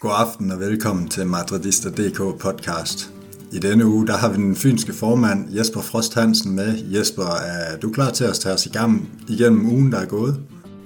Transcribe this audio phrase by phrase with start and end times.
[0.00, 3.10] God aften og velkommen til Madridista.dk podcast.
[3.52, 6.78] I denne uge der har vi den fynske formand Jesper Frost Hansen med.
[6.84, 10.40] Jesper, er du klar til at tage os igennem, igennem ugen, der er gået?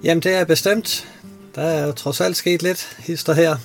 [0.05, 1.09] Jamen det er bestemt.
[1.55, 3.57] Der er jo trods alt sket lidt hister her.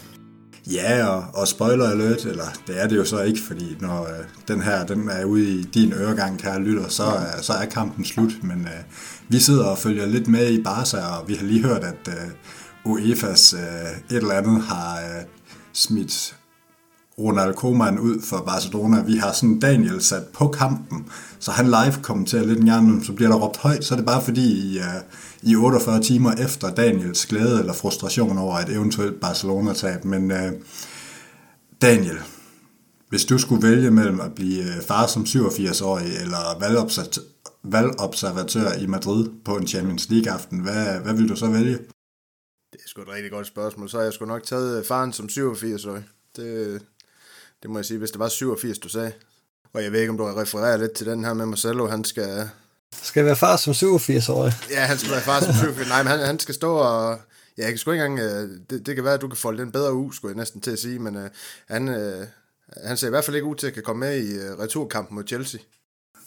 [0.71, 4.25] Ja, og, og spoiler alert, eller det er det jo så ikke, fordi når øh,
[4.47, 8.05] den her den er ude i din øregang, kære lytter, så, øh, så er kampen
[8.05, 8.31] slut.
[8.43, 8.83] Men øh,
[9.27, 12.93] vi sidder og følger lidt med i Barca, og vi har lige hørt, at øh,
[12.93, 15.23] UEFA's øh, et eller andet har øh,
[15.73, 16.36] smidt
[17.19, 19.01] Ronald Koeman ud for Barcelona.
[19.01, 23.13] Vi har sådan Daniel sat på kampen, så han live kommenterer lidt en gang, så
[23.13, 26.75] bliver der råbt højt, så er det bare fordi i, uh, i 48 timer efter
[26.75, 30.05] Daniels glæde eller frustration over et eventuelt Barcelona-tab.
[30.05, 30.37] Men uh,
[31.81, 32.17] Daniel,
[33.09, 36.59] hvis du skulle vælge mellem at blive øh, far som 87-årig eller
[37.63, 41.77] valgobservatør i Madrid på en Champions League-aften, hvad, hvad vil du så vælge?
[42.73, 43.89] Det er sgu et rigtig godt spørgsmål.
[43.89, 46.03] Så har jeg sgu nok taget faren som 87-årig.
[46.35, 46.81] Det,
[47.63, 49.11] det må jeg sige, hvis det var 87, du sagde.
[49.73, 52.03] Og jeg ved ikke, om du har refereret lidt til den her med Marcelo, han
[52.03, 52.49] skal...
[53.01, 54.53] Skal være far som 87-årig?
[54.69, 57.19] Ja, han skal være far som 87 Nej, men han, han skal stå og...
[57.57, 58.29] Ja, jeg kan sgu ikke engang...
[58.29, 60.61] Øh, det, det kan være, at du kan folde den bedre ud, skulle jeg næsten
[60.61, 61.21] til at sige, men uh,
[61.67, 62.25] han, uh,
[62.83, 65.15] han ser i hvert fald ikke ud til at kan komme med i uh, returkampen
[65.15, 65.59] mod Chelsea.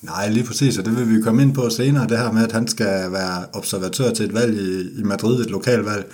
[0.02, 2.52] Nej, lige præcis, og det vil vi komme ind på senere, det her med, at
[2.52, 6.12] han skal være observatør til et valg i, i Madrid, et lokalvalg.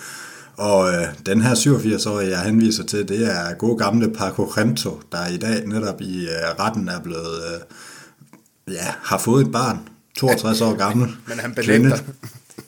[0.56, 5.26] Og øh, den her 87-årige, jeg henviser til, det er gode gamle Paco Rento, der
[5.26, 10.60] i dag netop i øh, retten er blevet, øh, ja, har fået et barn, 62
[10.60, 11.08] år gammel.
[11.28, 11.98] Men han benægter.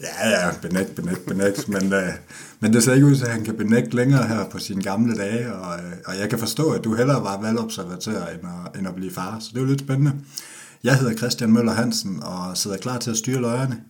[0.00, 2.08] Ja, ja, benægt, benægt, benægt, men, øh,
[2.60, 5.16] men det ser ikke ud til, at han kan benægte længere her på sine gamle
[5.16, 8.88] dage, og, øh, og jeg kan forstå, at du hellere var valgobservatør end at, end
[8.88, 10.12] at blive far, så det er jo lidt spændende.
[10.84, 13.80] Jeg hedder Christian Møller Hansen og sidder klar til at styre løjerne.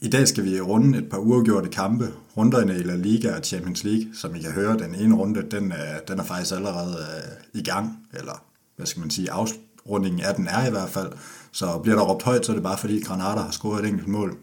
[0.00, 3.84] I dag skal vi runde et par uafgjorte kampe, runderne i La Liga og Champions
[3.84, 4.06] League.
[4.14, 7.62] Som I kan høre, den ene runde, den er, den er faktisk allerede øh, i
[7.62, 8.44] gang, eller
[8.76, 11.12] hvad skal man sige, afrundingen af den er i hvert fald.
[11.52, 14.08] Så bliver der råbt højt, så er det bare fordi Granada har scoret et enkelt
[14.08, 14.36] mål.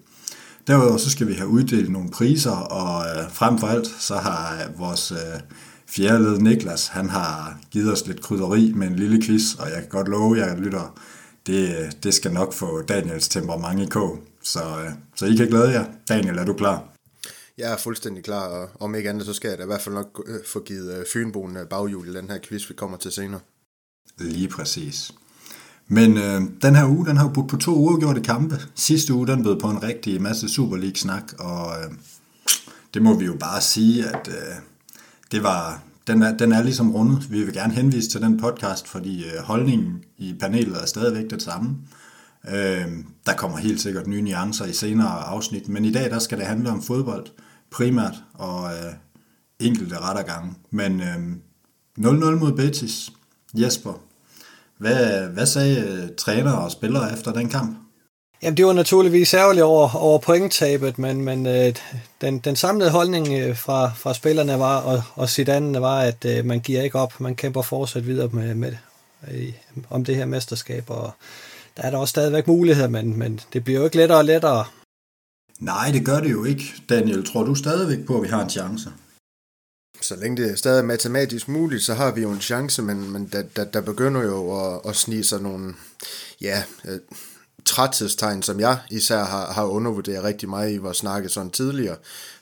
[0.67, 4.53] Derudover så skal vi have uddelt nogle priser, og øh, frem for alt, så har
[4.53, 5.17] øh, vores øh,
[5.87, 9.79] fjerde led Niklas, han har givet os lidt krydderi med en lille quiz, og jeg
[9.79, 10.99] kan godt love jer, lytter,
[11.47, 14.19] det, øh, det skal nok få Daniels temperament i kog.
[14.45, 15.85] Så, øh, så I kan glæde jer.
[16.09, 16.83] Daniel, er du klar?
[17.57, 19.95] Jeg er fuldstændig klar, og om ikke andet, så skal jeg da i hvert fald
[19.95, 23.39] nok øh, få givet øh, Fynboen baghjul i den her quiz, vi kommer til senere.
[24.17, 25.11] Lige præcis.
[25.87, 28.61] Men øh, den her uge, den har budt på to uafgjorte kampe.
[28.75, 31.91] Sidste uge, den bød på en rigtig masse Super League-snak, og øh,
[32.93, 34.55] det må vi jo bare sige, at øh,
[35.31, 37.31] det var, den, er, den er ligesom rundet.
[37.31, 41.41] Vi vil gerne henvise til den podcast, fordi øh, holdningen i panelet er stadigvæk det
[41.41, 41.69] samme.
[41.69, 42.04] Øh,
[42.49, 46.37] Øhm, der kommer helt sikkert nye nuancer i senere afsnit, men i dag der skal
[46.37, 47.25] det handle om fodbold
[47.71, 48.93] primært og øh,
[49.59, 50.53] enkelte rettergange.
[50.71, 51.15] Men øh,
[51.99, 53.11] 0-0 mod Betis.
[53.53, 54.01] Jesper,
[54.77, 57.77] hvad, hvad sagde øh, træner og spillere efter den kamp?
[58.43, 61.73] Jamen, det var naturligvis ærgerligt over, over pointtabet, men, men øh,
[62.21, 66.45] den, den samlede holdning øh, fra, fra spillerne var, og, og Zidane var, at øh,
[66.45, 68.75] man giver ikke op, man kæmper fortsat videre med, med,
[69.31, 69.53] øh,
[69.89, 71.11] om det her mesterskab, og
[71.77, 74.65] der er der også stadigvæk muligheder, men, men det bliver jo ikke lettere og lettere.
[75.59, 76.63] Nej, det gør det jo ikke.
[76.89, 78.89] Daniel, tror du stadigvæk på, at vi har en chance?
[80.01, 83.29] Så længe det er stadig matematisk muligt, så har vi jo en chance, men, men
[83.31, 85.73] der, der, der begynder jo at, at snige sig nogle,
[86.41, 86.99] ja, øh,
[87.65, 91.95] træthedstegn, som jeg især har, har undervurderet rigtig meget i vores snakke sådan tidligere.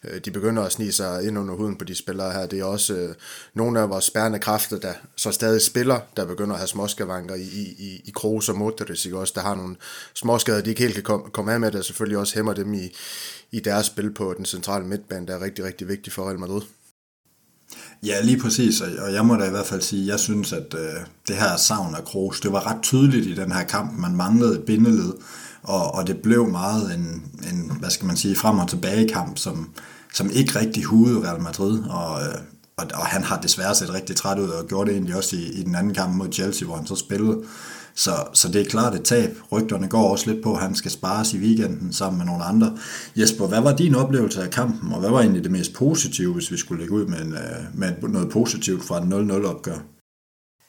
[0.03, 2.45] Øh, de begynder at snige sig ind under huden på de spillere her.
[2.45, 3.15] Det er også øh,
[3.53, 7.47] nogle af vores spærende kræfter, der så stadig spiller, der begynder at have småskavanker i,
[7.77, 9.17] i, i Kroos og Modric, ikke?
[9.17, 9.75] også der har nogle
[10.13, 12.95] småskader, de ikke helt kan komme, komme af med, der selvfølgelig også hæmmer dem i,
[13.51, 16.61] i deres spil på den centrale midtbane, der er rigtig, rigtig vigtig for Real Madrid.
[18.03, 21.05] Ja, lige præcis, og jeg må da i hvert fald sige, jeg synes, at øh,
[21.27, 23.99] det her savn af Kroos, det var ret tydeligt i den her kamp.
[23.99, 25.13] Man manglede et bindeled,
[25.63, 29.37] og, og det blev meget en, en, hvad skal man sige, frem og tilbage kamp,
[29.37, 29.69] som,
[30.13, 32.35] som ikke rigtig hudede Real Madrid, og, øh,
[32.77, 35.39] og, og han har desværre set rigtig træt ud, og gjorde det egentlig også i,
[35.39, 37.41] i den anden kamp mod Chelsea, hvor han så spillede.
[37.95, 39.29] Så, så det er klart et tab.
[39.51, 42.77] Rygterne går også lidt på, at han skal spares i weekenden sammen med nogle andre.
[43.15, 46.51] Jesper, hvad var din oplevelse af kampen, og hvad var egentlig det mest positive, hvis
[46.51, 49.77] vi skulle lægge ud med, en, øh, med noget positivt fra en 0-0 opgør?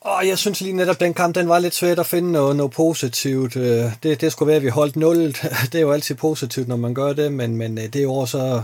[0.00, 2.72] Og jeg synes lige netop, den kamp, den var lidt svært at finde noget, noget
[2.72, 3.56] positivt.
[3.56, 5.16] Øh, det, det skulle være, at vi holdt 0.
[5.72, 8.62] Det er jo altid positivt, når man gør det, men, men øh, det år så,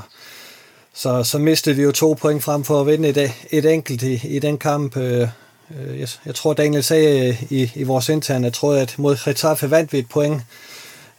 [0.94, 4.36] så, så mistede vi jo to point frem for at vinde et, et enkelt i,
[4.36, 4.96] i den kamp.
[5.78, 9.70] Øh, jeg, jeg tror, Daniel sagde øh, i, i vores interne, tror at mod Getafe
[9.70, 10.42] vandt vi et point,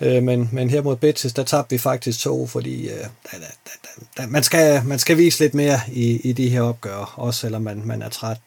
[0.02, 3.46] øh, men, men her mod Betis, der tabte vi faktisk to, fordi uh, da, da,
[3.66, 7.40] da, da, man, skal, man skal vise lidt mere i, i de her opgør, også
[7.40, 8.40] selvom man, man er træt.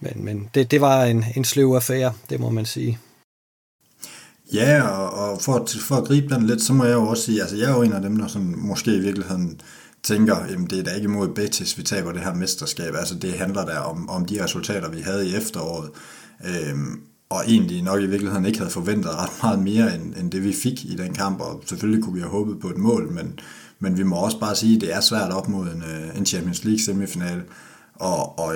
[0.00, 2.98] Men men det, det var en, en sløv affære, det må man sige.
[4.52, 7.22] Ja, og, og for, at, for at gribe den lidt, så må jeg jo også
[7.22, 9.60] sige, altså jeg er jo en af dem, der sådan, måske i virkeligheden
[10.02, 12.94] tænker, jamen det er da ikke imod Betis, vi taber det her mesterskab.
[12.94, 15.90] Altså det handler der om, om de resultater, vi havde i efteråret.
[16.44, 17.00] Øhm,
[17.30, 20.52] og egentlig nok i virkeligheden ikke havde forventet ret meget mere, end, end det vi
[20.52, 23.38] fik i den kamp, og selvfølgelig kunne vi have håbet på et mål, men,
[23.80, 26.26] men vi må også bare sige, at det er svært op mod en, øh, en
[26.26, 27.42] Champions League semifinal,
[27.94, 28.54] og, og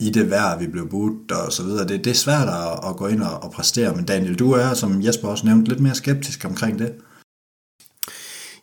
[0.00, 1.88] i det vejr, vi blev budt og så videre.
[1.88, 4.74] Det, det er svært at, at gå ind og, og præstere, men Daniel, du er,
[4.74, 6.92] som Jesper også nævnte, lidt mere skeptisk omkring det.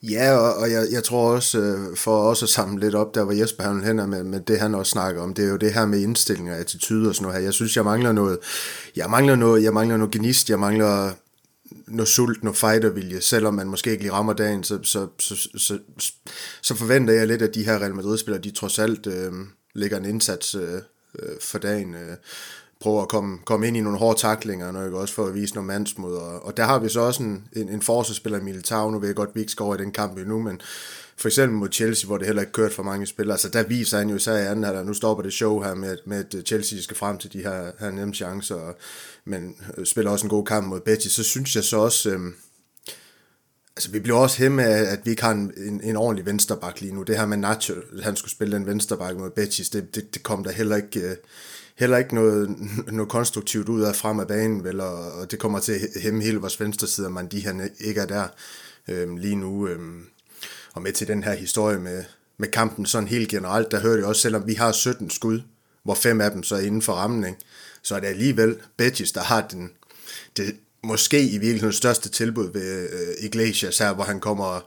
[0.10, 3.24] Ja, og, og jeg, jeg tror også, øh, for også at samle lidt op, der
[3.24, 5.74] hvor Jesper han hen med, med det, han også snakker om, det er jo det
[5.74, 7.44] her med indstilling og attitude og sådan noget her.
[7.44, 8.40] Jeg synes, jeg mangler noget,
[8.96, 11.12] jeg mangler noget, jeg mangler noget gnist, jeg mangler
[11.88, 15.80] noget sult, noget fightervilje, selvom man måske ikke lige rammer dagen, så, så, så, så,
[16.62, 19.34] så forventer jeg lidt, at de her Real Madrid-spillere, de trods alt øh,
[19.76, 20.74] lægger en indsats øh,
[21.20, 21.96] øh for dagen.
[21.96, 22.18] Øh,
[22.86, 25.54] prøver at komme, komme ind i nogle hårde taklinger, når jeg også for at vise
[25.54, 26.16] noget mandsmod.
[26.16, 29.08] Og, og der har vi så også en, en, en forsvarsspiller i Militao, nu ved
[29.08, 30.62] jeg godt, at vi ikke skal over i den kamp endnu, men
[31.18, 33.98] for eksempel mod Chelsea, hvor det heller ikke kørt for mange spillere, så der viser
[33.98, 36.82] han jo så i anden halvleg, nu stopper det show her med, med at Chelsea
[36.82, 38.76] skal frem til de her, her nemme chancer, og,
[39.26, 42.20] men øh, spiller også en god kamp mod Betis, så synes jeg så også, øh,
[43.78, 46.82] altså vi bliver også hæmme af, at vi ikke har en, en, en ordentlig vensterbak
[46.82, 47.04] lige nu.
[47.04, 50.24] Det her med Nacho, at han skulle spille den vensterbak mod Betis, det, det, det
[50.24, 51.16] kom der heller ikke, Øh,
[51.76, 52.56] heller ikke noget,
[52.92, 56.24] noget konstruktivt ud af frem af banen, vel, og, og det kommer til at hæmme
[56.24, 58.28] hele vores venstre side, man de her ikke er der
[58.88, 59.68] øh, lige nu.
[59.68, 59.80] Øh,
[60.74, 62.04] og med til den her historie med,
[62.38, 65.42] med kampen sådan helt generelt, der hører jeg også, selvom vi har 17 skud,
[65.84, 67.40] hvor fem af dem så er inden for rammen, ikke?
[67.82, 69.72] så er det alligevel Betis, der har den,
[70.38, 74.62] det, måske i virkeligheden største tilbud ved øh, Iglesias her, hvor han kommer og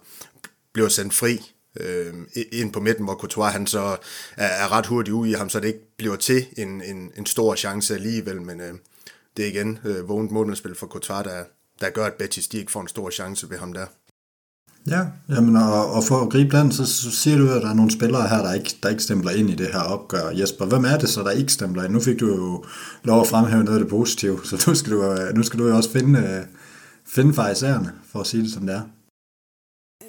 [0.72, 2.14] bliver sendt fri øh,
[2.52, 3.96] ind på midten, hvor Courtois han så
[4.36, 7.26] er, er ret hurtigt ude i ham, så det ikke bliver til en, en, en
[7.26, 8.74] stor chance alligevel, men øh,
[9.36, 11.44] det er igen øh, vågent målmandsspil for Courtois, der,
[11.80, 13.86] der gør, at Betis de ikke får en stor chance ved ham der.
[14.86, 17.74] Ja, jamen og, og for at gribe den, så, så siger du, at der er
[17.74, 20.30] nogle spillere her, der ikke, der ikke stempler ind i det her opgør.
[20.30, 21.92] Jesper, hvem er det så, der ikke stempler ind?
[21.92, 22.64] Nu fik du jo
[23.04, 25.68] lov at fremhæve noget af det positive, så nu skal du, øh, nu skal du
[25.68, 26.44] jo også finde, øh,
[27.06, 28.82] finde fejserne, for at sige det som det er.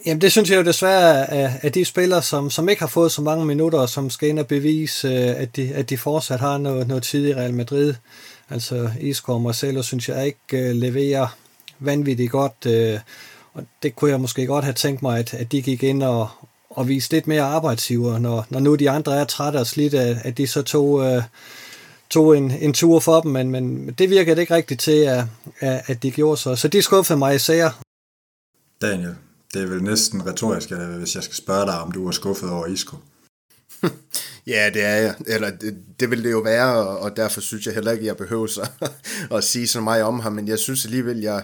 [0.05, 3.21] Jamen det synes jeg jo desværre at de spillere, som, som ikke har fået så
[3.21, 6.87] mange minutter, som skal ind og bevise, øh, at de, at de fortsat har noget,
[6.87, 7.93] noget tid i Real Madrid.
[8.49, 11.37] Altså Isco og Marcelo synes jeg ikke uh, leverer
[11.79, 12.65] vanvittigt godt.
[12.65, 12.99] Uh,
[13.53, 16.29] og det kunne jeg måske godt have tænkt mig, at, at de gik ind og,
[16.69, 20.37] og viste lidt mere arbejdsiver, når, når nu de andre er trætte og slidte, at
[20.37, 21.23] de så tog, uh,
[22.09, 25.23] tog en, en tur for dem, men, men det virkede det ikke rigtigt til, at,
[25.61, 26.55] at de gjorde så.
[26.55, 27.81] Så de skuffede mig især.
[28.81, 29.15] Daniel,
[29.53, 32.49] det er vel næsten retorisk, øh, hvis jeg skal spørge dig, om du er skuffet
[32.49, 32.97] over Isco.
[34.47, 35.15] ja, det er jeg.
[35.27, 38.47] Eller det, det vil det jo være, og derfor synes jeg heller ikke, jeg behøver
[38.47, 38.69] så
[39.37, 41.43] at sige så meget om ham, men jeg synes alligevel, jeg,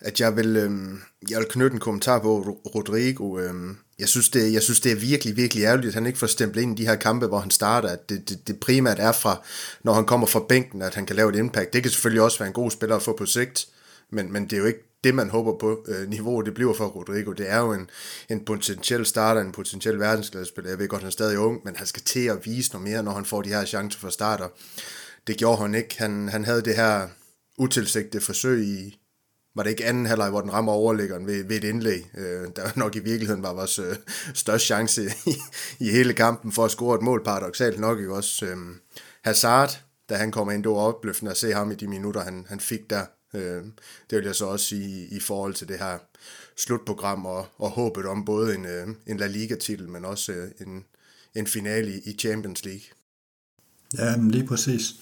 [0.00, 1.00] at jeg vil, øhm,
[1.30, 3.38] jeg vil knytte en kommentar på Rodrigo.
[3.38, 6.26] Øhm, jeg, synes, det, jeg synes, det er virkelig, virkelig ærgerligt, at han ikke får
[6.26, 7.88] stemplet ind i de her kampe, hvor han starter.
[7.88, 9.42] At det, det, det primært er fra,
[9.82, 11.72] når han kommer fra bænken, at han kan lave et impact.
[11.72, 13.66] Det kan selvfølgelig også være en god spiller at få på sigt,
[14.10, 16.86] men, men det er jo ikke det, man håber på øh, niveauet, det bliver for
[16.86, 17.32] Rodrigo.
[17.32, 17.90] Det er jo en,
[18.30, 20.70] en potentiel starter, en potentiel verdensklassespiller.
[20.70, 23.02] Jeg ved godt, han er stadig ung, men han skal til at vise noget mere,
[23.02, 24.48] når han får de her chancer for starter.
[25.26, 25.98] Det gjorde han ikke.
[25.98, 27.08] Han, han havde det her
[27.58, 28.98] utilsigtede forsøg i,
[29.56, 32.70] var det ikke anden halvleg, hvor den rammer overlæggeren ved, ved et indlæg, øh, der
[32.78, 33.96] nok i virkeligheden var vores øh,
[34.34, 35.36] største chance i,
[35.80, 38.46] i hele kampen for at score et mål, paradoxalt nok ikke også.
[38.46, 38.56] Øh,
[39.24, 42.46] Hazard, da han kommer ind, det var opløftende at se ham i de minutter, han,
[42.48, 43.04] han fik der.
[43.34, 43.62] Øh,
[44.10, 45.98] det vil jeg så også sige i forhold til det her
[46.56, 50.84] slutprogram og, og håbet om både en, øh, en La Liga-titel, men også øh, en,
[51.34, 52.82] en finale i Champions League.
[53.98, 54.94] Ja, men lige præcis.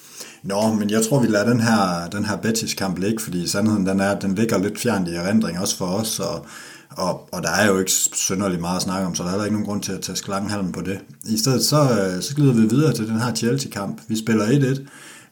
[0.43, 4.01] Nå, men jeg tror, vi lader den her, den her Betis-kamp ligge, fordi sandheden den
[4.01, 6.47] er, at den ligger lidt fjernt i erindring også for os, og,
[6.91, 9.45] og, og der er jo ikke synderligt meget at snakke om, så der er heller
[9.45, 11.01] ikke nogen grund til at tage sklanghalm på det.
[11.25, 14.01] I stedet så, øh, så glider vi videre til den her Chelsea-kamp.
[14.09, 14.81] Vi spiller 1-1.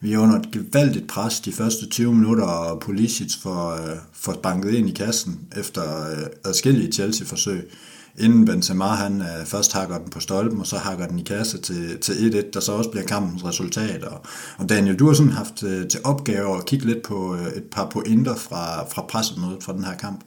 [0.04, 4.32] Vi er under et gevaldigt pres de første 20 minutter, og Pulisic får, øh, får
[4.32, 7.70] banket ind i kassen efter øh, adskillige Chelsea-forsøg
[8.18, 11.60] inden Benzema han øh, først hakker den på stolpen, og så hakker den i kasse
[11.60, 14.04] til, til 1-1, der så også bliver kampens resultat.
[14.04, 14.26] Og,
[14.58, 17.64] og Daniel, du har sådan haft øh, til opgave at kigge lidt på øh, et
[17.70, 20.24] par pointer fra, fra pressemødet fra den her kamp.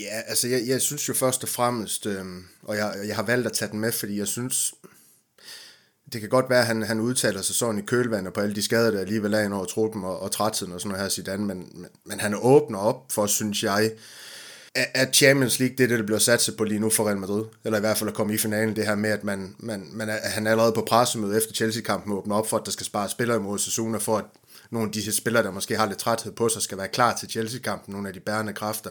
[0.00, 2.24] Ja, altså jeg, jeg synes jo først og fremmest, øh,
[2.62, 4.74] og jeg, jeg har valgt at tage den med, fordi jeg synes,
[6.12, 8.62] det kan godt være, at han, han udtaler sig sådan i kølvandet på alle de
[8.62, 11.44] skader, der alligevel er ind over truppen og, og trætheden og sådan noget her Zidane,
[11.44, 13.90] men, men, men han åbner op for, synes jeg,
[14.74, 17.44] at Champions League, det er det, der bliver satset på lige nu for Real Madrid,
[17.64, 20.08] eller i hvert fald at komme i finalen, det her med, at man, man, man
[20.08, 23.36] er, han allerede på pressemødet efter Chelsea-kampen åbner op for, at der skal spare spillere
[23.36, 24.24] imod sæsonen, for at
[24.70, 27.30] nogle af de spillere, der måske har lidt træthed på sig, skal være klar til
[27.30, 28.90] Chelsea-kampen, nogle af de bærende kræfter.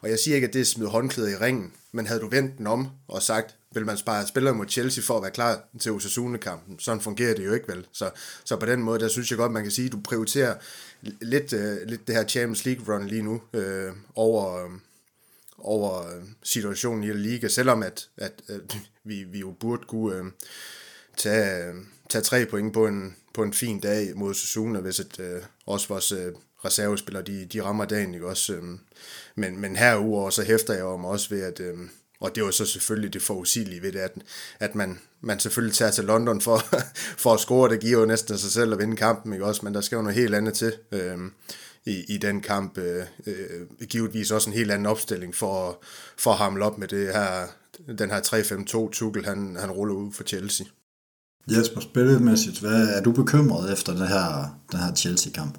[0.00, 2.58] Og jeg siger ikke, at det er smidt håndklædet i ringen, men havde du vendt
[2.58, 5.92] den om og sagt, vil man spare spillere mod Chelsea for at være klar til
[5.92, 6.78] Osasuna-kampen?
[6.78, 7.86] Sådan fungerer det jo ikke vel.
[7.92, 8.10] Så,
[8.44, 10.54] så på den måde, der synes jeg godt, man kan sige, at du prioriterer
[11.02, 14.72] lidt, uh, lidt det her Champions League-run lige nu uh, over, uh,
[15.58, 16.04] over
[16.42, 20.26] situationen i La Liga, selvom at, at, at vi, vi jo burde kunne uh,
[21.16, 21.74] tage,
[22.08, 25.88] tage tre point på en, på en fin dag mod Suzuna, hvis et, øh, også
[25.88, 26.32] vores øh,
[26.64, 28.52] reservespillere, de, de rammer dagen, ikke også?
[28.52, 28.62] Øh,
[29.34, 31.76] men, men herudover så hæfter jeg om også ved, at Øh,
[32.22, 34.12] og det var så selvfølgelig det forudsigelige ved det, at,
[34.60, 36.58] at man, man selvfølgelig tager til London for,
[37.22, 39.64] for at score, det giver jo næsten sig selv at vinde kampen, ikke også?
[39.64, 41.18] Men der skal jo noget helt andet til øh,
[41.84, 42.78] i, i den kamp.
[42.78, 45.82] Øh, øh, givetvis også en helt anden opstilling for,
[46.16, 47.46] for at hamle op med det her,
[47.98, 50.66] den her 3-5-2 Tuchel, han, han ruller ud for Chelsea.
[51.50, 55.58] Jesper, spillemæssigt, hvad er du bekymret efter den her, den her Chelsea-kamp?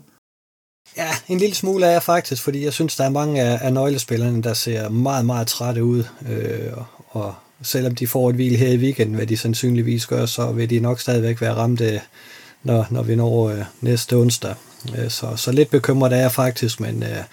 [0.98, 3.74] Ja, en lille smule er jeg faktisk, fordi jeg synes, der er mange af, af
[3.74, 6.04] nøglespillerne, der ser meget, meget trætte ud.
[6.30, 6.72] Øh,
[7.10, 10.70] og selvom de får et hvil her i weekenden, hvad de sandsynligvis gør, så vil
[10.70, 12.00] de nok stadigvæk være ramte, øh,
[12.64, 14.56] når, når vi når øh, næste onsdag.
[14.98, 17.24] Øh, så, så lidt bekymret er jeg faktisk, men øh,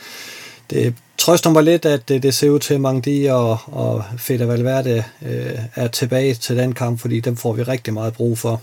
[0.71, 4.49] det trøster mig lidt, at det, det ser ud til, at Mangdi og, og Fede
[4.49, 8.63] Valverde øh, er tilbage til den kamp, fordi dem får vi rigtig meget brug for.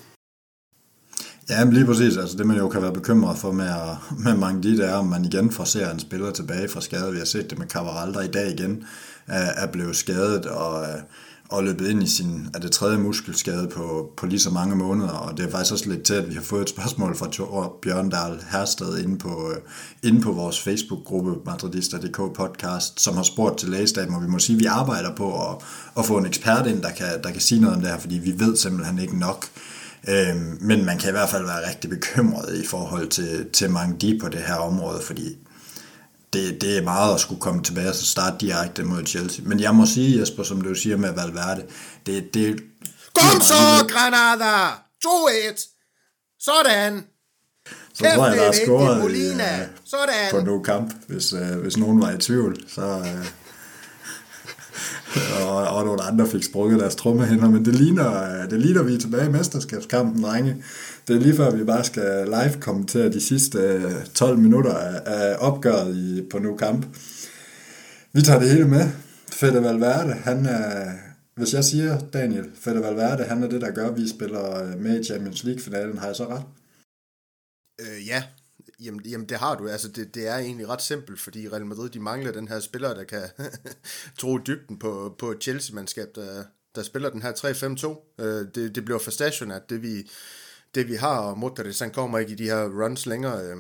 [1.50, 2.18] Ja, men lige præcis.
[2.18, 3.72] Altså, det man jo kan være bekymret for med,
[4.20, 7.12] med Mangdi, det er, om man igen får ser en spiller tilbage fra skade.
[7.12, 8.84] Vi har set det med Cavaralda i dag igen
[9.28, 11.00] er, er blevet skadet og, øh,
[11.50, 15.10] og løbet ind i sin er det tredje muskelskade på, på lige så mange måneder.
[15.10, 17.70] Og det er faktisk også lidt til, at vi har fået et spørgsmål fra Bjørn
[17.82, 19.58] Bjørndal Hersted inde på, øh,
[20.10, 24.56] inde på vores Facebook-gruppe Madridista.dk podcast, som har spurgt til lægestaben, og vi må sige,
[24.56, 25.56] at vi arbejder på at,
[25.98, 28.16] at få en ekspert ind, der kan, der kan sige noget om det her, fordi
[28.16, 29.46] vi ved simpelthen ikke nok.
[30.10, 33.96] Øhm, men man kan i hvert fald være rigtig bekymret i forhold til, til mange
[34.02, 35.38] de på det her område, fordi
[36.34, 39.46] det, det er meget at skulle komme tilbage og starte direkte mod Chelsea.
[39.46, 41.66] Men jeg må sige, Jesper, som du siger med Valverde,
[42.06, 42.64] det, det
[43.14, 43.54] Kom så,
[43.90, 44.68] Granada!
[45.06, 45.78] 2-1!
[46.40, 47.06] Sådan!
[47.94, 49.42] Så Kæft, tror jeg, der er scoret i, uh,
[49.86, 50.32] Sådan.
[50.32, 52.64] på no kamp, hvis, uh, hvis nogen var i tvivl.
[52.68, 53.26] Så, uh,
[55.46, 59.00] og, og nogle andre fik sprukket deres trommehænder, men det ligner, det ligner, vi er
[59.00, 60.64] tilbage i mesterskabskampen, drenge.
[61.08, 64.74] Det er lige før, vi bare skal live kommentere de sidste øh, 12 minutter
[65.06, 66.86] af opgøret i, på nu kamp.
[68.14, 68.90] Vi tager det hele med.
[69.32, 70.92] Fede Valverde, han er,
[71.36, 74.80] hvis jeg siger, Daniel, Fede Valverde, han er det, der gør, at vi spiller øh,
[74.80, 75.98] med i Champions League-finalen.
[75.98, 76.44] Har jeg så ret?
[77.82, 78.24] Øh, ja,
[78.80, 79.68] Jamen, jamen det har du.
[79.68, 82.94] Altså, det, det er egentlig ret simpelt, fordi Real Madrid de mangler den her spiller,
[82.94, 83.24] der kan
[84.20, 86.44] tro dybden på, på et Chelsea-mandskab, der,
[86.76, 88.24] der spiller den her 3-5-2.
[88.24, 90.10] Øh, det, det bliver for stationært, det vi,
[90.76, 93.44] det vi har, og Modric han kommer ikke i de her runs længere.
[93.46, 93.58] Øh,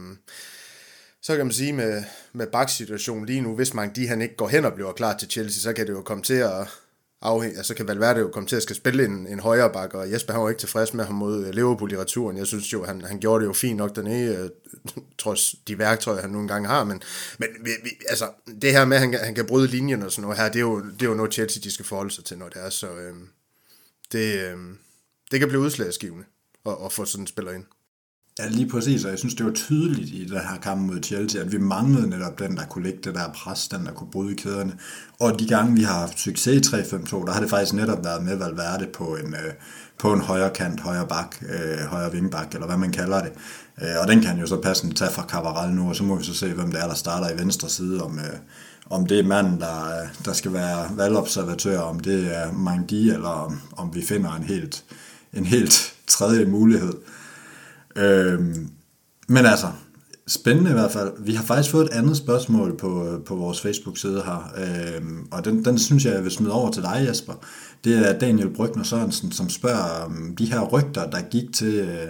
[1.21, 4.47] så kan man sige med, med baksituationen lige nu, hvis man de han ikke går
[4.47, 6.67] hen og bliver klar til Chelsea, så kan det jo komme til at,
[7.21, 10.11] afhæng, altså kan Valverde jo komme til at skal spille en, en højre bakke, og
[10.11, 12.37] Jesper han var ikke tilfreds med ham mod øh, Liverpool i returen.
[12.37, 14.49] Jeg synes jo, han, han gjorde det jo fint nok dernede, øh,
[15.17, 17.01] trods de værktøjer, han nu engang har, men,
[17.39, 18.31] men vi, vi, altså,
[18.61, 20.61] det her med, at han, han kan bryde linjen og sådan noget her, det er
[20.61, 22.87] jo, det er jo noget Chelsea, de skal forholde sig til, når det er, så
[22.87, 23.15] øh,
[24.11, 24.57] det, øh,
[25.31, 26.25] det kan blive udslagsgivende
[26.65, 27.63] at, at få sådan en spiller ind.
[28.39, 31.41] Ja, lige præcis, og jeg synes, det var tydeligt i den her kamp mod Chelsea,
[31.41, 34.35] at vi manglede netop den, der kunne lægge det der pres, den, der kunne bryde
[34.35, 34.79] kæderne.
[35.19, 38.23] Og de gange, vi har haft succes i 3-5-2, der har det faktisk netop været
[38.23, 39.53] med Valverde på en, øh,
[39.99, 43.31] på en højre kant, højre bak, øh, højre vingbak, eller hvad man kalder det.
[43.81, 46.23] Øh, og den kan jo så passende tage fra Cavaral nu, og så må vi
[46.23, 48.39] så se, hvem det er, der starter i venstre side, om, øh,
[48.89, 53.29] om det er manden, der, øh, der skal være valgobservatør, om det er Mangdi, eller
[53.29, 54.83] om, om vi finder en helt,
[55.33, 56.93] en helt tredje mulighed.
[57.95, 58.39] Øh,
[59.27, 59.67] men altså,
[60.27, 61.11] spændende i hvert fald.
[61.19, 65.01] Vi har faktisk fået et andet spørgsmål på, øh, på vores Facebook-side her, øh,
[65.31, 67.33] og den, den synes jeg, jeg vil smide over til dig, Jesper.
[67.83, 72.07] Det er Daniel Brygner Sørensen, som spørger om de her rygter, der gik til, øh,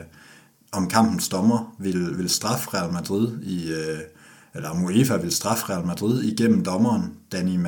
[0.71, 3.71] om kampens dommer ville, ville straffe Real Madrid i...
[3.71, 3.99] Øh,
[4.55, 7.59] eller om UEFA vil straffe Real Madrid igennem dommeren, Danny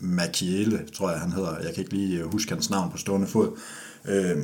[0.00, 1.56] Macchiele, tror jeg han hedder.
[1.56, 3.58] Jeg kan ikke lige øh, huske hans navn på stående fod.
[4.04, 4.36] Øh,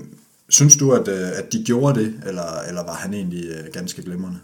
[0.50, 4.02] Synes du, at, øh, at de gjorde det, eller, eller var han egentlig øh, ganske
[4.02, 4.38] glimrende?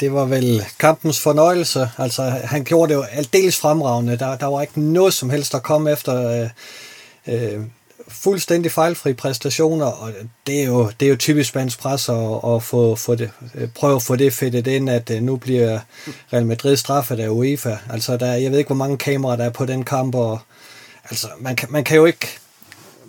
[0.00, 1.90] Det var vel kampens fornøjelse.
[1.98, 4.18] Altså, han gjorde det jo aldeles fremragende.
[4.18, 6.42] Der, der var ikke noget som helst, der kom efter
[7.26, 7.64] øh, øh,
[8.08, 10.12] fuldstændig fejlfri præstationer, og
[10.46, 13.30] det er jo, det er jo typisk spansk pres at, at få, få det,
[13.74, 15.78] prøve at få det fedtet ind, at øh, nu bliver
[16.32, 17.76] Real Madrid straffet af UEFA.
[17.90, 20.38] Altså, der, jeg ved ikke, hvor mange kameraer der er på den kamp, og
[21.10, 22.38] altså, man kan, man kan jo ikke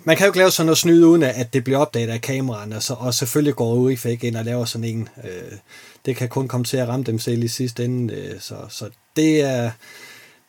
[0.04, 2.76] man kan jo ikke lave sådan noget snyd uden, at det bliver opdaget af kameraerne,
[2.76, 5.08] og, så, og selvfølgelig går UEFA ikke ind og laver sådan en.
[5.24, 5.58] Øh,
[6.06, 8.88] det kan kun komme til at ramme dem selv i sidste ende, øh, så, så
[9.16, 9.70] det er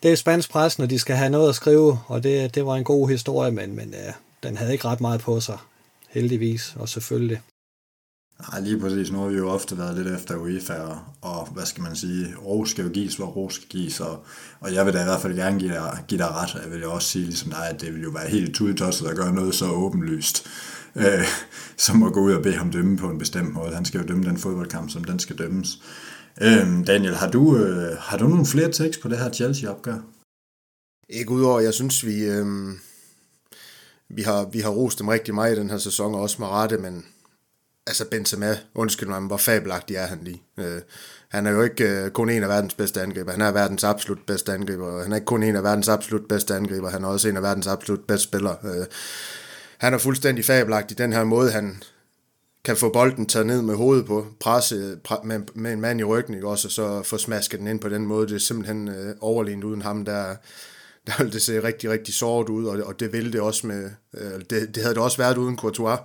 [0.03, 2.75] det er spansk pres, når de skal have noget at skrive, og det, det var
[2.75, 5.57] en god historie, men, men uh, den havde ikke ret meget på sig,
[6.09, 7.41] heldigvis, og selvfølgelig.
[8.49, 9.11] Nej, lige præcis.
[9.11, 12.35] Nu har vi jo ofte været lidt efter UEFA, og, og hvad skal man sige,
[12.45, 14.25] ro skal jo gives, hvor ro skal gives, og,
[14.59, 16.81] og jeg vil da i hvert fald gerne give dig, give dig ret, jeg vil
[16.81, 19.55] jo også sige ligesom dig, at det vil jo være helt tudetosset at gøre noget
[19.55, 20.47] så åbenlyst,
[20.95, 21.27] øh,
[21.77, 23.75] som at gå ud og bede ham dømme på en bestemt måde.
[23.75, 25.81] Han skal jo dømme den fodboldkamp, som den skal dømmes.
[26.41, 29.99] Øhm, Daniel, har du, øh, har du nogle flere tekst på det her Chelsea-opgør?
[31.09, 32.45] Ikke udover, jeg synes, vi, øh,
[34.15, 36.47] vi, har, vi har rost dem rigtig meget i den her sæson, og også med
[36.47, 37.05] rette, men
[37.87, 40.43] altså Benzema, undskyld mig, hvor fabelagtig er han lige.
[40.59, 40.81] Øh,
[41.29, 44.25] han er jo ikke øh, kun en af verdens bedste angriber, han er verdens absolut
[44.27, 47.07] bedste angriber, og han er ikke kun en af verdens absolut bedste angriber, han er
[47.07, 48.55] også en af verdens absolut bedste spillere.
[48.63, 48.85] Øh,
[49.77, 51.83] han er fuldstændig fabelagtig den her måde, han,
[52.63, 56.03] kan få bolden taget ned med hovedet på, presse pre, med, med en mand i
[56.03, 56.47] ryggen, ikke?
[56.47, 58.27] også, og så få smasket den ind på den måde.
[58.27, 60.35] Det er simpelthen øh, overlignet uden ham, der,
[61.07, 63.91] der ville det se rigtig, rigtig såret ud, og, og det ville det også med,
[64.13, 65.99] øh, det, det havde det også været uden Courtois.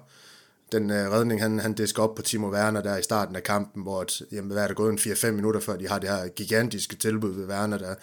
[0.72, 3.82] Den øh, redning, han, han disker op på Timo Werner der i starten af kampen,
[3.82, 6.28] hvor et, jamen, hvad er det gået en 4-5 minutter før, de har det her
[6.28, 7.94] gigantiske tilbud ved Werner der,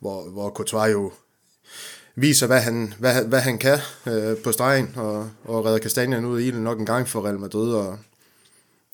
[0.00, 1.12] hvor, hvor Courtois jo
[2.14, 6.40] viser, hvad han, hvad, hvad han kan øh, på stregen, og, og redder kastanjen ud
[6.40, 7.98] i ilden nok en gang for Real Madrid, og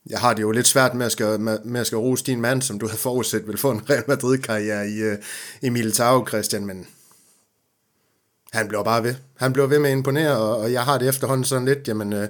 [0.06, 2.40] jeg har det jo lidt svært med at skal, med, med at skal rose din
[2.40, 5.18] mand, som du havde forudset vil få en Real Madrid-karriere i, øh,
[5.62, 6.86] i Militao, Christian, men
[8.52, 9.14] han bliver bare ved.
[9.36, 12.12] Han bliver ved med at imponere, og, og jeg har det efterhånden sådan lidt, jamen,
[12.12, 12.28] øh,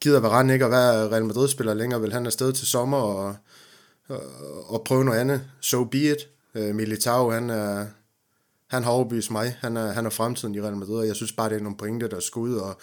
[0.00, 3.36] gider Varane ikke at være Real Madrid-spiller længere, vil han afsted til sommer og,
[4.08, 4.20] og,
[4.70, 5.42] og prøve noget andet.
[5.60, 6.28] So be it.
[6.54, 7.86] Øh, Militao, han er,
[8.66, 9.56] han har overbevist mig.
[9.60, 11.76] Han er, han er fremtiden i Real Madrid, og jeg synes bare, det er nogle
[11.76, 12.54] pointe, der skal ud.
[12.54, 12.80] Og,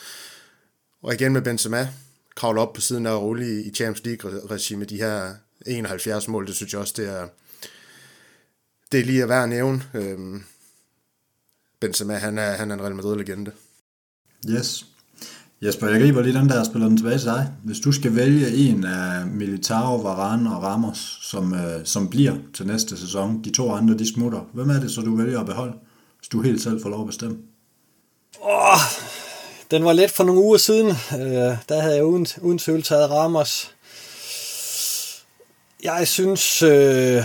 [1.04, 1.90] og igen med Benzema,
[2.36, 5.34] kravle op på siden af rulle i Champions League-regime, de her
[5.66, 7.28] 71 mål, det synes jeg også, det er,
[8.92, 9.84] det er lige at være at nævne.
[9.94, 10.44] Øhm,
[11.82, 13.52] Benzema, han er, han er en Real Madrid-legende.
[14.50, 14.86] Yes.
[15.62, 17.52] Jesper, jeg griber lige den der, spiller den tilbage til dig.
[17.64, 22.68] Hvis du skal vælge en af Militao, Varane og Ramos, som, øh, som bliver til
[22.68, 25.74] næste sæson, de to andre, de smutter, hvem er det så, du vælger at beholde,
[26.20, 27.38] hvis du helt selv får lov at bestemme?
[28.44, 28.80] Åh,
[29.72, 30.88] den var let for nogle uger siden.
[30.90, 33.72] Øh, der havde jeg uden, uden tvivl taget Ramos.
[35.84, 36.62] Jeg synes...
[36.62, 37.24] Øh,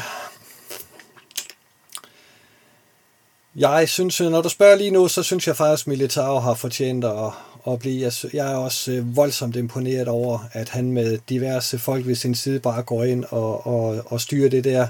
[3.57, 6.55] jeg synes, øh, når du spørger lige nu, så synes jeg faktisk, at Militao har
[6.55, 7.31] fortjent at,
[7.69, 8.13] at blive.
[8.33, 12.61] Jeg, er også øh, voldsomt imponeret over, at han med diverse folk ved sin side
[12.61, 14.87] bare går ind og, og, og styrer det der.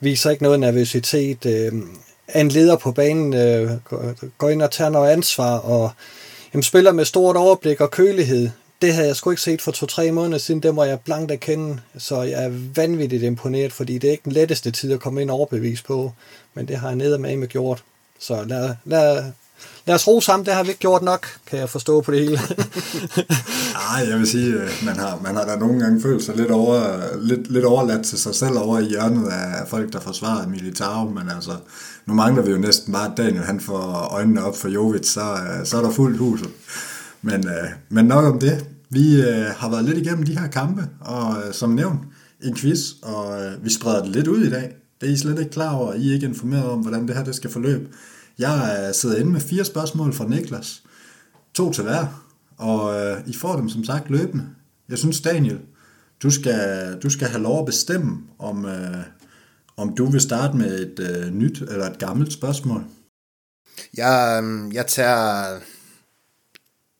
[0.00, 1.46] Viser ikke noget nervøsitet.
[1.46, 1.72] Øh,
[2.34, 3.30] en leder på banen
[4.38, 5.90] går ind og tager noget ansvar og
[6.54, 8.50] jamen, spiller med stort overblik og kølighed.
[8.82, 11.78] Det havde jeg sgu ikke set for to-tre måneder siden, det må jeg blankt erkende.
[11.98, 15.30] Så jeg er vanvittigt imponeret, fordi det er ikke den letteste tid at komme ind
[15.30, 16.12] og overbevise på.
[16.54, 17.84] Men det har jeg nedermad med gjort.
[18.20, 19.32] Så lad, lad,
[19.86, 22.20] lad os rose ham, det har vi ikke gjort nok, kan jeg forstå på det
[22.20, 22.40] hele.
[23.88, 26.50] Nej, jeg vil sige, øh, man har, man har da nogle gange følt sig lidt,
[26.50, 31.08] over, lidt, lidt overladt til sig selv over i hjørnet af folk, der forsvarer Militao,
[31.08, 31.56] men altså,
[32.06, 35.20] nu mangler vi jo næsten bare, at Daniel han får øjnene op for Jovic, så,
[35.20, 36.48] øh, så er der fuldt huset.
[37.22, 38.66] Men, øh, men nok om det.
[38.90, 39.20] Vi
[39.56, 42.00] har været lidt igennem de her kampe, og som nævnt,
[42.42, 44.77] en quiz, og vi spreder det lidt ud i dag.
[45.00, 47.24] Det er I slet ikke klar over, I er ikke informeret om, hvordan det her
[47.24, 47.88] det skal forløbe.
[48.38, 50.82] Jeg øh, sidder inde med fire spørgsmål fra Niklas.
[51.54, 52.24] To til hver.
[52.56, 54.46] Og øh, I får dem som sagt løbende.
[54.88, 55.60] Jeg synes, Daniel,
[56.22, 59.04] du skal, du skal have lov at bestemme, om, øh,
[59.76, 62.84] om du vil starte med et øh, nyt eller et gammelt spørgsmål.
[63.96, 65.58] Jeg, øh, jeg tager...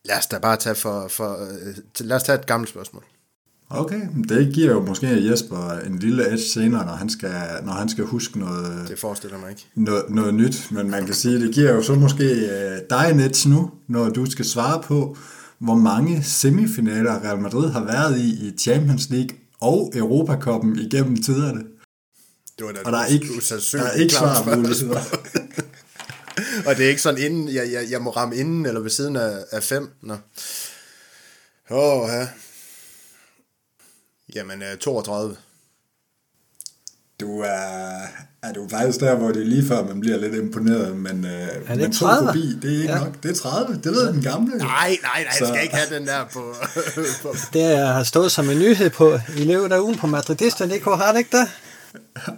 [0.04, 1.08] Lad os da bare tage for...
[1.08, 3.04] for øh, lad os tage et gammelt spørgsmål.
[3.70, 7.30] Okay, det giver jo måske Jesper en lille edge senere, når han skal,
[7.62, 9.66] når han skal huske noget, det forestiller mig ikke.
[9.74, 10.70] Noget, noget nyt.
[10.70, 14.08] Men man kan sige, det giver jo så måske øh, dig en edge nu, når
[14.08, 15.16] du skal svare på,
[15.58, 21.64] hvor mange semifinaler Real Madrid har været i i Champions League og Europacupen igennem tiderne.
[22.58, 23.26] Det var da og der er ikke,
[23.72, 25.00] der er ikke svar muligheder.
[26.66, 29.16] og det er ikke sådan, inden, jeg, jeg, jeg må ramme inden eller ved siden
[29.16, 29.88] af, af fem.
[30.02, 30.14] Nå.
[31.70, 32.28] Åh, oh, ja.
[34.34, 35.30] Jamen, 32.
[35.30, 35.36] Øh,
[37.20, 38.06] du er, er
[38.42, 40.96] Ja, det er jo faktisk der, hvor det er lige før, man bliver lidt imponeret,
[40.96, 42.26] men, øh, det men to 30?
[42.28, 42.98] forbi, det er ikke Ja.
[42.98, 43.22] nok.
[43.22, 44.58] Det er 30, det ved den gamle.
[44.58, 46.54] Nej, nej, nej, jeg Så- skal ikke have den der på...
[47.22, 51.12] på Det har stået som en nyhed på, i løbet af ugen på Madridista.dk, har
[51.12, 51.48] det ikke det?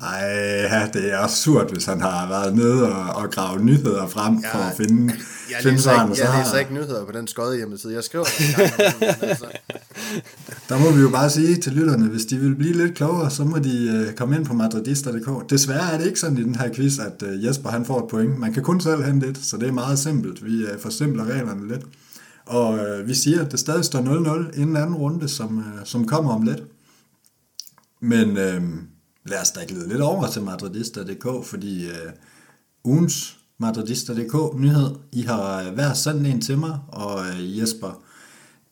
[0.02, 0.24] Ej,
[0.72, 4.38] ja, det er også surt, hvis han har været nede og, og gravet nyheder frem
[4.38, 5.14] ja, for at finde,
[5.50, 6.12] jeg finde svarene.
[6.12, 7.94] ikke, jeg læser ikke nyheder på den skøde hjemmeside.
[7.94, 8.24] Jeg skriver
[8.56, 9.46] gang altså.
[10.68, 13.44] Der må vi jo bare sige til lytterne, hvis de vil blive lidt klogere, så
[13.44, 15.50] må de øh, komme ind på madridista.dk.
[15.50, 18.10] Desværre er det ikke sådan i den her quiz, at øh, Jesper han får et
[18.10, 18.38] point.
[18.38, 20.44] Man kan kun selv hente et, så det er meget simpelt.
[20.44, 21.82] Vi øh, forsimpler reglerne lidt.
[22.46, 24.00] Og øh, vi siger, at det stadig står
[24.52, 26.62] 0-0 inden anden runde, som, øh, som kommer om lidt.
[28.00, 28.62] Men øh,
[29.30, 32.12] lad os da glide lidt over til madridista.dk, fordi øh,
[32.84, 38.02] ugens madridista.dk nyhed, I har øh, hver sendt en til mig, og øh, Jesper,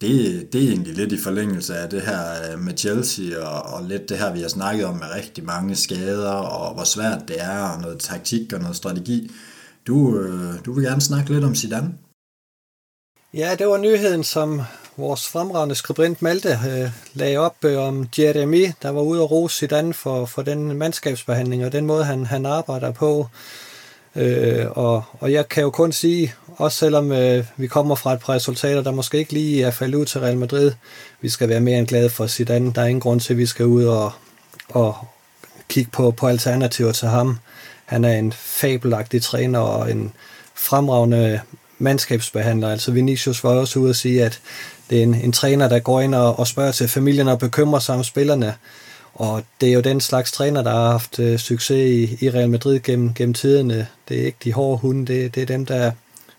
[0.00, 3.84] det, det er egentlig lidt i forlængelse af det her øh, med Chelsea, og, og
[3.84, 7.36] lidt det her, vi har snakket om med rigtig mange skader, og hvor svært det
[7.42, 9.30] er, og noget taktik og noget strategi.
[9.86, 11.94] Du, øh, du vil gerne snakke lidt om Zidane?
[13.34, 14.60] Ja, det var nyheden, som
[14.98, 19.56] vores fremragende skribent Malte øh, lagde op øh, om Jeremy, der var ude og rose
[19.56, 23.26] Zidane for, for den mandskabsbehandling og den måde, han, han arbejder på.
[24.16, 28.20] Øh, og, og jeg kan jo kun sige, også selvom øh, vi kommer fra et
[28.20, 30.72] par resultater, der måske ikke lige er faldet ud til Real Madrid,
[31.20, 32.72] vi skal være mere end glade for Zidane.
[32.72, 34.12] Der er ingen grund til, at vi skal ud og,
[34.68, 34.96] og
[35.68, 37.38] kigge på, på alternativer til ham.
[37.86, 40.12] Han er en fabelagtig træner og en
[40.54, 41.40] fremragende
[41.78, 42.68] mandskabsbehandler.
[42.68, 44.40] Altså Vinicius var også ude at sige, at
[44.90, 47.80] det er en, en træner, der går ind og, og spørger til familien og bekymrer
[47.80, 48.54] sig om spillerne.
[49.14, 52.50] Og det er jo den slags træner, der har haft øh, succes i, i Real
[52.50, 53.88] Madrid gennem, gennem tiderne.
[54.08, 55.92] Det er ikke de hårde hunde, det, det er dem, der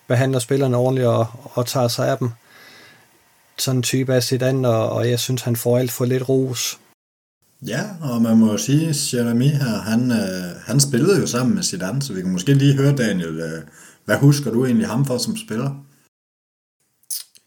[0.07, 2.29] behandler spillerne ordentligt og, og tager sig af dem.
[3.57, 6.79] Sådan en type af Zidane, og, og jeg synes, han får alt for lidt ros.
[7.67, 11.55] Ja, og man må jo sige, at Jeremy her, han, øh, han spillede jo sammen
[11.55, 13.63] med Zidane, så vi kan måske lige høre, Daniel, øh,
[14.05, 15.85] hvad husker du egentlig ham for som spiller?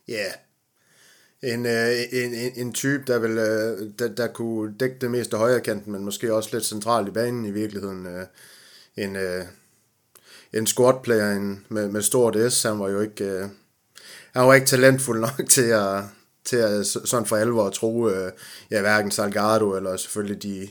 [0.09, 0.27] Ja,
[1.42, 5.37] en, øh, en, en, en type, der, vil, øh, der, der kunne dække det meste
[5.37, 8.07] højre kanten, men måske også lidt centralt i banen i virkeligheden.
[8.07, 8.26] Øh,
[8.96, 9.16] en,
[10.52, 13.48] en squad-player en, med, med stort S, han var jo ikke,
[14.33, 16.02] han var ikke talentfuld nok til at,
[16.44, 18.09] til at sådan for alvor at tro,
[18.70, 20.68] ja, hverken Salgado eller selvfølgelig de,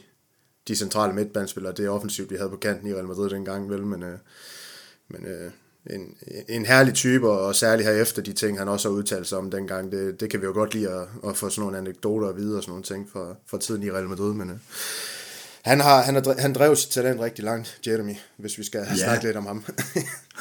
[0.68, 4.04] de centrale midtbanespillere, det offensivt, vi havde på kanten i Real Madrid dengang, vel, men,
[5.08, 5.52] men
[5.90, 6.16] en,
[6.50, 9.92] en herlig type, og særligt herefter de ting, han også har udtalt sig om dengang,
[9.92, 12.58] det, det kan vi jo godt lide at, at få sådan nogle anekdoter at vide
[12.58, 14.56] og sådan nogle ting fra, fra tiden i Real Madrid, men øh,
[15.66, 18.96] han, har, han, har, han drev sit talent rigtig langt, Jeremy, hvis vi skal Ja.
[18.96, 19.64] snakke lidt om ham.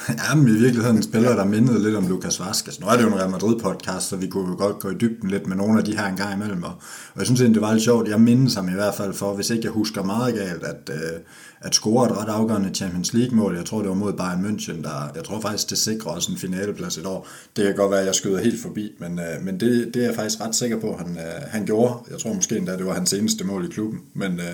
[0.09, 2.79] Ja, men i virkeligheden en spiller, der mindede lidt om Lucas Vazquez.
[2.79, 5.29] Nu er det jo en Real Madrid-podcast, så vi kunne jo godt gå i dybden
[5.29, 6.63] lidt med nogle af de her en gang imellem.
[6.63, 6.69] Og,
[7.13, 8.07] og jeg synes egentlig, det var lidt sjovt.
[8.09, 11.19] Jeg mindes ham i hvert fald for, hvis ikke jeg husker meget galt, at, øh,
[11.61, 13.55] at score et ret afgørende Champions League-mål.
[13.55, 16.37] Jeg tror, det var mod Bayern München, der, jeg tror faktisk, det sikrer også en
[16.37, 17.27] finaleplads et år.
[17.55, 20.05] Det kan godt være, at jeg skyder helt forbi, men, øh, men det, det er
[20.05, 21.93] jeg faktisk ret sikker på, han, øh, han gjorde.
[22.11, 23.99] Jeg tror måske endda, det var hans eneste mål i klubben.
[24.13, 24.45] Men, øh,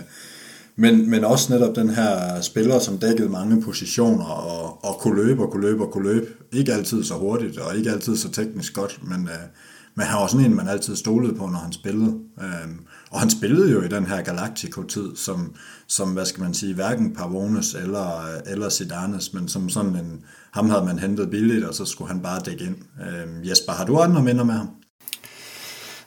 [0.80, 5.44] men, men også netop den her spiller, som dækkede mange positioner og, og kunne løbe
[5.44, 6.28] og kunne løbe og kunne løbe.
[6.54, 9.48] Ikke altid så hurtigt og ikke altid så teknisk godt, men, øh,
[9.96, 12.18] men han var sådan en, man altid stolede på, når han spillede.
[12.42, 12.80] Øhm,
[13.12, 15.56] og han spillede jo i den her Galactico-tid, som,
[15.88, 20.70] som hvad skal man sige, hverken Pavones eller, eller Zidanes, men som sådan en, ham
[20.70, 22.76] havde man hentet billigt, og så skulle han bare dække ind.
[23.08, 24.70] Øhm, Jesper, har du andre minder med ham?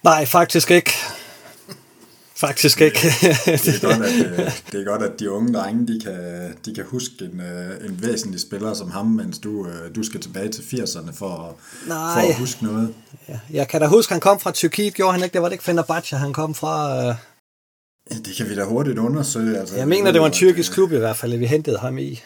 [0.05, 0.93] Nej, faktisk ikke.
[2.41, 2.99] Faktisk ikke.
[2.99, 6.15] Det er godt, at, øh, det er godt, at de unge drenge, de kan,
[6.65, 10.21] de kan huske en, øh, en væsentlig spiller som ham, mens du, øh, du skal
[10.21, 12.13] tilbage til 80'erne for, at- Nej.
[12.23, 12.95] for at huske noget.
[13.29, 15.33] Ja, jeg kan da huske, han kom fra Tyrkiet, gjorde han ikke?
[15.35, 16.99] Det var det ikke Fenerbahce, han kom fra...
[17.09, 17.15] Øh...
[18.11, 19.59] Ja, Det kan vi da hurtigt undersøge.
[19.59, 21.99] Altså, Jeg mener, det var en tyrkisk klub i hvert fald, at vi hentede ham
[21.99, 22.21] i.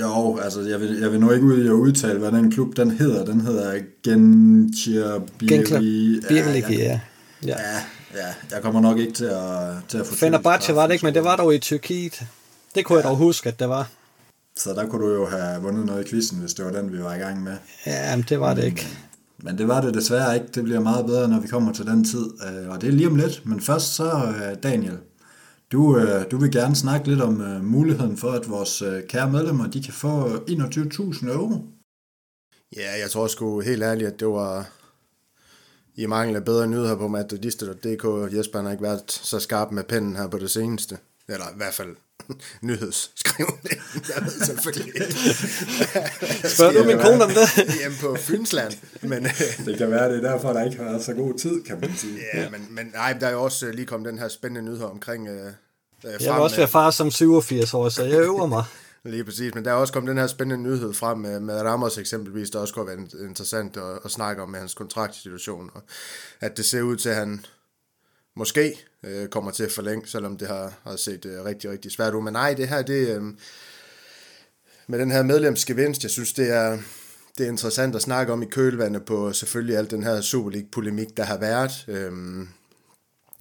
[0.00, 2.76] Jo, altså jeg vil, jeg vil nu ikke ud i at udtale, hvad den klub
[2.76, 3.24] den hedder.
[3.24, 6.20] Den hedder Genkler Birli.
[6.28, 7.00] Birligi, ja.
[7.46, 7.56] Ja.
[7.60, 7.82] Ja,
[8.14, 11.14] ja, jeg kommer nok ikke til at, til at få Fenerbahce var det ikke, men
[11.14, 12.22] det var dog i Tyrkiet.
[12.74, 13.88] Det kunne jeg dog huske, at det var.
[14.56, 17.02] Så der kunne du jo have vundet noget i quizzen, hvis det var den, vi
[17.02, 17.56] var i gang med.
[17.86, 18.86] Ja, men det var det ikke.
[19.38, 20.46] Men det var det desværre ikke.
[20.54, 22.26] Det bliver meget bedre, når vi kommer til den tid.
[22.48, 23.46] Øh, Og det er lige om lidt.
[23.46, 24.98] Men først så, øh, Daniel,
[25.72, 29.82] du, øh, du vil gerne snakke lidt om muligheden for, at vores kære medlemmer, de
[29.82, 31.64] kan få 21.000 euro.
[32.76, 34.66] Ja, jeg tror sgu helt ærligt, at det var
[35.96, 38.34] i mangel af bedre nyheder på madridista.dk.
[38.36, 40.98] Jesper han har ikke været så skarp med pennen her på det seneste.
[41.28, 41.96] Eller i hvert fald
[42.62, 43.60] nyhedsskrivning.
[44.16, 45.14] Jeg ved selvfølgelig ikke.
[46.54, 47.74] Spørger du min kone om det?
[47.80, 48.72] Hjemme på Fynsland.
[49.02, 51.62] Men, øh, Det kan være, det er derfor, der ikke har været så god tid,
[51.62, 52.18] kan man sige.
[52.34, 54.84] ja, men, men nej, der er jo også øh, lige kommet den her spændende nyhed
[54.84, 55.52] omkring, øh, øh,
[56.04, 58.64] Jeg vil også være far som 87 år, så jeg øver mig.
[59.04, 61.98] Lige præcis, men der er også kommet den her spændende nyhed frem med, med Ramos
[61.98, 65.82] eksempelvis, der også kunne være interessant at, at snakke om med hans kontraktsituation, og
[66.40, 67.44] at det ser ud til, at han
[68.34, 72.14] måske øh, kommer til at forlænge, selvom det har, har set øh, rigtig, rigtig svært
[72.14, 72.22] ud.
[72.22, 73.22] Men nej, det her, det øh,
[74.86, 76.78] med den her medlemsgevinst, jeg synes, det er,
[77.38, 81.16] det er interessant at snakke om i kølvandet på selvfølgelig alt den her Super League-polemik,
[81.16, 81.84] der har været.
[81.88, 82.12] Øh,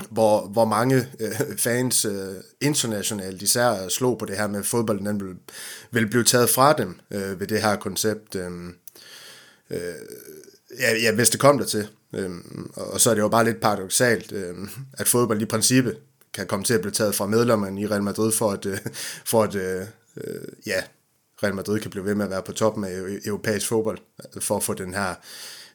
[0.10, 5.06] hvor, hvor mange øh, fans øh, internationalt især slog på det her med, at fodbolden
[5.06, 5.38] den ville,
[5.92, 8.36] ville blive taget fra dem øh, ved det her koncept.
[8.36, 8.52] Øh,
[9.70, 9.80] øh,
[10.80, 11.88] ja, ja, hvis det kom der til.
[12.14, 12.32] Øh,
[12.76, 14.56] og så er det jo bare lidt paradoxalt, øh,
[14.94, 15.98] at fodbold i princippet
[16.34, 18.78] kan komme til at blive taget fra medlemmerne i Real Madrid for at, øh,
[19.26, 19.86] for at øh,
[20.18, 20.84] øh, ja,
[21.44, 22.92] Real Madrid kan blive ved med at være på toppen af
[23.26, 24.00] europæisk fodbold,
[24.36, 25.16] øh, for at få den her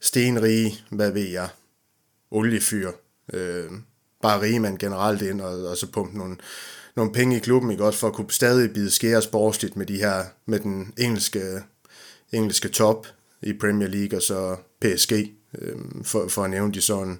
[0.00, 1.48] stenrige, hvad ved jeg,
[2.30, 2.90] oliefyr,
[3.32, 3.70] øh,
[4.22, 6.36] bare rigemand generelt ind, og, og så pumpe nogle,
[6.96, 7.84] nogle penge i klubben, ikke?
[7.84, 11.42] Også, for at kunne stadig bide skære sportsligt med de her, med den engelske,
[12.32, 13.06] engelske top
[13.42, 15.12] i Premier League, og så PSG,
[15.58, 17.18] øh, for, for at nævne de sådan,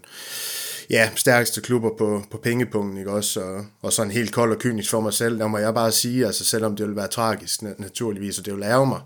[0.90, 3.10] ja, stærkeste klubber på, på pengepunkten, ikke?
[3.10, 5.92] Også, og, og sådan helt kold og kynisk for mig selv, der må jeg bare
[5.92, 9.00] sige, altså selvom det vil være tragisk naturligvis, og det ville ærge mig,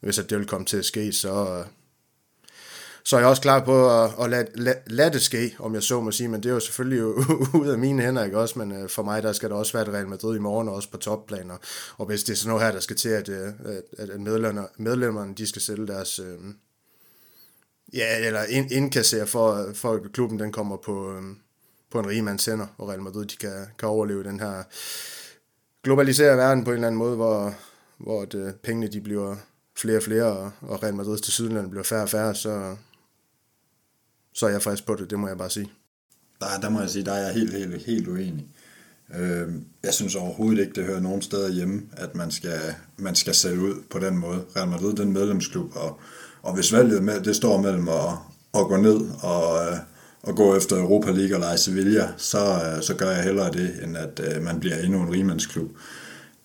[0.00, 1.64] hvis at det vil komme til at ske, så,
[3.06, 5.82] så er jeg også klar på at, at lade, lade, lade det ske, om jeg
[5.82, 7.04] så må sige, men det er jo selvfølgelig
[7.60, 9.82] ud af mine hænder, ikke også, men øh, for mig, der skal der også være
[9.82, 11.56] et Real Madrid i morgen, også på topplaner,
[11.96, 13.48] og hvis det er sådan noget her, der skal til, at, øh,
[13.98, 16.38] at, at medlemmerne, medlemmerne, de skal sælge deres, Øh,
[17.92, 21.22] ja, eller ind, indkassere for, for at klubben, den kommer på, øh,
[21.90, 24.62] på en mands hænder, og Real Madrid, de kan, kan overleve den her
[25.84, 27.54] globaliserede verden på en eller anden måde, hvor,
[27.98, 29.36] hvor det, øh, pengene, de bliver
[29.76, 32.76] flere og flere, og, og Real Madrid til Sydland bliver færre og færre, så,
[34.36, 35.70] så er jeg frisk på det, det må jeg bare sige.
[36.40, 38.46] Der, der må jeg sige, der er jeg helt, helt, helt uenig.
[39.18, 39.48] Øh,
[39.82, 42.60] jeg synes overhovedet ikke, det hører nogen steder hjemme, at man skal,
[42.96, 44.40] man skal sælge ud på den måde.
[44.56, 46.00] Real Madrid den medlemsklub, og,
[46.42, 48.10] og hvis valget med, det står mellem at,
[48.54, 49.58] at gå ned og,
[50.22, 53.96] og gå efter Europa League og lege Sevilla, så, så gør jeg hellere det, end
[53.96, 55.70] at man bliver endnu en rimandsklub.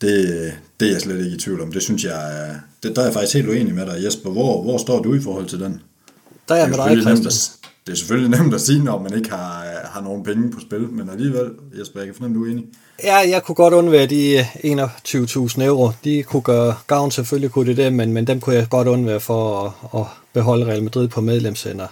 [0.01, 1.71] Det, det er jeg slet ikke i tvivl om.
[1.71, 4.29] Det synes jeg, det, der er jeg faktisk helt uenig med dig, Jesper.
[4.29, 5.81] Hvor, hvor står du i forhold til den?
[6.47, 9.29] Der er jeg med dig, Christian det er selvfølgelig nemt at sige, når man ikke
[9.29, 12.51] har, øh, har nogen penge på spil, men alligevel, Jesper, jeg kan fornemme, du er
[12.51, 12.65] enig.
[13.03, 15.91] Ja, jeg kunne godt undvære de 21.000 euro.
[16.03, 19.19] De kunne gøre gavn, selvfølgelig kunne det det, men, men dem kunne jeg godt undvære
[19.19, 21.87] for at, at beholde Real Madrid på medlemscenter.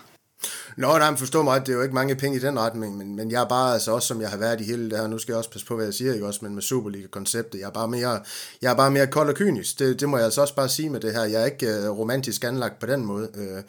[0.80, 3.16] Nå, nej, men forstå mig, det er jo ikke mange penge i den retning, men,
[3.16, 5.18] men jeg er bare, altså også som jeg har været i hele det her, nu
[5.18, 7.72] skal jeg også passe på, hvad jeg siger, ikke også, men med Superliga-konceptet, jeg er
[7.72, 8.20] bare mere,
[8.62, 10.90] jeg er bare mere kold og kynisk, det, det må jeg altså også bare sige
[10.90, 13.30] med det her, jeg er ikke uh, romantisk anlagt på den måde.
[13.34, 13.64] Uh,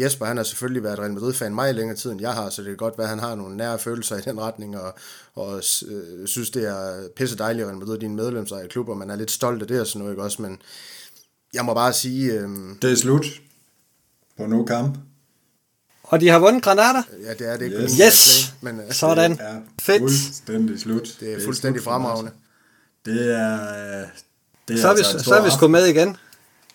[0.00, 2.68] Jesper, han har selvfølgelig været Real Madrid-fan meget længere tid, end jeg har, så det
[2.68, 4.94] kan godt være, at han har nogle nære følelser i den retning, og,
[5.34, 8.96] og uh, synes, det er pisse dejligt, at Real Madrid er din i klub, og
[8.96, 10.58] man er lidt stolt af det og sådan noget, ikke også, men
[11.54, 12.44] jeg må bare sige...
[12.44, 12.50] Uh,
[12.82, 13.26] det er slut
[14.36, 14.98] på nu kamp.
[16.06, 17.02] Og de har vundet Granada?
[17.24, 17.76] Ja, det er det ikke.
[17.76, 18.52] Yes, yes.
[18.60, 19.30] men, uh, sådan.
[19.30, 20.00] Det er Fedt.
[20.00, 21.16] fuldstændig slut.
[21.20, 22.30] Det er, fuldstændig fremragende.
[23.06, 23.58] Det er...
[24.68, 26.16] Det er så, er vi, altså så er vi sgu med igen.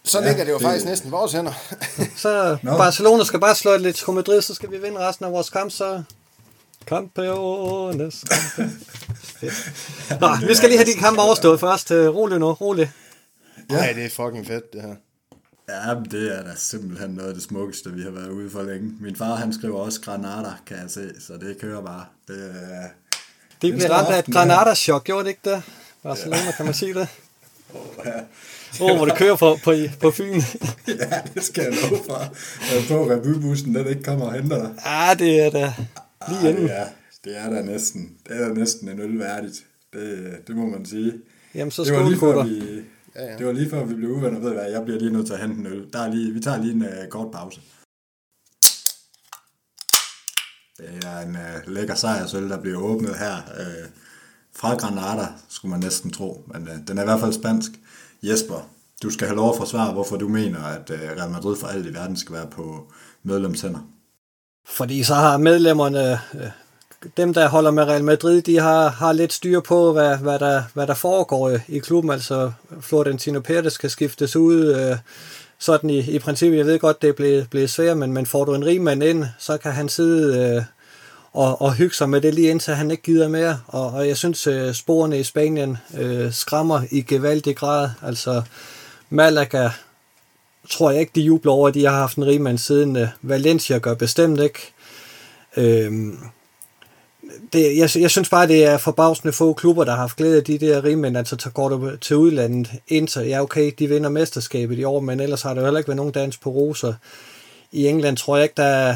[0.04, 0.64] Så ja, ligger det jo det...
[0.64, 1.54] faktisk næsten vores hænder.
[2.18, 2.78] så no.
[2.78, 5.50] Barcelona skal bare slå et lidt til Madrid, så skal vi vinde resten af vores
[5.50, 6.04] kamp, så...
[6.86, 8.26] Campeones.
[10.22, 11.92] Nå, vi skal lige have de kampe overstået først.
[11.92, 12.92] Rolig nu, rolig.
[13.70, 13.76] Ja.
[13.76, 14.96] Ej, det er fucking fedt, det her.
[15.72, 18.94] Ja, det er da simpelthen noget af det smukkeste, vi har været ude for længe.
[19.00, 22.06] Min far, han skriver også Granada, kan jeg se, så det kører bare.
[22.28, 22.90] Det, øh,
[23.62, 25.64] det blev ramt af et Granada-chok, gjorde det ikke det?
[26.04, 26.52] Barcelona, ja.
[26.52, 27.08] kan man sige det?
[27.74, 28.92] Åh, oh, ja.
[28.92, 30.34] oh, hvor det kører på, på, på Fyn.
[30.88, 32.20] ja, det skal jeg love for.
[32.74, 34.72] Jeg på revybussen, den ikke kommer og henter dig.
[34.86, 35.74] Ah, det er da
[36.30, 36.68] lige inden.
[36.68, 36.84] Ja,
[37.24, 39.64] det er da næsten, det er da næsten en øl værdigt.
[39.94, 41.14] Det, det må man sige.
[41.56, 42.50] Jamen, så skål.
[42.50, 42.82] Vi,
[43.16, 43.38] Ja, ja.
[43.38, 45.40] Det var lige før vi blev uvenner, ved hvad, jeg bliver lige nødt til at
[45.40, 45.94] hente en øl.
[45.94, 47.62] Der er lige, vi tager lige en uh, kort pause.
[50.78, 53.36] Det er en uh, lækker sejrsøl, der bliver åbnet her.
[53.36, 53.90] Uh,
[54.56, 56.44] fra Granada, skulle man næsten tro.
[56.54, 57.72] Men uh, den er i hvert fald spansk.
[58.24, 58.70] Jesper,
[59.04, 61.86] du skal have lov at forsvare, hvorfor du mener, at uh, Real Madrid for alt
[61.86, 62.92] i verden skal være på
[63.24, 63.80] medlemshænder.
[64.68, 66.20] Fordi så har medlemmerne
[67.18, 70.64] dem, der holder med Real Madrid, de har, har lidt styr på, hvad, hvad, der,
[70.74, 72.12] hvad der foregår øh, i, klubben.
[72.12, 74.98] Altså, Florentino Pérez kan skiftes ud, øh,
[75.60, 76.58] sådan i, i princippet.
[76.58, 79.04] Jeg ved godt, det er blevet, blevet svært, men, men får du en rig mand
[79.04, 80.64] ind, så kan han sidde øh,
[81.34, 83.60] og, og hygge sig med det lige indtil han ikke gider mere.
[83.68, 87.90] Og, og jeg synes, øh, sporene i Spanien øh, skræmmer i gevaldig grad.
[88.02, 88.42] Altså,
[89.10, 89.70] Malaga
[90.70, 92.96] tror jeg ikke, de jubler over, at de har haft en rig mand siden.
[92.96, 94.74] Øh, Valencia gør bestemt ikke.
[95.58, 96.14] Øh,
[97.54, 100.44] det, jeg, jeg synes bare, det er forbavsende få klubber, der har haft glæde af
[100.44, 104.84] de der rigmænd, altså tager går til udlandet, Inter, ja okay, de vinder mesterskabet i
[104.84, 106.94] år, men ellers har der jo heller ikke været nogen dans på roser.
[107.72, 108.96] I England tror jeg ikke, der,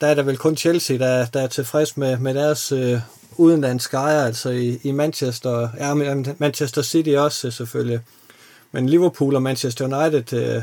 [0.00, 3.00] der er der vel kun Chelsea, der, der er tilfreds med, med deres øh,
[3.36, 5.94] udenlandske ejer, altså i, i Manchester, ja,
[6.38, 8.00] Manchester City også selvfølgelig.
[8.72, 10.62] Men Liverpool og Manchester United, øh,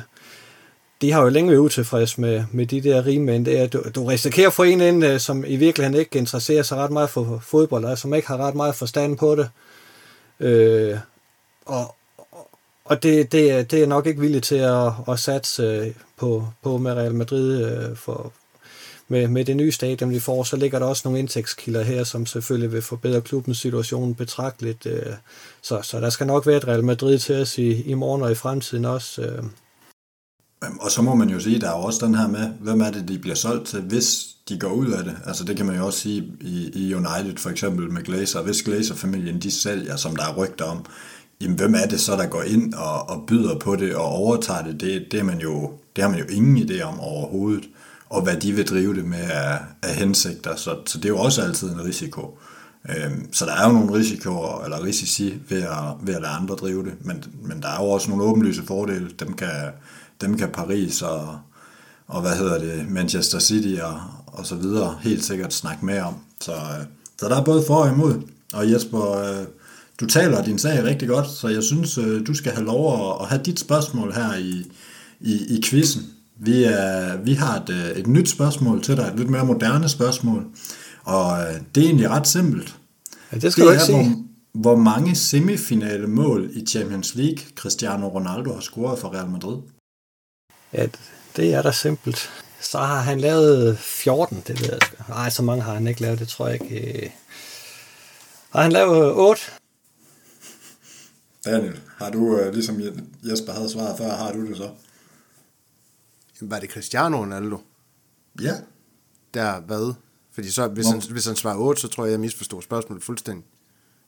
[1.04, 3.46] de har jo længe været utilfredse med, med de der rigmænd.
[3.46, 6.64] Det er, du, du risikerer at få en ind, øh, som i virkeligheden ikke interesserer
[6.64, 9.50] sig ret meget for fodbold, og som ikke har ret meget forstand på det.
[10.40, 10.98] Øh,
[11.66, 11.96] og
[12.86, 16.78] og det, det, det er nok ikke villigt til at, at satse øh, på, på
[16.78, 18.34] med Real Madrid øh, for,
[19.08, 22.26] med, med det nye stadion, vi får, så ligger der også nogle indtægtskilder her, som
[22.26, 24.88] selvfølgelig vil forbedre klubbens situation betragteligt.
[25.62, 28.32] Så, så der skal nok være et Real Madrid til os i, i morgen og
[28.32, 29.42] i fremtiden også.
[30.80, 32.92] Og så må man jo sige, der er jo også den her med, hvem er
[32.92, 35.16] det, de bliver solgt til, hvis de går ud af det.
[35.26, 38.42] Altså det kan man jo også sige i, i United for eksempel med Glazer.
[38.42, 40.86] Hvis Glazer-familien de sælger, som der er rygter om,
[41.42, 44.64] jamen hvem er det så, der går ind og, og byder på det og overtager
[44.64, 44.82] det?
[44.82, 47.64] Det, det, er man jo, det har man jo ingen idé om overhovedet.
[48.10, 50.56] Og hvad de vil drive det med af, af hensigter.
[50.56, 52.38] Så, så det er jo også altid en risiko.
[52.90, 55.70] Øhm, så der er jo nogle risikoer, eller risici ved at,
[56.02, 56.94] ved at lade andre drive det.
[57.02, 59.10] Men, men der er jo også nogle åbenlyse fordele.
[59.20, 59.50] Dem kan,
[60.22, 61.38] dem kan Paris og,
[62.08, 66.14] og hvad hedder det, Manchester City og, og så videre helt sikkert snakke med om.
[66.42, 66.86] Så, øh,
[67.20, 68.22] så der er både for og imod.
[68.54, 69.46] Og Jesper, øh,
[70.00, 73.22] du taler din sag rigtig godt, så jeg synes, øh, du skal have lov at,
[73.22, 74.72] at have dit spørgsmål her i,
[75.20, 76.04] i, i quizzen.
[76.40, 80.46] Vi, er, vi har et, et nyt spørgsmål til dig, et lidt mere moderne spørgsmål,
[81.04, 81.38] og
[81.76, 82.76] det er egentlig ret simpelt.
[83.32, 84.16] Ja, det skal det du ikke sige.
[84.54, 89.58] Hvor, hvor mange semifinale mål i Champions League Cristiano Ronaldo har scoret for Real Madrid?
[90.74, 90.88] Ja,
[91.36, 92.30] det er da simpelt.
[92.62, 94.80] Så har han lavet 14, det ved jeg.
[95.10, 97.14] Nej, så mange har han ikke lavet, det tror jeg ikke.
[98.50, 99.42] Har han lavet 8?
[101.46, 102.82] Daniel, har du, øh, ligesom
[103.24, 104.70] Jesper havde svaret før, har du det så?
[106.42, 107.58] Var det Cristiano Ronaldo?
[108.42, 108.54] Ja.
[109.34, 109.94] Der hvad?
[110.32, 113.46] Fordi så, hvis, han, hvis han svarer 8, så tror jeg, jeg misforstår spørgsmålet fuldstændig.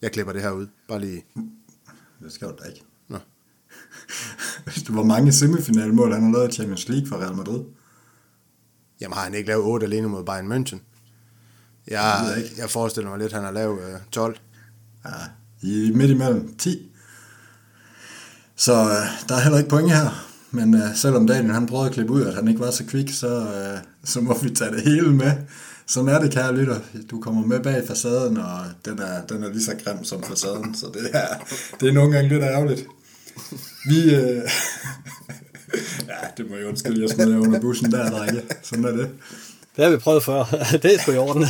[0.01, 0.67] Jeg klipper det her ud.
[0.88, 1.25] Bare lige.
[2.23, 2.84] Det skal du da ikke.
[4.90, 7.64] Hvor mange semifinalmål han har lavet i Champions League for Real Madrid?
[9.02, 10.78] Jamen har han ikke lavet 8 alene mod Bayern München?
[11.88, 14.38] Jeg, jeg, jeg forestiller mig lidt, at han har lavet øh, 12.
[15.06, 15.12] Ja,
[15.62, 16.92] i midt imellem 10.
[18.56, 20.32] Så øh, der er heller ikke point her.
[20.52, 23.10] Men øh, selvom Daniel han prøvede at klippe ud, at han ikke var så kvik,
[23.14, 25.32] så, øh, så må vi tage det hele med.
[25.88, 26.80] Sådan er det, kære lytter.
[27.12, 30.76] Du kommer med bag facaden, og den er, den er lige så grim som facaden,
[30.76, 31.28] så det er,
[31.80, 32.86] det er nogle gange lidt ærgerligt.
[33.89, 34.15] Vi...
[34.15, 34.41] Øh...
[36.10, 38.41] ja, det må jeg undskylde, jeg smider under bussen der, drenge.
[38.63, 39.10] Sådan er det.
[39.76, 40.43] Det har vi prøvet før.
[40.84, 41.43] det er sgu i orden.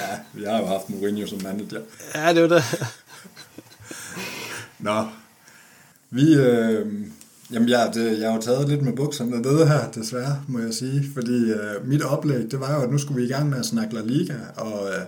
[0.00, 1.80] ja, vi har jo haft Mourinho som manager.
[2.14, 2.64] Ja, det var det.
[4.78, 5.06] Nå,
[6.10, 6.34] vi...
[6.34, 6.86] Øh...
[7.52, 10.74] Jamen, ja, det, jeg har jo taget lidt med bukserne nede her, desværre, må jeg
[10.74, 11.04] sige.
[11.14, 13.66] Fordi øh, mit oplæg, det var jo, at nu skulle vi i gang med at
[13.66, 15.00] snakke La Liga, og øh,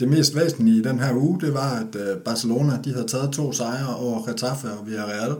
[0.00, 3.32] det mest væsentlige i den her uge, det var, at øh, Barcelona de havde taget
[3.32, 5.36] to sejre over Getafe og Villarreal.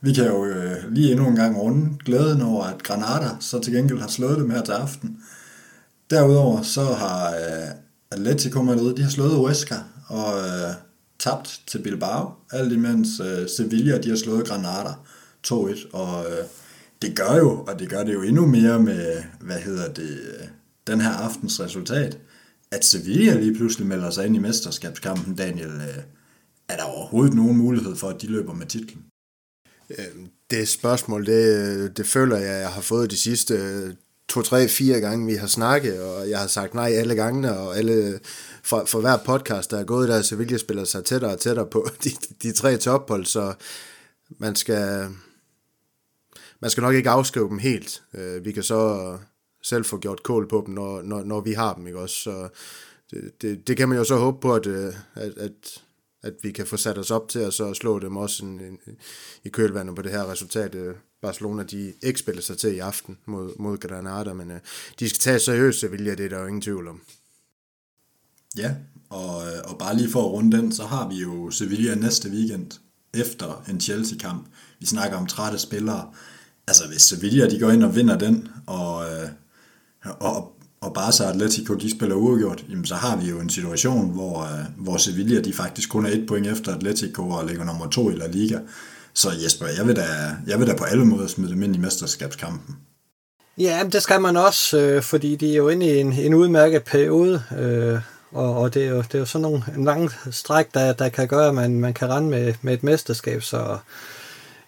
[0.00, 3.72] Vi kan jo øh, lige endnu en gang runde glæden over, at Granada så til
[3.72, 5.18] gengæld har slået dem her til aften.
[6.10, 7.68] Derudover så har øh,
[8.10, 9.76] Atletico Madrid, de har slået Huesca
[10.08, 10.74] og øh,
[11.18, 14.90] tabt til Bilbao, alt imens øh, Sevilla, de har slået Granada
[15.46, 15.52] 2-1,
[15.92, 16.44] og øh,
[17.02, 20.46] det gør jo, og det gør det jo endnu mere med, hvad hedder det, øh,
[20.86, 22.18] den her aftens resultat,
[22.74, 26.02] at Sevilla lige pludselig melder sig ind i mesterskabskampen, Daniel, øh,
[26.68, 29.04] er der overhovedet nogen mulighed for, at de løber med titlen?
[29.90, 33.94] Øh, det spørgsmål, det, det føler jeg, jeg har fået de sidste øh,
[34.28, 37.78] to, tre, fire gange, vi har snakket, og jeg har sagt nej alle gangene, og
[37.78, 38.20] alle,
[38.62, 41.88] for, for hver podcast, der er gået der, Sevilla spiller sig tættere og tættere på
[42.04, 42.10] de,
[42.42, 43.54] de tre tophold, så
[44.38, 45.08] man skal,
[46.60, 48.02] man skal nok ikke afskrive dem helt.
[48.14, 49.18] Øh, vi kan så
[49.64, 52.16] selv få gjort kål på dem, når, når, når vi har dem, ikke også?
[52.16, 52.48] Så
[53.10, 55.82] det, det, det kan man jo så håbe på, at, øh, at, at,
[56.22, 58.78] at vi kan få sat os op til, at så slå dem også en, en,
[59.44, 60.74] i kølvandet på det her resultat.
[60.74, 64.56] Øh, Barcelona, de ikke spiller sig til i aften mod, mod Granada, men uh,
[64.98, 67.00] de skal tage seriøst, Sevilla, det er der jo ingen tvivl om.
[68.56, 68.74] Ja,
[69.10, 72.70] og, og bare lige for at runde den, så har vi jo Sevilla næste weekend
[73.14, 74.46] efter en Chelsea-kamp.
[74.80, 76.12] Vi snakker om trætte spillere.
[76.66, 79.06] Altså hvis Sevilla de går ind og vinder den, og,
[80.04, 84.10] og, og Barca så Atletico de spiller uafgjort, jamen så har vi jo en situation,
[84.10, 87.90] hvor, øh, hvor Sevilla de faktisk kun er et point efter Atletico og ligger nummer
[87.90, 88.58] to i La Liga.
[89.14, 90.06] Så Jesper, jeg vil da,
[90.46, 92.76] jeg vil da på alle måder smide dem ind i mesterskabskampen.
[93.58, 96.82] Ja, det skal man også, øh, fordi de er jo inde i en, en udmærket
[96.82, 97.98] periode, øh,
[98.32, 101.08] og, og det, er jo, det er jo sådan nogle, en lang stræk, der, der
[101.08, 103.78] kan gøre, at man, man kan rende med, med et mesterskab, så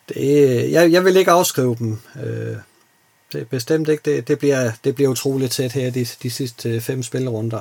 [0.09, 1.99] det, øh, jeg, jeg vil ikke afskrive dem.
[2.25, 2.57] Øh,
[3.33, 4.03] det bestemt ikke.
[4.05, 7.61] Det, det, bliver, det bliver utroligt tæt her de, de sidste fem spillerunder.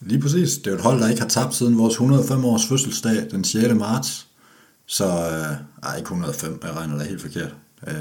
[0.00, 0.50] Lige præcis.
[0.58, 3.44] Det er jo et hold, der ikke har tabt siden vores 105 års fødselsdag den
[3.44, 3.74] 6.
[3.74, 4.26] marts.
[4.86, 7.54] Så, øh, ej, ikke 105, jeg regner da helt forkert.
[7.86, 7.94] Øh,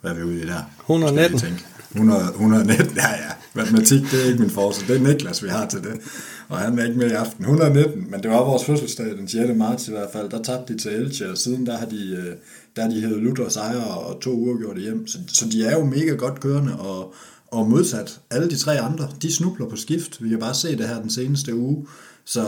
[0.00, 0.62] hvad er vi ude i der?
[0.80, 1.60] 119.
[1.90, 3.30] 100, 119, ja ja.
[3.54, 4.86] Matematik, det er ikke min force.
[4.86, 6.00] Det er Niklas, vi har til det.
[6.48, 7.44] Og han er ikke med i aften.
[7.44, 9.56] 119, men det var vores fødselsdag den 6.
[9.56, 10.30] marts i hvert fald.
[10.30, 12.36] Der tabte de til Elche, og siden der har de, øh,
[12.76, 15.06] der de hedder Luther sejre og to uger gjorde det hjem.
[15.06, 17.14] Så, så de er jo mega godt kørende, og,
[17.46, 20.22] og modsat alle de tre andre, de snubler på skift.
[20.22, 21.86] Vi har bare set det her den seneste uge.
[22.24, 22.44] Så,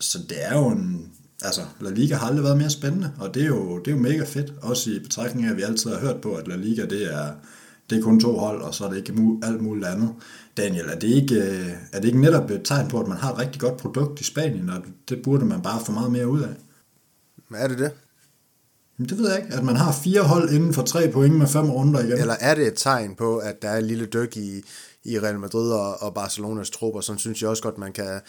[0.00, 1.10] så det er jo en,
[1.42, 4.02] altså, La Liga har aldrig været mere spændende, og det er jo, det er jo
[4.02, 6.84] mega fedt, også i betragtning af, at vi altid har hørt på, at La Liga,
[6.84, 7.32] det er,
[7.90, 10.14] det er kun to hold, og så er det ikke alt muligt andet.
[10.56, 13.32] Daniel, er det, ikke, øh, er det ikke netop et tegn på, at man har
[13.32, 16.40] et rigtig godt produkt i Spanien, og det burde man bare få meget mere ud
[16.40, 16.54] af?
[17.54, 17.92] Er det det?
[19.08, 19.54] Det ved jeg ikke.
[19.54, 22.18] At man har fire hold inden for tre point med fem runder igen.
[22.18, 24.62] Eller er det et tegn på, at der er et lille dyk i,
[25.04, 28.20] i Real Madrid og, og Barcelonas trupper, Sådan synes jeg også godt, man kan,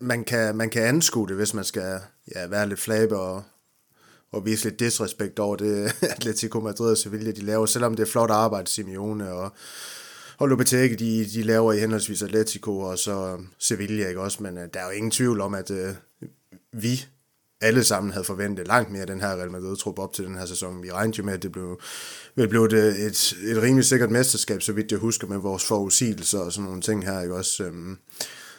[0.00, 1.98] man kan, man kan anskue det, hvis man skal
[2.34, 3.42] ja, være lidt flabe og,
[4.32, 8.10] og vise lidt disrespekt over det Atletico Madrid og Sevilla, de laver, selvom det er
[8.10, 9.52] flot arbejde, Simeone og,
[10.38, 14.64] og Lopetegui, de, de laver i henholdsvis Atletico og så Sevilla, ikke også, men uh,
[14.74, 15.78] der er jo ingen tvivl om, at uh,
[16.72, 17.06] vi
[17.62, 20.82] alle sammen havde forventet langt mere den her Real Madrid-trup op til den her sæson.
[20.82, 21.80] Vi regnede jo med, at det blev,
[22.36, 26.38] det blev et, et, et rimelig sikkert mesterskab, så vidt jeg husker, med vores forudsigelser
[26.38, 27.64] og sådan nogle ting her, ikke også.
[27.64, 27.96] øhm,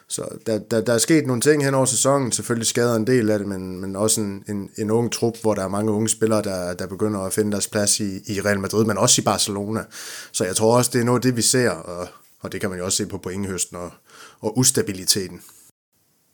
[0.07, 3.29] så der, der, der er sket nogle ting hen over sæsonen, selvfølgelig skader en del
[3.29, 6.09] af det, men, men også en, en, en ung trup, hvor der er mange unge
[6.09, 9.25] spillere, der, der begynder at finde deres plads i, i Real Madrid, men også i
[9.25, 9.83] Barcelona.
[10.31, 12.07] Så jeg tror også, det er noget af det, vi ser, og,
[12.39, 13.91] og det kan man jo også se på pointhøsten og,
[14.39, 15.41] og ustabiliteten.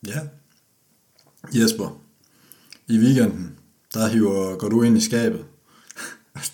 [0.08, 0.20] Ja.
[1.54, 2.02] Jesper,
[2.90, 3.56] i weekenden,
[3.94, 5.46] der hiver, går du ind i skabet.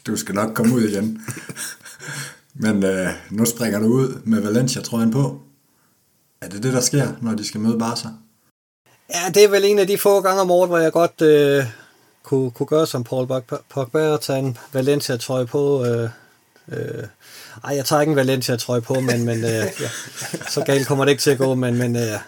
[0.08, 1.22] Du skal nok komme ud igen.
[2.54, 5.42] Men øh, nu springer du ud med Valencia-trøjen på.
[6.42, 8.08] Er det det, der sker, når de skal møde Barca?
[9.14, 11.66] Ja, det er vel en af de få gange om året, hvor jeg godt øh,
[12.24, 13.28] kunne, kunne gøre som Paul
[13.70, 15.86] Pogba og tage en Valencia-trøje på.
[15.86, 16.10] Øh,
[16.72, 17.04] øh,
[17.64, 19.90] ej, jeg tager ikke en Valencia-trøje på, men, men øh, ja,
[20.50, 21.56] så galt kommer det ikke til at gå.
[21.56, 22.20] Men, men øh,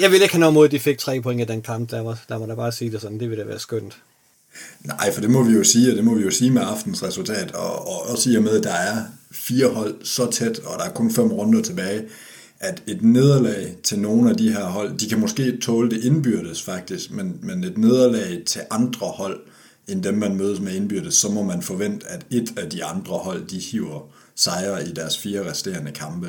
[0.00, 1.90] jeg vil ikke have noget mod, at de fik tre point i den kamp.
[1.90, 3.20] Der må, der må da bare sige det sådan.
[3.20, 3.98] Det ville da være skønt.
[4.84, 7.02] Nej, for det må vi jo sige, og det må vi jo sige med aftens
[7.02, 10.78] resultat, og, og også i og med, at der er fire hold så tæt, og
[10.78, 12.04] der er kun fem runder tilbage,
[12.60, 16.62] at et nederlag til nogle af de her hold, de kan måske tåle det indbyrdes
[16.62, 19.40] faktisk, men, men et nederlag til andre hold,
[19.88, 23.18] end dem man mødes med indbyrdes, så må man forvente, at et af de andre
[23.18, 26.28] hold, de hiver sejre i deres fire resterende kampe.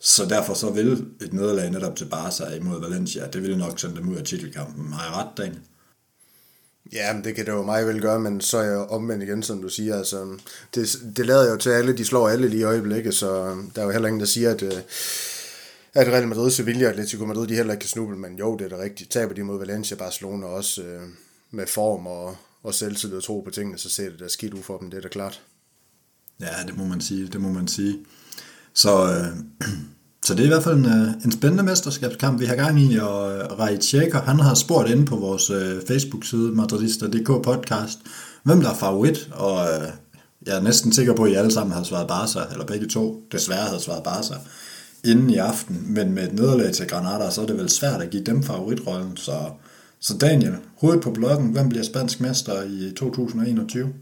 [0.00, 3.96] Så derfor så vil et nederlag netop til Barca imod Valencia, det vil nok sende
[3.96, 4.92] dem ud af titelkampen.
[4.92, 5.58] Har jeg ret, Dan?
[6.92, 9.62] Ja, det kan det jo meget vel gøre, men så er jeg omvendt igen, som
[9.62, 9.96] du siger.
[9.98, 10.38] Altså,
[10.74, 13.84] det, det lader jo til alle, de slår alle lige i øjeblikket, så der er
[13.84, 14.72] jo heller ingen, der siger, at, øh,
[15.94, 18.64] at Real Madrid, Sevilla og Atletico Madrid, de heller ikke kan snuble, men jo, det
[18.64, 19.10] er da rigtigt.
[19.10, 21.02] Taber de mod Valencia, Barcelona også øh,
[21.50, 24.62] med form og, og selvtillid og tro på tingene, så ser det da skidt ud
[24.62, 25.40] for dem, det er da klart.
[26.40, 27.98] Ja, det må man sige, det må man sige.
[28.74, 29.26] Så, øh,
[30.26, 32.96] så det er i hvert fald en, øh, en spændende mesterskabskamp, vi har gang i,
[32.96, 37.98] og øh, Rej Tjekker, han har spurgt inde på vores øh, Facebook-side, madridista.dk podcast,
[38.42, 39.88] hvem der er favorit, og øh,
[40.46, 43.22] jeg er næsten sikker på, at I alle sammen har svaret Barca, eller begge to
[43.32, 44.34] desværre har svaret Barca
[45.04, 48.10] inden i aften, men med et nederlag til Granada, så er det vel svært at
[48.10, 49.16] give dem favoritrollen.
[49.16, 49.50] Så,
[50.00, 53.92] så Daniel, hovedet på bloggen, hvem bliver spansk mester i 2021?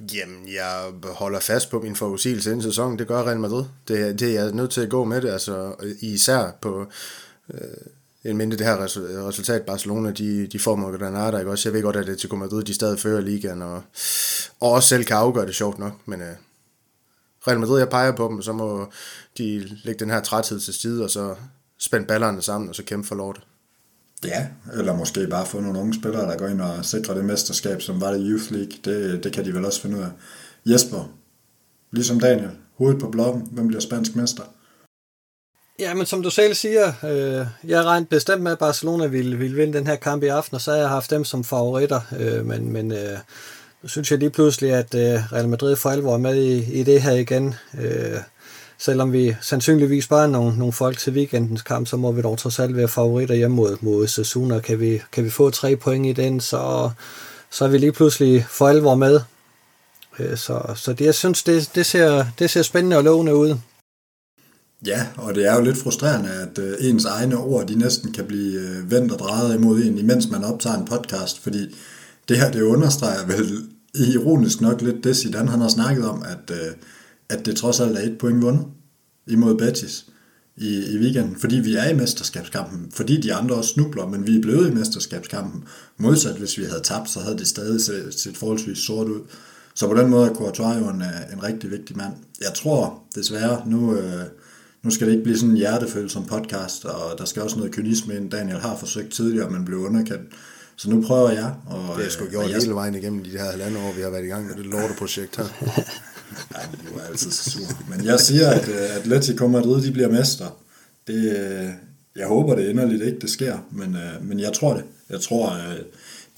[0.00, 2.98] Jamen, jeg holder fast på min forudsigelse inden sæsonen.
[2.98, 3.64] Det gør Real Madrid.
[3.88, 6.86] Det, det er jeg nødt til at gå med det, altså især på
[7.54, 7.60] øh,
[8.24, 8.84] en mindre det her
[9.28, 9.62] resultat.
[9.62, 11.68] Barcelona, de, de får mod Granada, ikke også?
[11.68, 13.82] Jeg ved godt, at det til Madrid, de stadig fører ligaen, og,
[14.60, 16.34] og også selv kan afgøre det sjovt nok, men øh,
[17.48, 18.92] Real Madrid, jeg peger på dem, så må
[19.38, 21.34] de lægge den her træthed til side, og så
[21.78, 23.42] spænde ballerne sammen, og så kæmpe for lortet.
[24.26, 24.46] Ja,
[24.78, 28.00] eller måske bare få nogle unge spillere, der går ind og sikrer det mesterskab, som
[28.00, 28.72] var det Youth League.
[28.84, 30.10] Det, det kan de vel også finde ud af.
[30.66, 31.12] Jesper,
[31.92, 33.48] ligesom Daniel, hovedet på blokken.
[33.52, 34.42] hvem bliver spansk mester?
[35.78, 39.56] Ja, men som du selv siger, øh, jeg regnede bestemt med, at Barcelona ville, ville
[39.56, 42.46] vinde den her kamp i aften, og så har jeg haft dem som favoritter, øh,
[42.46, 43.18] men, men øh,
[43.82, 46.82] nu synes jeg lige pludselig, at øh, Real Madrid for alvor er med i, i
[46.82, 47.54] det her igen.
[47.80, 48.20] Øh,
[48.78, 52.38] selvom vi sandsynligvis bare er nogle, nogle folk til weekendens kamp, så må vi dog
[52.38, 54.60] trods alt være favoritter hjemme mod, mod Sasuna.
[54.60, 56.90] Kan vi, kan vi få tre point i den, så,
[57.50, 59.20] så er vi lige pludselig for alvor med.
[60.18, 63.56] Øh, så, så det, jeg synes, det, det, ser, det ser spændende og lovende ud.
[64.86, 68.24] Ja, og det er jo lidt frustrerende, at øh, ens egne ord, de næsten kan
[68.24, 71.76] blive øh, vendt og drejet imod en, imens man optager en podcast, fordi
[72.28, 73.62] det her, det understreger vel
[73.94, 76.72] ironisk nok lidt det, Zidane han har snakket om, at, øh,
[77.28, 78.66] at det trods alt er et point vundet
[79.26, 80.06] imod Betis
[80.56, 84.36] i, i weekenden, fordi vi er i mesterskabskampen, fordi de andre også snubler, men vi
[84.36, 85.64] er blevet i mesterskabskampen.
[85.96, 89.20] Modsat hvis vi havde tabt, så havde det stadig set, set forholdsvis sort ud.
[89.74, 92.12] Så på den måde er Courtois jo en, øh, en rigtig vigtig mand.
[92.40, 94.22] Jeg tror desværre, nu, øh,
[94.82, 98.16] nu skal det ikke blive sådan en hjertefølsom podcast, og der skal også noget kynisme
[98.16, 98.30] ind.
[98.30, 100.32] Daniel har forsøgt tidligere, men blev underkendt.
[100.76, 101.54] Så nu prøver jeg.
[101.66, 103.92] Og, det er sgu øh, gjort og jeg, hele vejen igennem de her halvandet år,
[103.92, 105.44] vi har været i gang med det lorteprojekt her.
[106.54, 106.60] Ja,
[106.90, 107.66] du er altid så sur.
[107.88, 110.56] Men jeg siger, at øh, Atletico Madrid de bliver mester.
[111.06, 111.68] Det, øh,
[112.16, 114.84] jeg håber det inderligt ikke, det sker, men, øh, men jeg tror det.
[115.10, 115.58] Jeg tror,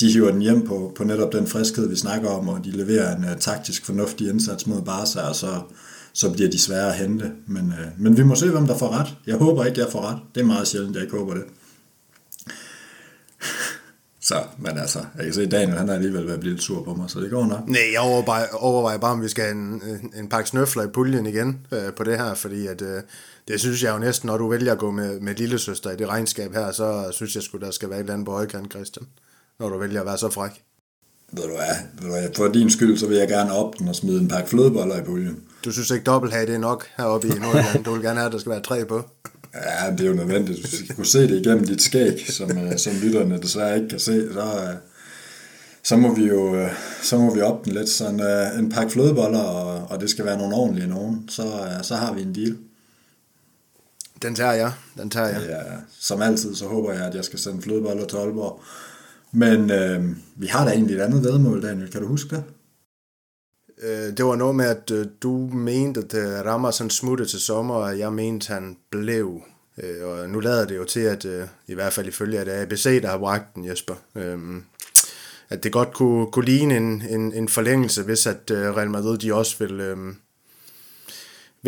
[0.00, 3.16] de hiver den hjem på, på netop den friskhed, vi snakker om, og de leverer
[3.16, 5.60] en uh, taktisk fornuftig indsats mod Barca, og så,
[6.12, 7.30] så bliver de svære at hente.
[7.46, 9.14] Men, uh, men vi må se, hvem der får ret.
[9.26, 10.18] Jeg håber ikke, jeg får ret.
[10.34, 11.42] Det er meget sjældent, jeg ikke håber det.
[14.28, 16.94] Så, men altså, jeg kan se, at Daniel han er alligevel blive lidt sur på
[16.94, 17.68] mig, så det går nok.
[17.68, 19.82] Nej, jeg overvejer, overvejer bare, om vi skal have en,
[20.16, 23.02] en pakke snøfler i puljen igen øh, på det her, fordi at, øh,
[23.48, 25.96] det synes jeg jo næsten, når du vælger at gå med, med lille søster i
[25.96, 28.72] det regnskab her, så synes jeg sgu, der skal være et eller andet på højkant,
[28.72, 29.06] Christian,
[29.58, 30.62] når du vælger at være så fræk.
[31.32, 33.88] Ved du hvad, ved du hvad, for din skyld, så vil jeg gerne op den
[33.88, 35.40] og smide en pakke flødeboller i puljen.
[35.64, 37.84] Du synes ikke dobbelt have det er nok heroppe i Nordjylland?
[37.84, 39.04] Du vil gerne have, at der skal være tre på?
[39.54, 40.60] Ja, det er jo nødvendigt.
[40.60, 43.88] Hvis du skal kunne se det igennem dit skæg, som, øh, som lytterne desværre ikke
[43.88, 44.74] kan se, så, øh,
[45.82, 46.70] så må vi jo øh,
[47.02, 47.88] så må vi op den lidt.
[47.88, 48.20] Sådan
[48.58, 51.28] en pakke flødeboller, og, og det skal være nogle ordentlige nogen.
[51.28, 51.42] Så,
[51.82, 52.56] så har vi en deal.
[54.22, 54.72] Den tager jeg.
[54.96, 55.42] Den tager jeg.
[55.48, 55.62] Ja,
[55.98, 58.62] som altid, så håber jeg, at jeg skal sende flødeboller til Aalborg.
[59.32, 60.04] Men øh,
[60.36, 61.90] vi har da egentlig et andet vedmål, Daniel.
[61.90, 62.44] Kan du huske det?
[63.82, 67.40] Øh, det var noget med, at øh, du mente, at øh, Ramos han smuttede til
[67.40, 69.42] sommer, og jeg mente, han blev.
[70.02, 71.26] og nu lader det jo til, at
[71.66, 73.94] i hvert fald ifølge, at det er ABC, der har bragt den, Jesper.
[74.14, 74.64] Øhm,
[75.48, 79.34] at det godt kunne, kunne ligne en, en, en forlængelse, hvis at Real Madrid de
[79.34, 80.16] også vil, øhm,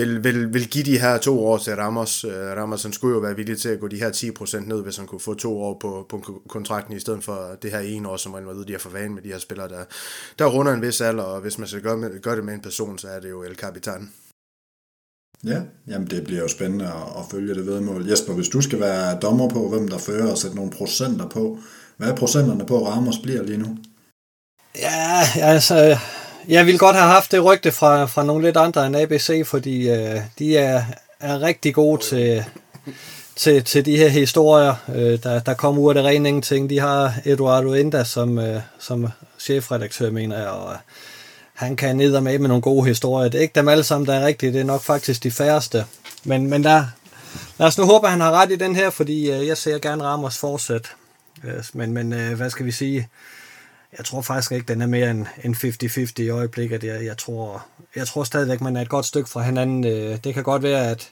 [0.01, 2.25] vil, vil, vil give de her to år til Ramos.
[2.29, 5.07] Ramos han skulle jo være villig til at gå de her 10% ned, hvis han
[5.07, 8.35] kunne få to år på, på kontrakten, i stedet for det her ene år, som
[8.35, 9.85] Real Madrid de har for vane med de her spillere, der,
[10.39, 12.61] der runder en vis alder, og hvis man skal gøre, med, gøre det med en
[12.61, 14.13] person, så er det jo El Capitan.
[15.45, 18.09] Ja, jamen det bliver jo spændende at, at følge det vedmål.
[18.11, 21.59] Jesper, hvis du skal være dommer på, hvem der fører og sætte nogle procenter på,
[21.97, 23.79] hvad er procenterne på, Ramos bliver lige nu?
[24.79, 25.99] Ja, altså,
[26.49, 29.91] jeg ville godt have haft det rygte fra, fra nogle lidt andre end ABC, fordi
[29.91, 30.83] øh, de er,
[31.21, 32.45] er rigtig gode til,
[33.37, 36.71] til, til de her historier, øh, der, der kommer ud af det rene ingenting.
[36.71, 40.79] De har Eduardo Enda som, øh, som chefredaktør, mener jeg, og øh,
[41.55, 43.29] han kan ned med med nogle gode historier.
[43.29, 45.85] Det er ikke dem alle sammen, der er rigtige, det er nok faktisk de færreste.
[46.25, 46.85] Men, men der,
[47.59, 49.79] lad os nu håbe, at han har ret i den her, fordi øh, jeg ser
[49.79, 50.89] gerne Ramos fortsætte.
[51.45, 53.09] Yes, men, men øh, hvad skal vi sige?
[53.99, 55.57] Jeg tror faktisk ikke, den er mere end, end
[56.19, 56.85] 50-50 i øjeblikket.
[56.85, 57.67] Jeg, jeg, tror,
[57.97, 59.85] jeg tror stadigvæk, man er et godt stykke fra hinanden.
[59.85, 61.11] Øh, det kan godt være, at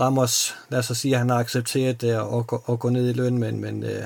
[0.00, 3.12] Ramos, lad os sige, at han har accepteret det og, og, og gå ned i
[3.12, 4.02] løn, men, men øh,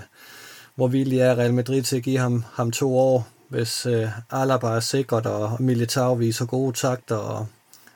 [0.74, 4.66] hvor villig er Real Madrid til at give ham, ham to år, hvis øh, Alaba
[4.66, 7.46] er sikkert, og Militao viser gode takter, og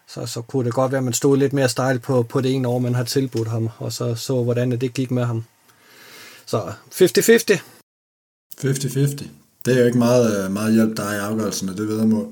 [0.06, 2.54] så, så kunne det godt være, at man stod lidt mere stejl på, på det
[2.54, 5.44] ene år, man har tilbudt ham, og så så, hvordan det gik med ham.
[6.46, 7.60] Så 50-50.
[8.60, 9.45] 50-50.
[9.66, 12.28] Det er jo ikke meget, øh, meget hjælp, der er i afgørelsen af det vedmål.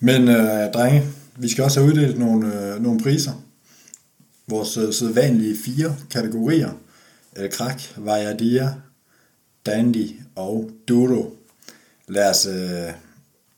[0.00, 1.02] Men øh, drenge,
[1.36, 3.32] vi skal også have uddelt nogle, øh, nogle priser.
[4.48, 6.70] Vores øh, sædvanlige fire kategorier.
[7.36, 8.74] El Krak, Vajadia,
[9.66, 11.36] Dandy og Dodo.
[12.08, 12.92] Lad os, øh,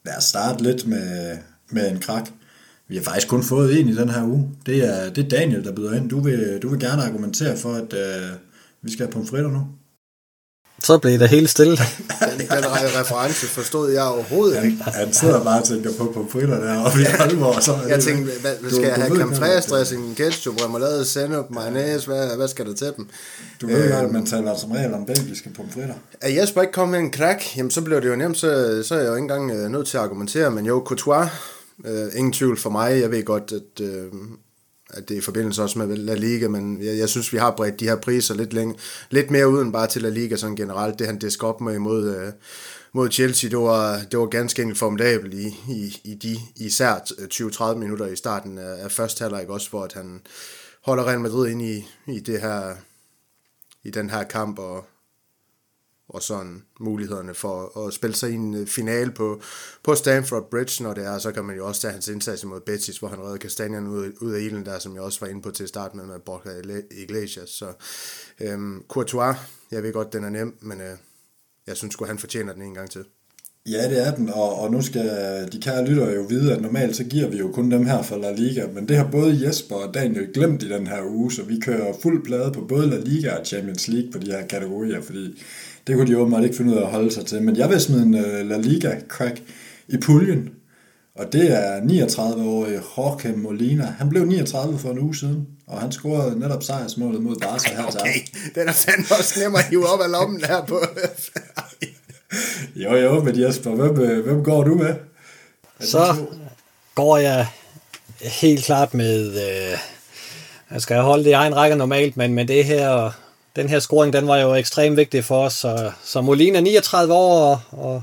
[0.05, 1.39] lad os starte lidt med,
[1.71, 2.31] med en krak.
[2.89, 4.51] Vi har faktisk kun fået en i den her uge.
[4.67, 6.11] Det er, det er Daniel, der byder ind.
[6.11, 8.31] Du vil, du vil gerne argumentere for, at øh,
[8.83, 9.67] vi skal have pomfritter nu.
[10.85, 11.77] Så blev det helt stille.
[11.77, 12.49] den, den
[13.01, 14.83] reference forstod jeg overhovedet ikke.
[14.83, 17.63] Han, han sidder bare og tænker på pomfritter deroppe i Aalborg.
[17.63, 19.21] Så jeg tænkte, hvad, hvad skal du, jeg have?
[19.21, 23.09] Camfreas-dressing, ketchup, remoulade, sennep, mayonnaise, hvad, hvad skal der til dem?
[23.61, 25.95] Du ved øh, at man taler som regel om belgiske pomfritter.
[26.21, 28.95] Er Jesper ikke kommet med en krak, jamen så bliver det jo nemt, så, så
[28.95, 31.29] er jeg jo ikke engang øh, nødt til at argumentere, men jo, Courtois,
[31.85, 34.05] øh, ingen tvivl for mig, jeg ved godt, at øh,
[34.91, 37.51] at det er i forbindelse også med La Liga, men jeg, jeg synes, vi har
[37.57, 38.75] bredt de her priser lidt, længe,
[39.11, 40.99] lidt mere uden bare til La Liga sådan generelt.
[40.99, 42.33] Det han disker op med imod, øh,
[42.93, 46.95] mod Chelsea, det var, det var ganske enkelt formidabelt i, i, i de især
[47.75, 50.21] 20-30 minutter i starten af, af første halvleg også, hvor at han
[50.85, 52.75] holder Real Madrid ind i, i det her
[53.85, 54.85] i den her kamp, og
[56.09, 59.41] og sådan mulighederne for at spille sig i en øh, finale på,
[59.83, 62.61] på Stanford Bridge, når det er, så kan man jo også tage hans indsats mod
[62.61, 65.43] Betis, hvor han redder kastanjerne ud, ud af ilden der, som jeg også var inde
[65.43, 67.51] på til at starte med, med Borja Iglesias.
[67.51, 67.73] Så
[68.41, 69.37] øhm, Courtois,
[69.71, 70.97] jeg ved godt, den er nem, men øh,
[71.67, 73.05] jeg synes godt han fortjener den en gang til.
[73.67, 76.97] Ja, det er den, og, og nu skal de kære lyttere jo vide, at normalt
[76.97, 79.77] så giver vi jo kun dem her fra La Liga, men det har både Jesper
[79.77, 82.99] og Daniel glemt i den her uge, så vi kører fuld plade på både La
[82.99, 85.43] Liga og Champions League på de her kategorier, fordi
[85.89, 87.43] det kunne de åbenbart ikke finde ud af at holde sig til.
[87.43, 89.43] Men jeg vil smide en uh, La Liga-crack
[89.89, 90.51] i puljen,
[91.15, 93.95] og det er 39-årige Jorge Molina.
[93.99, 97.91] Han blev 39 for en uge siden, og han scorede netop sejrsmålet mod Barca her
[97.91, 98.21] til Okay,
[98.55, 100.81] den er fandme også nemmere at hive op af lommen her på.
[102.85, 104.95] jo, jo, men Jesper, hvem, øh, hvem går du med?
[105.81, 106.17] Så
[106.95, 107.47] går jeg
[108.21, 109.27] helt klart med...
[109.29, 109.79] Øh,
[110.71, 113.11] jeg skal holde det i egen række normalt, men med det her,
[113.59, 115.53] den her scoring, den var jo ekstremt vigtig for os.
[115.53, 118.03] Så, så Molina 39 år, og,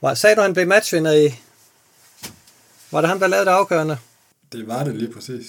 [0.00, 1.34] og sagde du, han blev matchvinder i...
[2.90, 3.98] Var det ham, der lavede det afgørende?
[4.52, 5.46] Det var det lige præcis.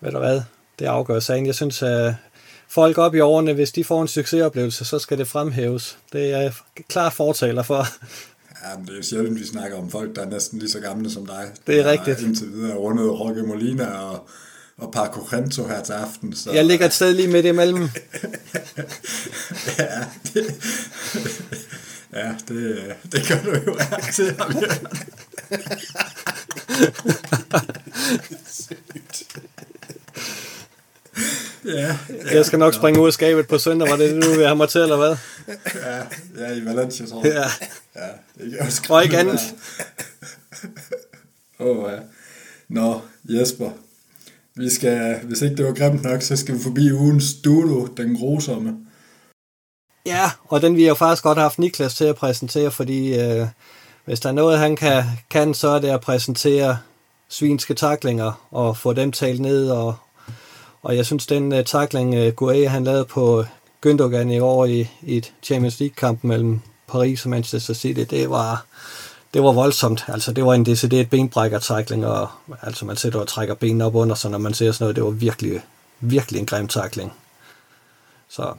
[0.00, 0.40] Ved du hvad?
[0.78, 1.46] Det afgør sagen.
[1.46, 2.14] Jeg synes, at
[2.68, 5.98] folk op i årene, hvis de får en succesoplevelse, så skal det fremhæves.
[6.12, 6.52] Det er jeg
[6.88, 7.86] klar fortaler for.
[8.64, 10.80] Ja, men det er jo sjældent, vi snakker om folk, der er næsten lige så
[10.80, 11.52] gamle som dig.
[11.66, 12.20] Det er rigtigt.
[12.20, 14.28] Indtil videre rundet Roque Molina og,
[14.78, 16.36] og Paco Rento her til aften.
[16.36, 17.82] Så, jeg ligger et sted lige midt imellem.
[19.78, 20.04] ja,
[20.34, 20.54] det,
[22.12, 23.78] ja det, det gør du jo
[24.12, 24.54] til ham.
[31.64, 34.44] Ja, ja, jeg skal nok springe ud af skabet på søndag, var det du vil
[34.46, 35.16] have mig til, eller hvad?
[35.74, 35.96] Ja,
[36.38, 37.50] ja i Valencia, tror jeg.
[37.96, 38.00] Ja.
[38.02, 39.40] ja ikke også Og ikke andet.
[41.60, 41.98] Åh, oh, ja.
[42.68, 43.70] Nå, Jesper.
[44.58, 48.16] Vi skal, hvis ikke det var grimt nok, så skal vi forbi ugens Dudo, den
[48.16, 48.76] grusomme.
[50.06, 53.46] Ja, og den vi har jo faktisk godt haft Niklas til at præsentere, fordi øh,
[54.04, 56.78] hvis der er noget, han kan, kan, så er det at præsentere
[57.28, 59.96] svinske taklinger og få dem talt ned og,
[60.82, 63.44] og jeg synes, den øh, uh, tackling uh, øh, Gueye, han lavede på
[63.86, 68.66] Gündogan i år i, i et Champions League-kamp mellem Paris og Manchester City, det var,
[69.34, 70.04] det var voldsomt.
[70.08, 72.28] Altså, det var en decideret benbrækker-tackling, og
[72.62, 75.04] altså, man sætter og trækker benene op under, så når man ser sådan noget, det
[75.04, 75.60] var virkelig,
[76.00, 77.12] virkelig en grim tackling.
[78.28, 78.54] Så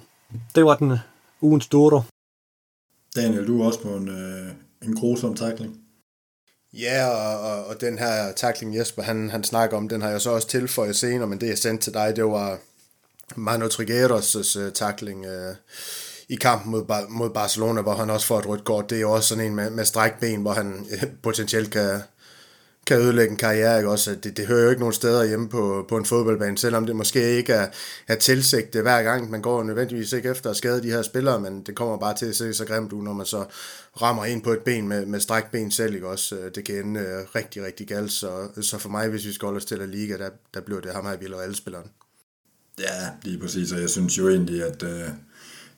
[0.55, 0.99] det var den
[1.41, 2.01] ugens Dodo.
[3.15, 4.51] Daniel, du er også på en, øh,
[4.81, 5.79] en grusom tackling.
[6.73, 10.21] Ja, og, og, og den her tackling Jesper, han, han snakker om, den har jeg
[10.21, 12.59] så også tilføjet senere, men det jeg sendte til dig, det var
[13.35, 15.55] Manu Trigueros' uh, tackling uh,
[16.29, 18.89] i kampen mod, mod Barcelona, hvor han også får et rødt kort.
[18.89, 22.01] Det er jo også sådan en med, med strækben, hvor han eh, potentielt kan,
[22.87, 24.15] kan ødelægge en karriere, ikke også?
[24.23, 27.37] Det, det hører jo ikke nogen steder hjemme på, på en fodboldbane, selvom det måske
[27.37, 27.67] ikke er,
[28.07, 29.29] er tilsigtet hver gang.
[29.29, 32.25] Man går nødvendigvis ikke efter at skade de her spillere, men det kommer bare til
[32.25, 33.45] at se så grimt ud, når man så
[34.01, 36.35] rammer ind på et ben med, med strækben selv, ikke også?
[36.35, 39.45] Eh, det kan ende øh, rigtig, rigtig galt, så, så for mig, hvis vi skal
[39.45, 41.89] holde os til La Liga, der, der bliver det ham her alle spilleren.
[42.79, 45.09] Ja, lige præcis, og jeg synes jo egentlig, at øh,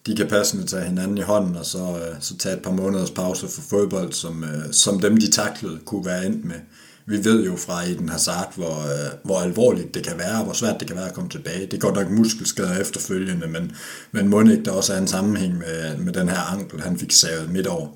[0.06, 3.12] de kan passende tage hinanden i hånden, og så, øh, så tage et par måneders
[3.12, 6.60] pause for fodbold, som, øh, som dem, de taklede, kunne være endt med
[7.06, 10.44] vi ved jo fra i den Hazard, hvor, øh, hvor alvorligt det kan være, og
[10.44, 11.66] hvor svært det kan være at komme tilbage.
[11.66, 13.76] Det går nok muskelskader efterfølgende, men,
[14.12, 17.12] men må ikke der også er en sammenhæng med, med den her ankel, han fik
[17.12, 17.88] savet midt over.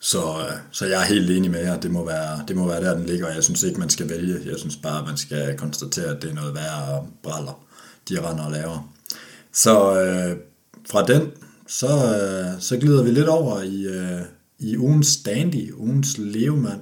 [0.00, 2.84] Så, øh, så jeg er helt enig med jer, det må, være, det må være
[2.84, 4.40] der, den ligger, og jeg synes ikke, man skal vælge.
[4.44, 7.64] Jeg synes bare, man skal konstatere, at det er noget værre braller,
[8.08, 8.92] de render og laver.
[9.52, 10.36] Så øh,
[10.90, 11.30] fra den,
[11.66, 14.20] så, øh, så glider vi lidt over i, øh,
[14.58, 16.80] i ugens dandy, ugens levemand,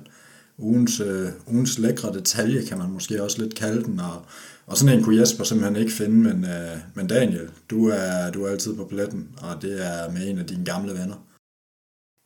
[0.58, 4.22] ugens, øh, ugens lækre detalje, kan man måske også lidt kalde den, og,
[4.66, 8.44] og sådan en kunne Jesper simpelthen ikke finde, men, øh, men Daniel, du er, du
[8.44, 11.25] er altid på pletten, og det er med en af dine gamle venner.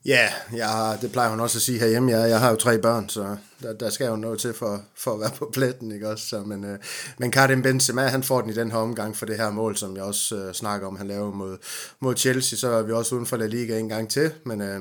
[0.05, 2.11] Ja, jeg, det plejer hun også at sige herhjemme.
[2.12, 5.14] Jeg, jeg har jo tre børn, så der, der skal jo noget til for, for
[5.14, 6.26] at være på pletten, ikke også?
[6.26, 6.78] Så, men, øh,
[7.18, 9.96] men Karim Benzema, han får den i den her omgang for det her mål, som
[9.96, 11.59] jeg også øh, snakker om, han laver mod,
[12.01, 12.59] mod Chelsea.
[12.59, 14.80] Så er vi også uden for La Liga en gang til, men øh,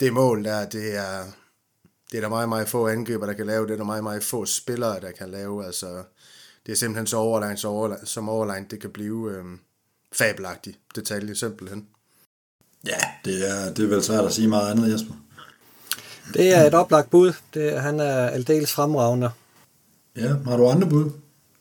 [0.00, 1.24] det mål der, det er,
[2.10, 3.66] det er der meget, meget få angriber, der kan lave.
[3.66, 5.66] Det er der meget, meget få spillere, der kan lave.
[5.66, 6.02] Altså,
[6.66, 9.44] det er simpelthen så overlegnet, så overlegnet, som overlegnet det kan blive øh,
[10.12, 11.86] fabelagtigt detalje, simpelthen.
[12.86, 15.14] Ja, det er, det er vel svært at sige meget andet, Jesper.
[16.34, 17.32] Det er et oplagt bud.
[17.54, 19.30] Det, han er aldeles fremragende.
[20.16, 21.10] Ja, har du andre bud?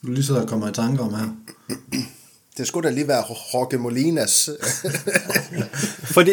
[0.06, 1.36] Du lige og kommer i tanke om her.
[2.58, 4.50] Det skulle da lige være Jorge Molinas.
[6.16, 6.32] fordi,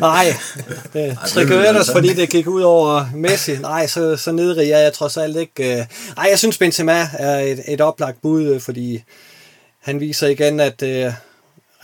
[0.00, 0.34] nej,
[0.92, 3.58] det trigger fordi det gik ud over Messi.
[3.58, 5.80] Nej, så, så nedrig er jeg trods alt ikke.
[5.80, 5.86] Øh.
[6.16, 9.02] Nej, jeg synes Benzema er et, et oplagt bud, fordi
[9.78, 10.82] han viser igen, at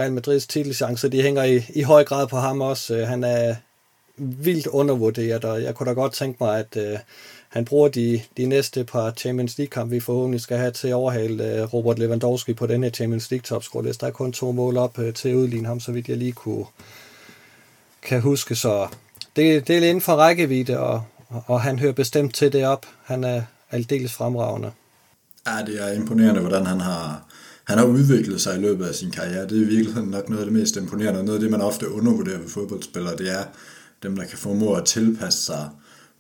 [0.01, 2.95] Real Madrids titelchancer, de hænger i, i høj grad på ham også.
[2.95, 3.55] Øh, han er
[4.17, 6.99] vildt undervurderet, og jeg kunne da godt tænke mig, at øh,
[7.49, 11.45] han bruger de, de næste par Champions League-kampe, vi forhåbentlig skal have til at overhale
[11.45, 13.93] øh, Robert Lewandowski på den her Champions League-topscore.
[13.93, 16.33] Der er kun to mål op øh, til at udligne ham, så vidt jeg lige
[16.33, 16.65] kunne,
[18.03, 18.55] kan huske.
[18.55, 18.89] Så
[19.37, 22.87] det, det er inden for rækkevidde, og, og han hører bestemt til det op.
[23.05, 24.71] Han er aldeles fremragende.
[25.47, 27.23] Ja, det er imponerende, hvordan han har,
[27.65, 29.49] han har udviklet sig i løbet af sin karriere.
[29.49, 32.39] Det er virkelig nok noget af det mest imponerende, noget af det, man ofte undervurderer
[32.39, 33.45] ved fodboldspillere, det er
[34.03, 35.69] dem, der kan formå at tilpasse sig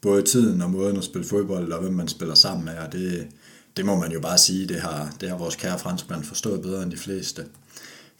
[0.00, 3.26] både tiden og måden at spille fodbold, og hvem man spiller sammen med, og det,
[3.76, 6.82] det må man jo bare sige, det har, det har vores kære franskmand forstået bedre
[6.82, 7.44] end de fleste.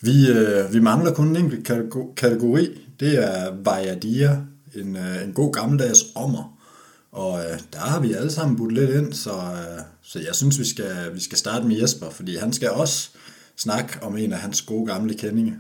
[0.01, 1.67] Vi, øh, vi mangler kun en enkelt
[2.17, 2.69] kategori,
[3.01, 4.41] det er Vajadia,
[4.75, 6.59] en, øh, en god gammeldags ommer,
[7.13, 10.59] og øh, der har vi alle sammen budt lidt ind, så, øh, så jeg synes,
[10.59, 13.11] vi skal, vi skal starte med Jesper, fordi han skal også
[13.57, 15.57] snak om en af hans gode gamle kendinge.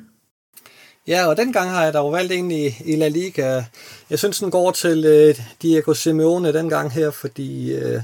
[1.06, 3.64] Ja, og dengang har jeg da valgt en i, i La Liga.
[4.10, 8.02] Jeg synes, den går til øh, Diego Simeone dengang her, fordi øh,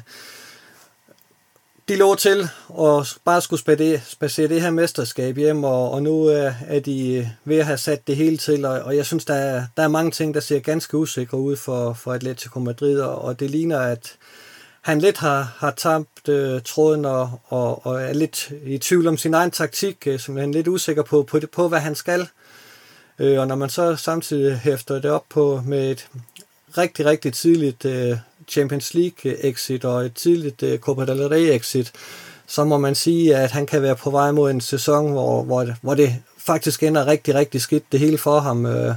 [1.88, 3.60] de lå til og bare skulle
[4.06, 7.78] spacere det her mesterskab hjem, og, og nu øh, er de øh, ved at have
[7.78, 10.40] sat det hele til, og, og jeg synes, der er, der er mange ting, der
[10.40, 14.16] ser ganske usikre ud for, for Atletico Madrid, og, og det ligner, at
[14.80, 19.16] han lidt har, har tabt øh, tråden og, og, og er lidt i tvivl om
[19.16, 22.28] sin egen taktik, øh, som han er lidt usikker på, på, på hvad han skal.
[23.18, 26.08] Øh, og når man så samtidig hæfter det op på med et
[26.78, 28.16] rigtig, rigtig tidligt øh,
[28.48, 31.92] Champions League øh, exit og et tidligt øh, Copa del Rey exit,
[32.46, 35.64] så må man sige, at han kan være på vej mod en sæson, hvor, hvor,
[35.64, 38.66] det, hvor det faktisk ender rigtig, rigtig skidt det hele for ham.
[38.66, 38.94] Øh,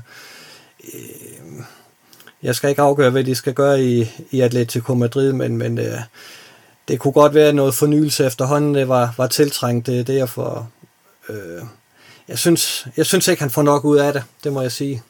[2.43, 5.99] jeg skal ikke afgøre, hvad de skal gøre i, i Atletico Madrid, men, men øh,
[6.87, 10.71] det kunne godt være noget fornyelse efterhånden, det var, var tiltrængt det derfor.
[11.29, 11.63] Øh,
[12.27, 15.03] jeg synes, jeg synes ikke, han får nok ud af det, det må jeg sige.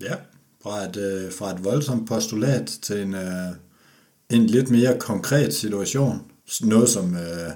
[0.00, 0.14] Ja,
[0.62, 3.52] fra et, øh, fra et voldsomt postulat til en, øh,
[4.30, 6.22] en lidt mere konkret situation.
[6.60, 7.50] Noget, som øh,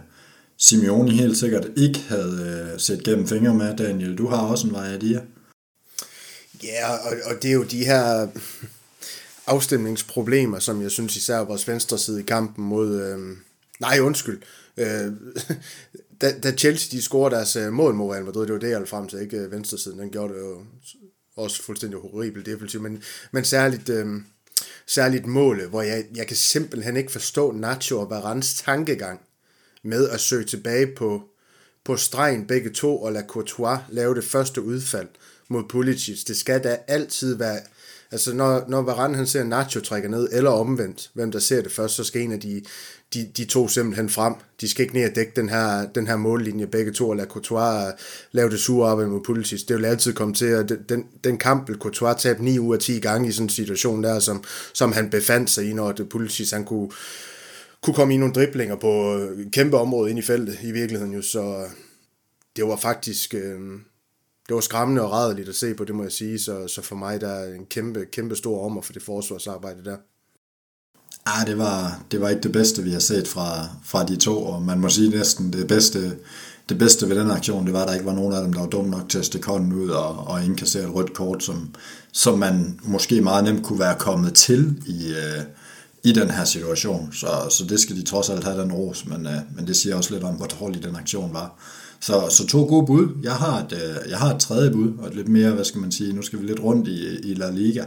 [0.59, 3.76] Simeone helt sikkert ikke havde øh, set gennem fingre med.
[3.76, 5.20] Daniel, du har også en vej af de
[6.62, 8.28] Ja, og, og det er jo de her
[9.47, 13.03] afstemningsproblemer, som jeg synes især vores venstre side i kampen mod...
[13.03, 13.36] Øh,
[13.80, 14.43] nej, undskyld.
[14.76, 15.12] Øh,
[16.20, 18.88] da, da Chelsea de scorede deres øh, mål mod Real Madrid, det var det, jeg
[18.88, 20.62] frem til, ikke øh, venstre siden, den gjorde det jo
[21.36, 24.07] også fuldstændig horribelt defensivt, men, men særligt, øh,
[24.86, 29.20] særligt målet, hvor jeg, jeg kan simpelthen ikke forstå Nacho og Varans tankegang
[29.82, 31.22] med at søge tilbage på,
[31.84, 35.09] på stregen begge to, og lade Courtois lave det første udfald
[35.49, 36.24] mod Pulisic.
[36.24, 37.61] Det skal da altid være
[38.13, 41.73] Altså, når, når Varane han ser Nacho trække ned, eller omvendt, hvem der ser det
[41.73, 42.63] først, så skal en af de,
[43.15, 44.35] de, de to simpelthen frem.
[44.61, 47.29] De skal ikke ned og dække den her, den her mållinje begge to, og lade
[47.29, 47.93] Courtois
[48.33, 49.67] lave det sure arbejde mod Pulisic.
[49.67, 52.81] Det vil altid komme til, at den, den kamp vil Courtois tabe 9 ud af
[52.81, 56.09] 10 gange i sådan en situation der, som, som han befandt sig i, når det
[56.09, 56.91] Pulisic han kunne,
[57.83, 61.23] kunne komme i nogle driblinger på øh, kæmpe område ind i feltet i virkeligheden jo,
[61.23, 61.71] så øh,
[62.57, 63.61] det var faktisk, øh,
[64.51, 66.39] det var skræmmende og rædeligt at se på, det må jeg sige.
[66.39, 69.97] Så, så for mig der er en kæmpe, kæmpe stor ommer for det forsvarsarbejde der.
[71.27, 74.45] Ah, det var, det var ikke det bedste, vi har set fra, fra de to,
[74.45, 76.19] og man må sige næsten det bedste,
[76.69, 78.61] det bedste ved den aktion, det var, at der ikke var nogen af dem, der
[78.61, 81.75] var dum nok til at stikke hånden ud og, og indkassere et rødt kort, som,
[82.13, 85.45] som man måske meget nemt kunne være kommet til i, øh,
[86.05, 87.13] i den her situation.
[87.13, 89.97] Så, så det skal de trods alt have den ros, men, øh, men det siger
[89.97, 91.55] også lidt om, hvor dårlig den aktion var.
[92.03, 93.09] Så, så to gode bud.
[93.23, 95.81] Jeg har, et, øh, jeg har et tredje bud, og et lidt mere, hvad skal
[95.81, 97.85] man sige, nu skal vi lidt rundt i, i La Liga.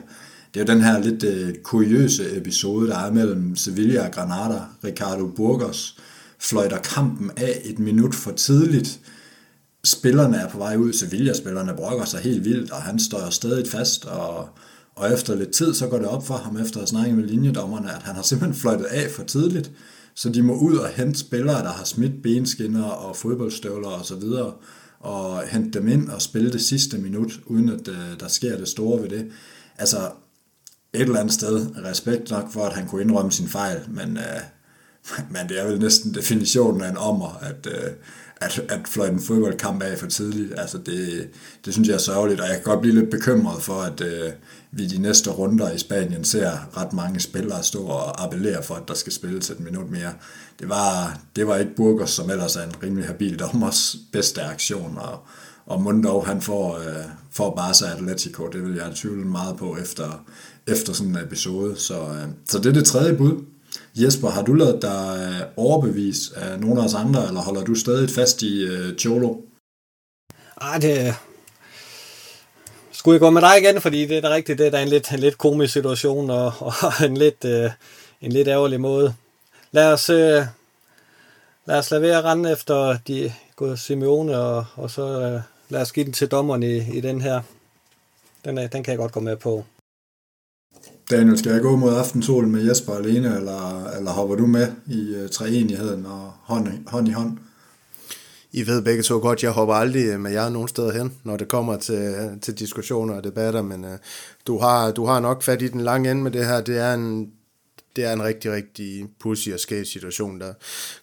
[0.54, 4.62] Det er jo den her lidt øh, kuriøse episode, der er mellem Sevilla og Granada.
[4.84, 5.98] Ricardo Burgos
[6.40, 9.00] fløjter kampen af et minut for tidligt.
[9.84, 14.06] Spillerne er på vej ud, Sevilla-spillerne brokker sig helt vildt, og han står stadig fast,
[14.06, 14.50] og,
[14.96, 17.96] og efter lidt tid, så går det op for ham efter at snakke med linjedommerne,
[17.96, 19.72] at han har simpelthen fløjtet af for tidligt.
[20.16, 24.16] Så de må ud og hente spillere, der har smidt benskinner og fodboldstøvler og så
[24.16, 24.54] videre,
[25.00, 28.68] og hente dem ind og spille det sidste minut, uden at øh, der sker det
[28.68, 29.32] store ved det.
[29.78, 30.12] Altså,
[30.94, 34.42] et eller andet sted, respekt nok for, at han kunne indrømme sin fejl, men, øh,
[35.34, 37.92] men det er vel næsten definitionen af en ommer, at, øh,
[38.46, 40.54] at, at fløjte en fodboldkamp af for tidligt.
[40.58, 41.30] Altså det,
[41.66, 44.32] det synes jeg er sørgeligt, og jeg kan godt blive lidt bekymret for, at øh,
[44.72, 48.88] vi de næste runder i Spanien ser ret mange spillere stå og appellere for, at
[48.88, 50.14] der skal spilles et minut mere.
[50.60, 54.98] Det var, det var ikke Burgos, som ellers er en rimelig habil dommers bedste aktion,
[54.98, 55.20] og,
[55.66, 60.26] og Mundov, han får, øh, får Barca Atletico, det vil jeg tvivle meget på efter,
[60.68, 61.76] efter sådan en episode.
[61.78, 63.53] Så, øh, så det er det tredje bud.
[63.96, 67.76] Jesper, har du lavet dig øh, overbevis af nogle af os andre, eller holder du
[67.76, 69.36] stadig fast i øh, Cholo?
[70.62, 71.16] Ej, det,
[72.92, 74.88] skulle jeg gå med dig igen, fordi det er da rigtigt, det er da en
[74.88, 77.72] lidt, en lidt komisk situation, og, og en, lidt, øh,
[78.22, 79.16] en lidt ærgerlig måde.
[79.72, 80.46] Lad os, øh,
[81.66, 85.82] lad os lade være at rende efter de gode Simeone, og, og så øh, lad
[85.82, 87.42] os give den til dommeren i, i den her.
[88.46, 89.66] Den, er, den kan jeg godt gå med på.
[91.12, 95.16] Daniel, skal jeg gå mod aftensolen med Jesper alene, eller, eller hopper du med i
[95.24, 97.38] uh, treenigheden og hånd, hånd i hånd?
[98.52, 101.38] I ved begge to godt, jeg hopper aldrig øh, med jer nogen steder hen, når
[101.38, 103.92] det kommer til, øh, til diskussioner og debatter, men uh,
[104.48, 106.62] du, har, du har nok fat i den lange ende med det her.
[106.62, 107.32] Det er en,
[107.96, 110.54] det er en rigtig, rigtig pussy og skæv situation, der,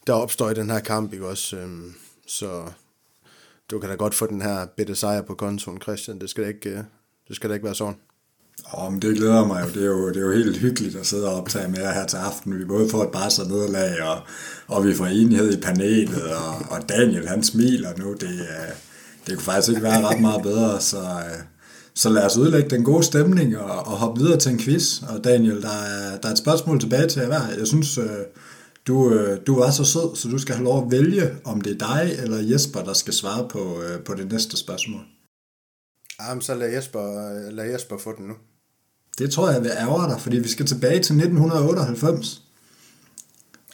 [0.06, 1.56] der opstår i den her kamp, ikke også?
[1.56, 1.94] Um,
[2.26, 2.62] så
[3.70, 6.18] du kan da godt få den her bitte sejr på kontoen, Christian.
[6.18, 6.84] Det skal da ikke,
[7.28, 7.96] det skal da ikke være sådan.
[8.72, 9.68] Oh, men det glæder mig jo.
[9.68, 12.06] Det er jo, det er jo helt hyggeligt at sidde og optage med jer her
[12.06, 12.58] til aften.
[12.58, 14.18] Vi både får et bare nederlag, og,
[14.68, 18.12] og vi får enighed i panelet, og, og Daniel han smiler nu.
[18.12, 18.72] Det, øh,
[19.26, 21.42] det kunne faktisk ikke være ret meget bedre, så, øh,
[21.94, 25.02] så lad os udlægge den gode stemning og, og hoppe videre til en quiz.
[25.02, 27.42] Og Daniel, der er, der er et spørgsmål tilbage til jer hver.
[27.58, 28.04] Jeg synes, øh,
[28.86, 31.86] du, du var så sød, så du skal have lov at vælge, om det er
[31.86, 35.00] dig eller Jesper, der skal svare på, på det næste spørgsmål.
[36.28, 38.34] Jamen, så lad Jesper, lad Jesper få den nu.
[39.18, 42.42] Det tror jeg vil ærge dig, fordi vi skal tilbage til 1998.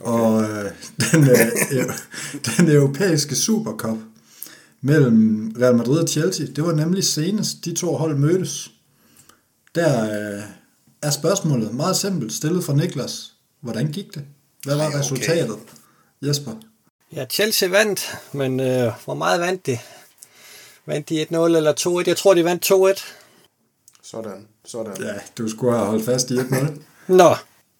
[0.00, 0.12] Okay.
[0.12, 0.70] Og øh,
[1.12, 1.94] den, øh,
[2.56, 3.98] den europæiske Supercup
[4.80, 8.70] mellem Real Madrid og Chelsea, det var nemlig senest, de to hold mødtes.
[9.74, 10.42] Der øh,
[11.02, 13.32] er spørgsmålet meget simpelt stillet fra Niklas.
[13.60, 14.24] Hvordan gik det?
[14.64, 14.98] Hvad var Ej, okay.
[14.98, 15.56] resultatet,
[16.22, 16.52] Jesper?
[17.12, 19.78] Ja, Chelsea vandt, men øh, hvor meget vandt de?
[20.86, 21.72] Vandt de 1-0 eller
[22.02, 22.02] 2-1?
[22.06, 23.04] Jeg tror, de vandt 2-1.
[24.02, 24.92] Sådan, sådan.
[25.00, 26.82] Ja, du skulle have holdt fast i 1-0.
[27.08, 27.34] Nå.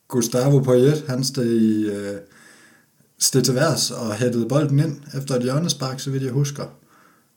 [0.08, 1.46] Gustavo Poyet, han steg,
[1.86, 2.16] øh,
[3.18, 6.64] steg til værs og hættede bolden ind efter et hjørnespark, så vidt jeg husker.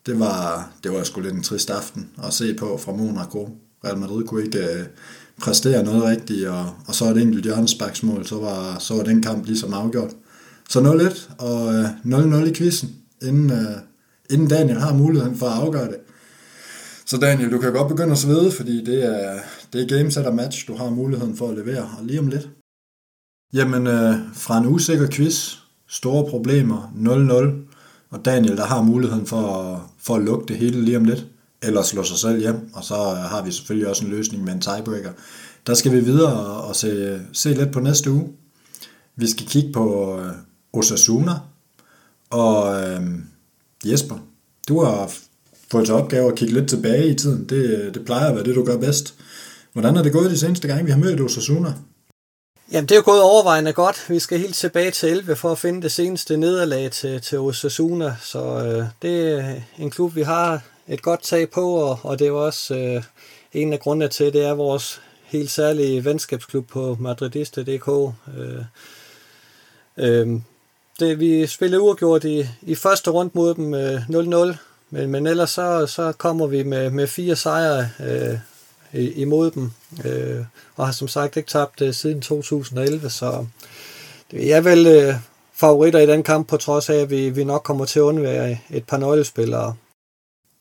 [0.06, 3.50] Det var, det var sgu lidt en trist aften at se på fra Monaco.
[3.86, 4.86] Real Madrid kunne ikke øh,
[5.42, 9.46] præstere noget rigtigt, og, og så et enkelt hjørnesparksmål, så var, så var den kamp
[9.46, 10.12] ligesom afgjort.
[10.70, 11.90] Så 0-1 og øh,
[12.44, 13.78] 0-0 i quizzen, inden, øh,
[14.30, 15.98] inden Daniel har muligheden for at afgøre det.
[17.06, 19.40] Så Daniel, du kan godt begynde at svede, fordi det er,
[19.74, 22.28] det er game, set og match, du har muligheden for at levere, og lige om
[22.28, 22.50] lidt.
[23.54, 25.56] Jamen, øh, fra en usikker quiz,
[25.88, 27.76] store problemer, 0-0,
[28.10, 31.26] og Daniel, der har muligheden for, for at lukke det hele lige om lidt,
[31.64, 34.54] eller slå sig selv hjem, og så øh, har vi selvfølgelig også en løsning med
[34.54, 35.12] en tiebreaker.
[35.68, 38.30] Der skal vi videre og se, se lidt på næste uge.
[39.16, 40.32] Vi skal kigge på øh,
[40.74, 41.34] Osasuna,
[42.30, 43.02] og øh,
[43.86, 44.16] Jesper,
[44.68, 45.14] du har
[45.72, 47.50] fået til opgave at kigge lidt tilbage i tiden.
[47.50, 49.14] Det, det plejer at være det, du gør bedst.
[49.74, 51.74] Hvordan er det gået de seneste gange, vi har mødt Osasuna?
[52.72, 54.10] Jamen, det er jo gået overvejende godt.
[54.10, 58.16] Vi skal helt tilbage til 11 for at finde det seneste nederlag til, til Osasuna.
[58.22, 62.26] Så øh, det er en klub, vi har et godt tag på, og, og det
[62.26, 63.04] er jo også øh,
[63.54, 68.14] en af grundene til, det er vores helt særlige venskabsklub på madridista.dk.
[68.38, 68.64] Øh,
[69.98, 70.40] øh,
[71.00, 74.56] det, vi spillede uafgjort i, i første rundt mod dem øh, 0-0,
[74.90, 78.38] men, men ellers så, så kommer vi med, med fire sejre øh,
[78.94, 79.72] imod dem,
[80.06, 80.46] øh,
[80.76, 83.46] og har som sagt ikke tabt øh, siden 2011, så
[84.32, 85.14] det er vel øh,
[85.54, 88.58] favoritter i den kamp, på trods af, at vi, vi nok kommer til at undvære
[88.70, 89.76] et par nøglespillere.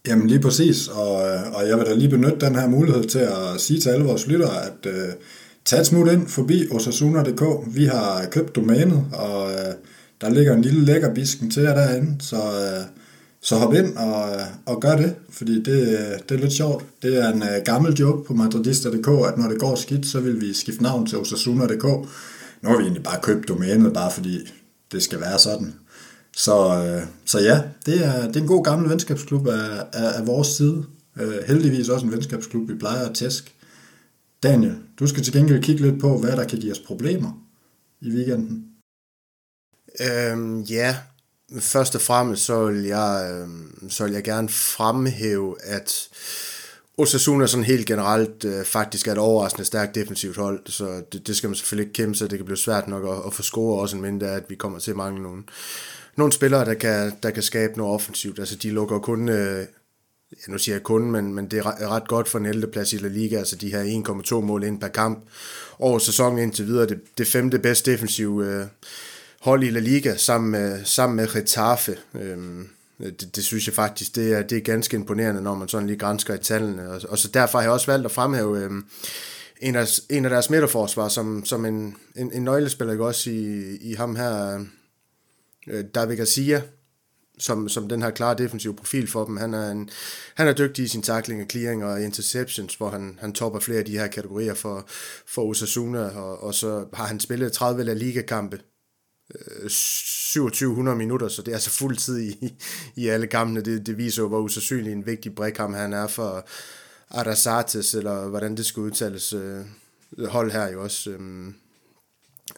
[0.08, 3.18] Jamen lige præcis, og, øh, og jeg vil da lige benytte den her mulighed til
[3.18, 5.08] at sige til alle vores lyttere, at øh,
[5.64, 7.42] tag et smut ind forbi osasuna.dk.
[7.66, 9.74] Vi har købt domænet, og øh,
[10.20, 12.84] der ligger en lille lækker bisken til jer derinde, så, øh,
[13.40, 16.84] så hop ind og, øh, og gør det, fordi det, øh, det er lidt sjovt.
[17.02, 20.40] Det er en øh, gammel joke på madridista.dk, at når det går skidt, så vil
[20.40, 21.84] vi skifte navn til osasuna.dk.
[22.62, 24.38] Nu har vi egentlig bare købt domænet, bare fordi
[24.92, 25.74] det skal være sådan.
[26.36, 30.26] Så, øh, så ja, det er, det er en god gammel venskabsklub af, af, af
[30.26, 30.84] vores side.
[31.20, 33.54] Øh, heldigvis også en venskabsklub, vi plejer at tæske.
[34.42, 37.44] Daniel, du skal til gengæld kigge lidt på, hvad der kan give os problemer
[38.00, 38.64] i weekenden.
[40.00, 40.96] Øhm, ja,
[41.60, 46.08] først og fremmest så vil jeg, øhm, så vil jeg gerne fremhæve, at
[46.98, 51.36] Osasuna sådan helt generelt øh, faktisk er et overraskende stærkt defensivt hold, så det, det
[51.36, 52.30] skal man selvfølgelig ikke kæmpe sig.
[52.30, 54.78] Det kan blive svært nok at, at få score også en mindre, at vi kommer
[54.78, 55.42] til at mangle nogle,
[56.16, 58.38] nogle spillere, der kan, der kan skabe noget offensivt.
[58.38, 59.66] Altså de lukker kun, øh,
[60.32, 62.66] ja, nu siger jeg kun, men, men det er ret godt for en 11.
[62.72, 64.02] plads i La Liga, altså de her
[64.34, 65.28] 1,2 mål ind per kamp
[65.78, 66.86] over sæsonen indtil videre.
[66.86, 68.66] Det, det femte bedste defensiv øh,
[69.48, 71.96] hold i La Liga sammen med, sammen med Getafe.
[72.14, 72.68] Øhm,
[72.98, 75.98] det, det synes jeg faktisk, det er, det er ganske imponerende, når man sådan lige
[75.98, 76.90] grænsker i tallene.
[76.90, 78.84] Og, og så derfor har jeg også valgt at fremhæve øhm,
[79.60, 83.76] en, af, en af deres midterforsvar som, som en, en, en nøglespiller, ikke også i,
[83.76, 84.64] i ham her,
[85.66, 86.62] øh, David Garcia,
[87.38, 89.36] som, som den her klare defensive profil for dem.
[89.36, 89.90] Han er, en,
[90.34, 93.78] han er dygtig i sin tackling og clearing og interceptions, hvor han, han topper flere
[93.78, 94.88] af de her kategorier for,
[95.26, 98.58] for Osasuna, og, og så har han spillet 30 La Liga-kampe,
[99.34, 102.54] Øh, 2700 minutter, så det er altså fuld tid i,
[102.96, 103.60] i alle kampene.
[103.60, 106.46] Det, det viser jo, hvor usandsynlig en vigtig brækham han er for
[107.10, 109.64] Arasates, eller hvordan det skal udtales, øh,
[110.28, 111.10] hold her jo også.
[111.10, 111.52] Øh,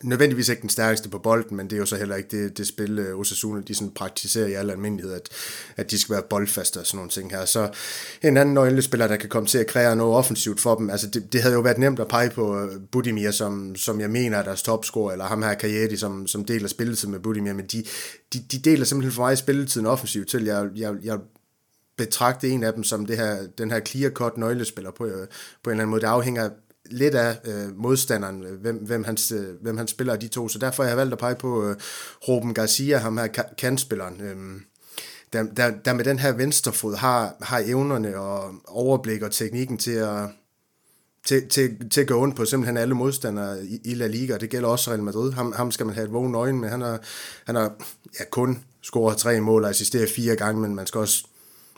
[0.03, 2.67] nødvendigvis ikke den stærkeste på bolden, men det er jo så heller ikke det, det
[2.67, 5.29] spil, øh, Osasuna de sådan praktiserer i al almindelighed, at,
[5.77, 7.45] at de skal være boldfaste og sådan nogle ting her.
[7.45, 7.71] Så
[8.23, 11.33] en anden nøglespiller, der kan komme til at kreere noget offensivt for dem, altså det,
[11.33, 14.43] det havde jo været nemt at pege på øh, Budimir, som, som jeg mener er
[14.43, 17.85] deres topscorer, eller ham her Kajeti, som, som deler spilletid med Budimir, men de,
[18.33, 20.45] de, de deler simpelthen for mig spilletiden offensivt til.
[20.45, 21.19] Jeg, jeg, jeg
[21.97, 25.27] betragte en af dem som det her, den her clear-cut nøglespiller på, øh,
[25.63, 26.01] på en eller anden måde.
[26.01, 26.51] Det afhænger
[26.91, 30.49] lidt af øh, modstanderen, øh, hvem, hvem, han, øh, hvem han spiller af de to.
[30.49, 31.77] Så derfor har jeg valgt at pege på øh,
[32.29, 33.27] Ruben Garcia, ham her
[33.59, 34.21] kantspilleren.
[34.21, 34.61] Øh,
[35.33, 39.91] der, der, der med den her venstrefod har, har evnerne og overblik og teknikken til
[39.91, 40.29] at,
[41.27, 44.51] til, til, til at gå ondt på simpelthen alle modstandere i, i La Liga, det
[44.51, 45.33] gælder også Real Madrid.
[45.33, 46.69] Ham, ham skal man have et vågen øje med.
[46.69, 47.01] Han har,
[47.47, 47.73] han har
[48.21, 51.25] ja, kun scoret tre mål og assisteret fire gange, men man skal også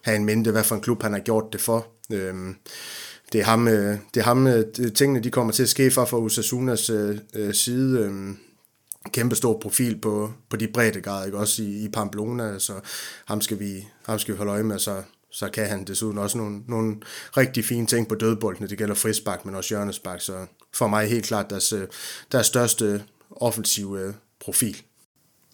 [0.03, 1.87] have en mente, hvad for en klub han har gjort det for.
[2.13, 2.57] Øhm,
[3.33, 4.65] det er ham, øh, det er ham øh,
[4.95, 8.01] tingene de kommer til at ske fra for Osasunas øh, øh, side.
[8.01, 8.35] Øh,
[9.11, 11.39] kæmpe stor profil på, på de breddegrader, ikke?
[11.39, 12.73] også i, i Pamplona, så
[13.27, 16.39] ham skal vi, ham skal vi holde øje med, så, så kan han desuden også
[16.39, 16.97] nogle, nogle
[17.37, 18.69] rigtig fine ting på dødboldene.
[18.69, 21.87] Det gælder frisbak, men også hjørnesbak, så for mig helt klart deres, øh,
[22.33, 24.83] deres største offensive øh, profil.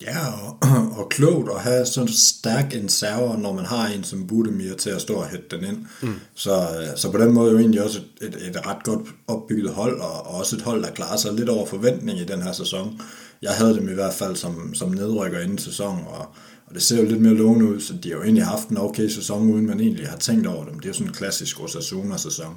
[0.02, 0.58] Ja, og,
[0.98, 4.90] og klogt at have så stærk en server, når man har en som Budemir til
[4.90, 5.86] at stå og hætte den ind.
[6.02, 6.14] Mm.
[6.34, 9.70] Så, så på den måde er jo egentlig også et, et, et ret godt opbygget
[9.70, 12.52] hold, og, og også et hold, der klarer sig lidt over forventning i den her
[12.52, 13.00] sæson.
[13.42, 16.26] Jeg havde dem i hvert fald som, som nedrykker inden sæson, og,
[16.66, 18.78] og det ser jo lidt mere lovende ud, så de har jo egentlig haft en
[18.78, 20.74] okay sæson, uden man egentlig har tænkt over dem.
[20.74, 22.56] Det er jo sådan en klassisk Osasuna-sæson.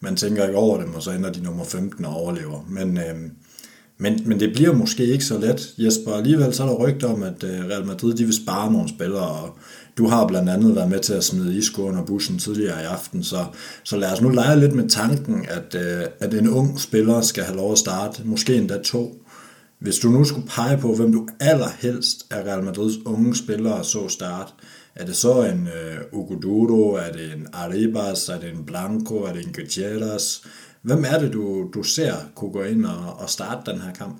[0.00, 2.66] Man tænker ikke over dem, og så ender de nummer 15 og overlever.
[2.68, 2.98] Men...
[2.98, 3.30] Øh,
[3.98, 6.12] men, men det bliver måske ikke så let, Jesper.
[6.12, 9.28] Alligevel så er der rygter om, at øh, Real Madrid de vil spare nogle spillere,
[9.28, 9.58] og
[9.98, 13.22] du har blandt andet været med til at smide isko under bussen tidligere i aften,
[13.22, 13.44] så,
[13.84, 17.44] så lad os nu lege lidt med tanken, at, øh, at en ung spiller skal
[17.44, 19.22] have lov at starte, måske endda to.
[19.78, 24.08] Hvis du nu skulle pege på, hvem du allerhelst af Real Madrids unge spillere så
[24.08, 24.52] starte,
[24.94, 29.16] er det så en øh, uh, Uguduro, er det en Arribas, er det en Blanco,
[29.16, 30.40] er det en Gutierrez?
[30.88, 34.16] Hvem er det, du, du ser kunne gå ind og, og starte den her kamp?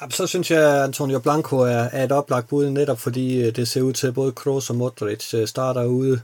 [0.00, 3.56] Ja, så synes jeg, at Antonio Blanco er, er et oplagt bud, netop fordi øh,
[3.56, 6.20] det ser ud til, at både Kroos og Modric øh, starter ude.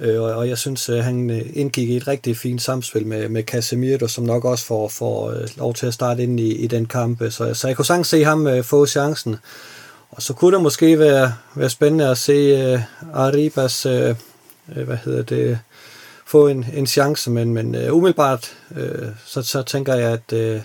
[0.00, 3.42] Øh, og, og jeg synes, at han indgik i et rigtig fint samspil med, med
[3.42, 7.22] Casemiro, som nok også får, får lov til at starte ind i, i den kamp.
[7.30, 9.36] Så, så jeg kunne sagtens se ham få chancen.
[10.10, 12.80] Og så kunne det måske være, være spændende at se uh,
[13.14, 13.92] Arribas, uh,
[14.66, 15.58] hvad hedder det,
[16.30, 20.62] få en, en chance, men, men uh, umiddelbart uh, så, så tænker jeg, at, uh,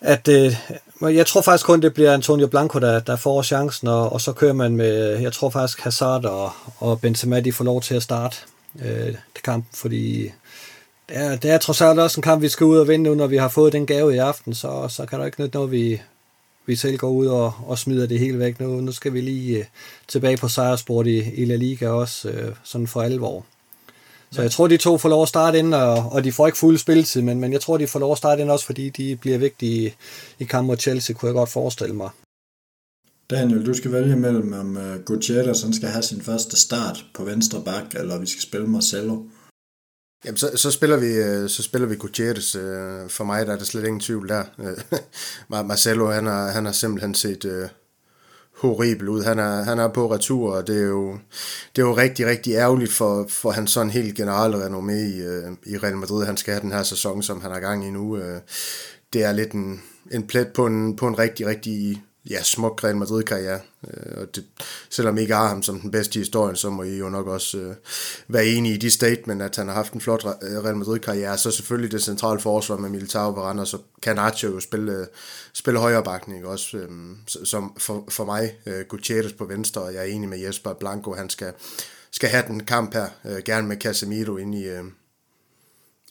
[0.00, 4.12] at uh, jeg tror faktisk kun, det bliver Antonio Blanco, der, der får chancen, og,
[4.12, 7.82] og så kører man med, jeg tror faktisk Hazard og, og Benzema, de får lov
[7.82, 8.36] til at starte
[8.74, 8.84] uh,
[9.34, 10.32] det kamp, fordi
[11.08, 13.14] det er, det er trods alt også en kamp, vi skal ud og vinde, nu,
[13.14, 15.70] når vi har fået den gave i aften, så, så kan der ikke nytte noget,
[15.70, 16.00] vi,
[16.66, 18.80] vi selv går ud og, og smider det hele væk nu.
[18.80, 19.66] Nu skal vi lige
[20.08, 22.32] tilbage på sejrsport i, i La Liga også,
[22.64, 23.44] sådan for alvor.
[24.30, 26.58] Så jeg tror, de to får lov at starte ind, og, og de får ikke
[26.58, 29.16] fuld spilletid, men, men jeg tror, de får lov at starte ind også, fordi de
[29.16, 29.94] bliver vigtige
[30.38, 32.10] i, kampen mod Chelsea, kunne jeg godt forestille mig.
[33.30, 37.24] Daniel, du skal vælge mellem, om uh, Gutierrez han skal have sin første start på
[37.24, 39.22] venstre bak, eller vi skal spille Marcelo.
[40.24, 42.54] Jamen, så, så, spiller vi, øh, så spiller vi Gutierrez.
[42.54, 44.44] Øh, for mig der er der slet ingen tvivl der.
[45.62, 47.70] Marcelo, han har, han har simpelthen set,
[48.56, 49.22] horribel ud.
[49.22, 51.12] Han er, han er på retur, og det er jo,
[51.76, 55.52] det er jo rigtig, rigtig ærgerligt for, for hans sådan helt generelle renommé i, øh,
[55.66, 56.26] i Real Madrid.
[56.26, 58.16] Han skal have den her sæson, som han har gang i nu.
[58.16, 58.40] Øh,
[59.12, 59.82] det er lidt en,
[60.12, 63.60] en plet på en, på en rigtig, rigtig ja, smuk Real Madrid-karriere.
[63.88, 64.44] Øh, og det,
[64.90, 67.26] selvom I ikke har ham som den bedste i historien, så må I jo nok
[67.26, 67.74] også øh,
[68.28, 71.38] være enige i de statement, at han har haft en flot øh, Real Madrid-karriere.
[71.38, 75.06] Så selvfølgelig det centrale forsvar med Militao Varane, og så kan jo spille, øh,
[75.52, 76.76] spille højre bakning også.
[76.76, 76.90] Øh,
[77.26, 81.14] som for, for mig, øh, Gutierrez på venstre, og jeg er enig med Jesper Blanco,
[81.14, 81.52] han skal,
[82.10, 84.64] skal have den kamp her, øh, gerne med Casemiro ind i...
[84.64, 84.84] Øh,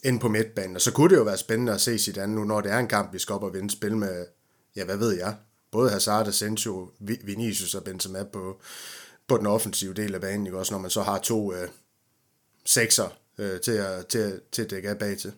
[0.03, 0.75] ind på midtbanen.
[0.75, 2.79] Og så kunne det jo være spændende at se sit andet nu, når det er
[2.79, 4.25] en kamp, vi skal op og vinde spil med,
[4.75, 5.35] ja, hvad ved jeg,
[5.75, 8.59] både Hazard, Asensio, Vinicius og Benzema på,
[9.27, 10.57] på den offensive del af banen, ikke?
[10.57, 11.67] også når man så har to øh,
[12.65, 15.31] sekser øh, til, at, til, til at dække af bag til.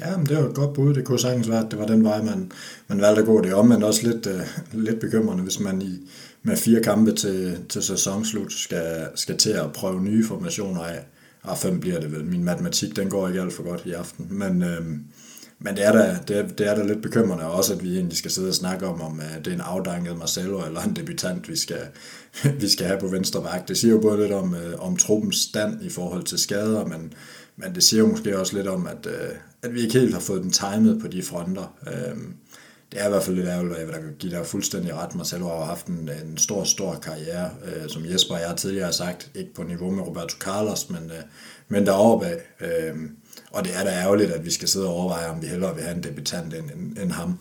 [0.00, 0.94] Ja, men det var et godt bud.
[0.94, 2.52] Det kunne sagtens være, at det var den vej, man,
[2.88, 3.40] man valgte at gå.
[3.42, 4.40] Det er omvendt også lidt, øh,
[4.72, 6.10] lidt bekymrende, hvis man i,
[6.42, 11.04] med fire kampe til, til sæsonslut skal, skal til at prøve nye formationer af.
[11.44, 12.24] Ah, fem bliver det vel.
[12.24, 14.26] Min matematik, den går ikke alt for godt i aften.
[14.30, 14.82] Men, øh,
[15.58, 18.18] men det er, da, det, er, det er da lidt bekymrende også, at vi egentlig
[18.18, 21.48] skal sidde og snakke om, om øh, det er en afdanket Marcelo eller en debutant,
[21.48, 21.80] vi skal,
[22.60, 23.68] vi skal have på venstre bak.
[23.68, 27.12] Det siger jo både lidt om, øh, om truppens stand i forhold til skader, men,
[27.56, 30.20] men det siger jo måske også lidt om, at, øh, at vi ikke helt har
[30.20, 31.74] fået den timet på de fronter.
[31.86, 32.34] Øhm,
[32.92, 35.14] det er i hvert fald lidt ærgerligt, og jeg vil give dig fuldstændig ret.
[35.14, 38.92] Marcelo har haft en, en stor, stor karriere, øh, som Jesper og jeg tidligere har
[38.92, 41.22] sagt, ikke på niveau med Roberto Carlos, men, øh,
[41.68, 42.40] men deroppe af.
[42.60, 42.96] Øh,
[43.50, 45.84] og det er da ærgerligt, at vi skal sidde og overveje, om vi hellere vil
[45.84, 47.38] have en debutant end, end, end ham.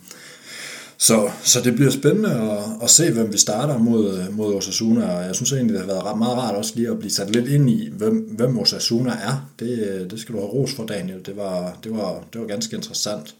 [0.98, 5.26] Så, så det bliver spændende at, at se, hvem vi starter mod, mod Osasuna, og
[5.26, 7.70] jeg synes egentlig, det har været meget rart også lige at blive sat lidt ind
[7.70, 9.50] i, hvem, hvem Osasuna er.
[9.60, 11.26] Det, det skal du have ros for, Daniel.
[11.26, 13.36] Det var, det var, det var ganske interessant.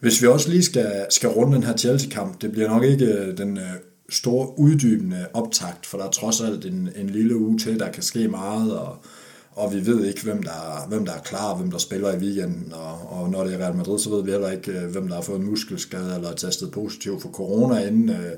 [0.00, 3.38] Hvis vi også lige skal, skal runde den her Chelsea-kamp, det bliver nok ikke øh,
[3.38, 3.64] den øh,
[4.10, 8.02] store uddybende optakt, for der er trods alt en, en lille uge til, der kan
[8.02, 8.96] ske meget, og,
[9.60, 12.72] og vi ved ikke, hvem der, hvem der er klar, hvem der spiller i weekenden,
[12.72, 15.14] og, og når det er Real Madrid, så ved vi heller ikke, øh, hvem der
[15.14, 18.32] har fået en muskelskade eller testet positiv for corona inden, øh,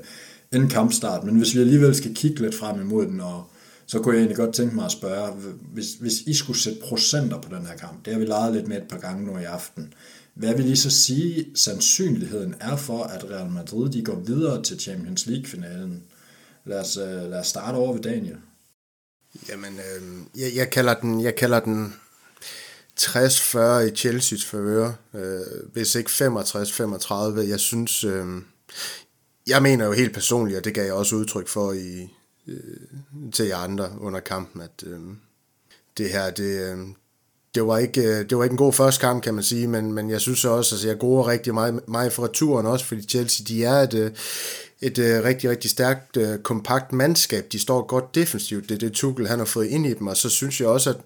[0.51, 1.23] inden kampstart.
[1.23, 3.43] Men hvis vi alligevel skal kigge lidt frem imod den, og,
[3.85, 5.33] så kunne jeg egentlig godt tænke mig at spørge,
[5.73, 8.67] hvis, hvis I skulle sætte procenter på den her kamp, det har vi leget lidt
[8.67, 9.93] med et par gange nu i aften,
[10.33, 14.79] hvad vil I så sige, sandsynligheden er for, at Real Madrid de går videre til
[14.79, 16.03] Champions League-finalen?
[16.65, 18.37] Lad os, øh, lad os starte over ved Daniel.
[19.49, 21.93] Jamen, øh, jeg, jeg, kalder den, jeg kalder den
[22.99, 27.13] 60-40 i Chelsea's favør, øh, hvis ikke 65-35.
[27.49, 28.25] Jeg synes, øh,
[29.47, 32.09] jeg mener jo helt personligt, og det gav jeg også udtryk for i,
[32.47, 32.77] øh,
[33.33, 34.99] til jer andre under kampen, at øh,
[35.97, 36.77] det her, det, øh,
[37.55, 39.93] det var ikke, øh, det var ikke en god første kamp, kan man sige, men,
[39.93, 43.45] men jeg synes også, altså jeg går rigtig meget, meget for returen også, fordi Chelsea,
[43.47, 44.11] de er et, øh,
[44.83, 47.51] et, øh, rigtig, rigtig stærkt, øh, kompakt mandskab.
[47.51, 50.17] De står godt defensivt, det er det Tuchel, han har fået ind i dem, og
[50.17, 50.97] så synes jeg også, at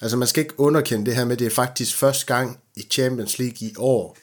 [0.00, 2.82] altså man skal ikke underkende det her med, at det er faktisk første gang i
[2.90, 4.16] Champions League i år,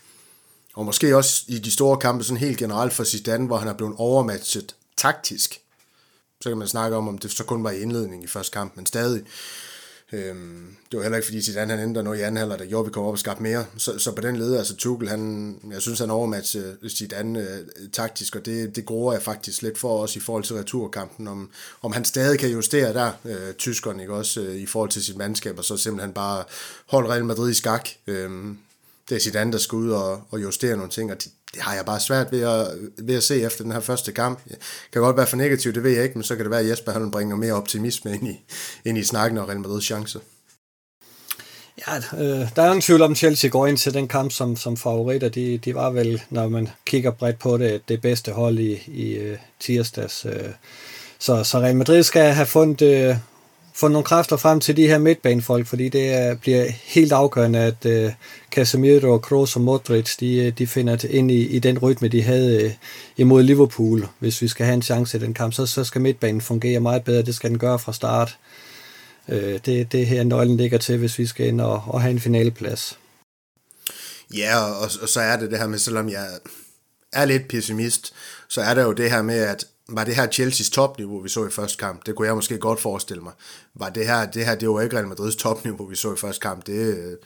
[0.74, 3.74] og måske også i de store kampe sådan helt generelt for Zidane, hvor han er
[3.74, 5.60] blevet overmatchet taktisk.
[6.41, 8.76] Så kan man snakke om, om det så kun var i indledningen i første kamp,
[8.76, 9.24] men stadig.
[10.14, 12.86] Øhm, det var heller ikke fordi Zidane han ændrede noget i anden halvleg, der gjorde,
[12.86, 13.66] vi kom op og skabte mere.
[13.78, 18.36] Så, så på den led, altså Tuchel, han, jeg synes han overmatchede Zidane øh, taktisk,
[18.36, 21.49] og det, det gruer jeg faktisk lidt for os i forhold til returkampen, om,
[21.82, 25.18] om han stadig kan justere der, øh, tyskeren, ikke også, øh, i forhold til sit
[25.18, 26.43] mandskab, og så simpelthen bare
[26.86, 27.89] holde Real Madrid i skak.
[28.08, 28.30] Øh,
[29.10, 31.76] det er Zidane, der skal ud og, og justere nogle ting, og det, det har
[31.76, 32.68] jeg bare svært ved at,
[32.98, 34.43] ved at se efter den her første kamp.
[34.43, 34.58] Det
[34.93, 36.70] kan godt være for negativt, det ved jeg ikke, men så kan det være, at
[36.70, 38.39] Jesper han bringer mere optimisme ind i,
[38.86, 40.20] ind i snakken og Real Madrid's chance.
[41.88, 44.78] Ja, øh, der er ingen tvivl om, Chelsea går ind til den kamp som, som
[44.78, 45.30] favoritter.
[45.30, 49.14] De, de var vel, når man kigger bredt på det, det bedste hold i, i
[49.14, 50.26] øh, tirsdags.
[50.26, 50.50] Øh.
[51.20, 53.16] så, så Real Madrid skal have fundet, øh,
[53.78, 57.86] få nogle kræfter frem til de her midtbanefolk, fordi det er, bliver helt afgørende, at
[57.86, 58.14] uh,
[58.52, 62.66] Casemiro, Kroos og Modric, de, øh, de finder ind i, i den rytme, de havde
[62.66, 62.72] uh,
[63.18, 64.08] imod Liverpool.
[64.20, 67.04] Hvis vi skal have en chance i den kamp, så, så skal midtbanen fungere meget
[67.04, 67.22] bedre.
[67.22, 68.38] Det skal den gøre fra start.
[69.28, 72.20] Uh, det, det her nøglen ligger til, hvis vi skal ind og, og have en
[72.20, 73.00] finaleplads.
[74.34, 76.28] Ja, og, og så er det det her med, selvom jeg
[77.14, 78.14] er lidt pessimist,
[78.48, 81.46] så er der jo det her med, at var det her Chelsea's topniveau, vi så
[81.46, 82.06] i første kamp?
[82.06, 83.34] Det kunne jeg måske godt forestille mig.
[83.76, 86.42] Var det her, det her, det var ikke Real Madrids topniveau, vi så i første
[86.42, 86.66] kamp.
[86.66, 87.18] Det,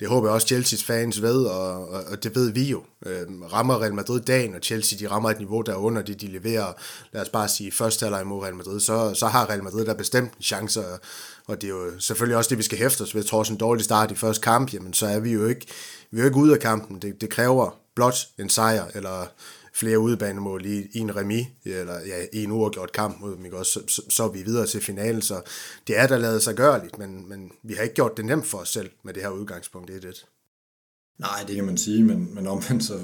[0.00, 2.82] det håber jeg også Chelsea's fans ved, og, og, og det ved vi jo.
[3.06, 6.26] Øhm, rammer Real Madrid dagen, og Chelsea de rammer et niveau, der under det, de
[6.26, 6.72] leverer,
[7.12, 9.94] lad os bare sige, første halvleg mod Real Madrid, så, så har Real Madrid der
[9.94, 11.00] bestemt en chance, og,
[11.46, 13.24] og det er jo selvfølgelig også det, vi skal hæfte os ved.
[13.24, 15.66] Trods en dårlig start i første kamp, jamen så er vi jo ikke,
[16.10, 17.02] vi er jo ikke ude af kampen.
[17.02, 19.26] Det, det kræver blot en sejr, eller
[19.74, 23.58] flere udebanemål i, i en remi, eller ja, i en uafgjort kamp mod dem, ikke?
[23.58, 25.40] Også, så, så, så er vi videre til finalen, så
[25.86, 28.58] det er der lavet sig gørligt, men, men vi har ikke gjort det nemt for
[28.58, 30.26] os selv med det her udgangspunkt 1-1.
[31.18, 32.98] Nej, det kan man sige, men, men omvendt, så,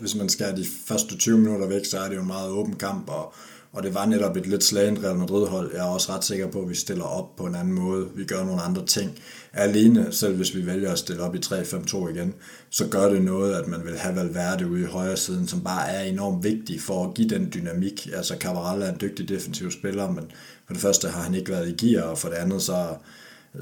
[0.00, 2.76] hvis man skærer de første 20 minutter væk, så er det jo en meget åben
[2.76, 3.34] kamp, og,
[3.72, 5.72] og det var netop et lidt slagent Real Madrid-hold.
[5.72, 8.08] Jeg er også ret sikker på, at vi stiller op på en anden måde.
[8.14, 9.18] Vi gør nogle andre ting.
[9.58, 12.34] Alene, selv hvis vi vælger at stille op i 3-5-2 igen,
[12.70, 15.90] så gør det noget, at man vil have Valverde ude i højre siden, som bare
[15.90, 18.08] er enormt vigtig for at give den dynamik.
[18.14, 20.24] Altså, Cavaral er en dygtig defensiv spiller, men
[20.66, 22.86] for det første har han ikke været i gear, og for det andet så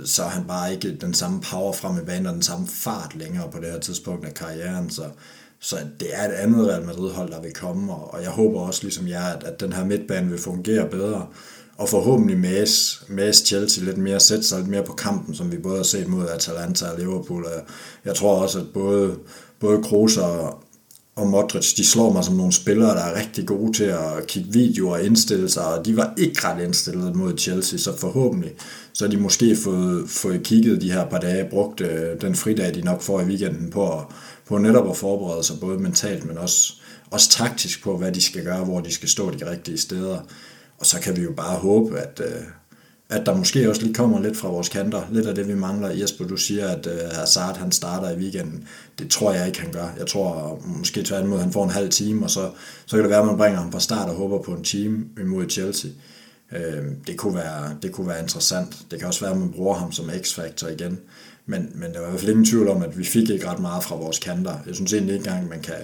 [0.05, 3.15] så er han bare ikke den samme power frem i banen og den samme fart
[3.15, 4.91] længere på det her tidspunkt af karrieren.
[4.91, 5.03] Så,
[5.61, 8.83] så det er et andet Real Madrid-hold, der vil komme, og, og jeg håber også,
[8.83, 11.27] ligesom jeg, at, at den her midtbane vil fungere bedre
[11.79, 15.57] og forhåbentlig mase, mase Chelsea lidt mere, sætte sig lidt mere på kampen, som vi
[15.57, 17.45] både har set mod Atalanta og Liverpool.
[17.45, 17.53] Og
[18.05, 19.15] jeg tror også, at både,
[19.61, 20.63] både Kroos og,
[21.17, 24.53] og Modric, de slår mig som nogle spillere, der er rigtig gode til at kigge
[24.53, 28.53] videoer og indstille sig, og de var ikke ret indstillet mod Chelsea, så forhåbentlig
[28.93, 32.75] så har de måske fået, fået kigget de her par dage, brugt øh, den fridag,
[32.75, 34.13] de nok får i weekenden på,
[34.49, 36.73] på netop at forberede sig både mentalt, men også,
[37.11, 40.19] også taktisk på, hvad de skal gøre, hvor de skal stå de rigtige steder.
[40.79, 42.43] Og så kan vi jo bare håbe, at, øh,
[43.09, 45.03] at der måske også lige kommer lidt fra vores kanter.
[45.11, 45.91] Lidt af det, vi mangler.
[45.91, 48.69] Jesper, du siger, at øh, Hazard han starter i weekenden.
[48.99, 49.95] Det tror jeg ikke, han gør.
[49.99, 52.51] Jeg tror måske tværtimod, han får en halv time, og så,
[52.87, 55.05] så kan det være, at man bringer ham fra start og håber på en time
[55.21, 55.91] imod Chelsea.
[56.53, 58.79] Øh, det, kunne være, det kunne være interessant.
[58.91, 60.99] Det kan også være, at man bruger ham som x-factor igen.
[61.47, 63.61] Men, men der var i hvert fald ingen tvivl om, at vi fik ikke ret
[63.61, 64.59] meget fra vores kanter.
[64.67, 65.75] Jeg synes egentlig ikke engang, man kan,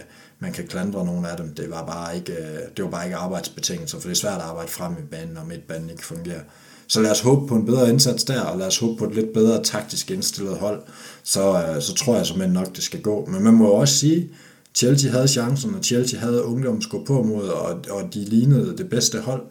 [0.42, 1.54] man kan klandre nogle af dem.
[1.54, 4.42] Det var bare ikke, øh, det var bare ikke arbejdsbetingelser, for det er svært at
[4.42, 6.40] arbejde frem i banen, når midtbanen ikke fungerer.
[6.86, 9.14] Så lad os håbe på en bedre indsats der, og lad os håbe på et
[9.14, 10.82] lidt bedre taktisk indstillet hold.
[11.22, 13.26] Så, øh, så tror jeg simpelthen nok, det skal gå.
[13.26, 14.30] Men man må jo også sige,
[14.74, 18.90] Chelsea havde chancen, og Chelsea havde ungdom gå på mod, og, og de lignede det
[18.90, 19.42] bedste hold.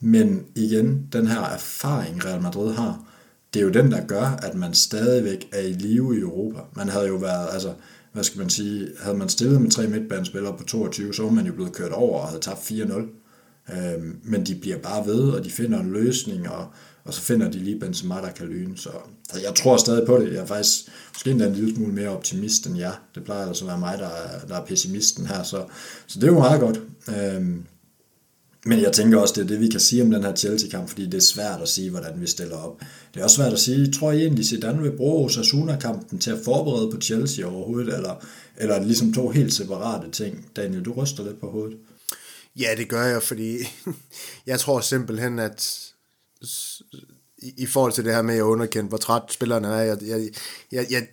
[0.00, 3.00] Men igen, den her erfaring Real Madrid har,
[3.54, 6.58] det er jo den, der gør, at man stadigvæk er i live i Europa.
[6.76, 7.72] Man havde jo været, altså,
[8.14, 11.46] hvad skal man sige, havde man stillet med tre midtbanespillere på 22, så var man
[11.46, 12.92] jo blevet kørt over og havde tabt 4-0.
[13.72, 16.66] Øhm, men de bliver bare ved, og de finder en løsning, og,
[17.04, 18.76] og så finder de lige Benzema, der kan lyne.
[18.76, 18.90] Så,
[19.32, 20.32] så jeg tror stadig på det.
[20.32, 22.92] Jeg er faktisk måske endda en lille smule mere optimist end jer.
[23.14, 25.42] Det plejer altså at være mig, der er, der er pessimisten her.
[25.42, 25.64] Så,
[26.06, 26.80] så det er jo meget godt.
[27.08, 27.64] Øhm,
[28.66, 31.06] men jeg tænker også, det er det, vi kan sige om den her Chelsea-kamp, fordi
[31.06, 32.80] det er svært at sige, hvordan vi stiller op.
[33.14, 36.38] Det er også svært at sige, tror I egentlig, Zidane vil bruge Osasuna-kampen til at
[36.44, 38.24] forberede på Chelsea overhovedet, eller,
[38.56, 40.48] eller ligesom to helt separate ting?
[40.56, 41.78] Daniel, du ryster lidt på hovedet.
[42.56, 43.58] Ja, det gør jeg, fordi
[44.46, 45.80] jeg tror simpelthen, at
[47.42, 50.28] i forhold til det her med at underkende, hvor træt spillerne er, jeg, jeg,
[50.72, 51.06] jeg, jeg,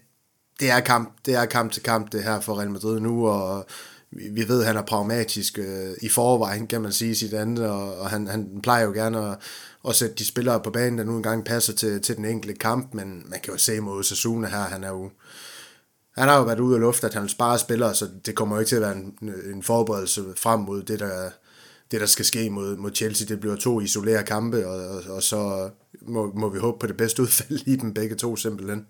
[0.60, 3.66] det er kamp, det er kamp til kamp, det her for Real Madrid nu, og
[4.12, 7.98] vi ved, at han er pragmatisk øh, i forvejen, kan man sige sit andet, og,
[7.98, 9.38] og han, han plejer jo gerne at,
[9.88, 12.94] at sætte de spillere på banen, der nu engang passer til, til den enkelte kamp,
[12.94, 15.10] men man kan jo se mod Sasuna her, han er jo
[16.18, 18.56] han har jo været ude af luft, at han vil spare spillere, så det kommer
[18.56, 21.30] jo ikke til at være en, en forberedelse frem mod det, der,
[21.92, 23.28] det, der skal ske mod, mod Chelsea.
[23.28, 25.70] Det bliver to isolerede kampe, og, og, og så
[26.02, 28.86] må, må vi håbe på det bedste udfald i dem begge to simpelthen.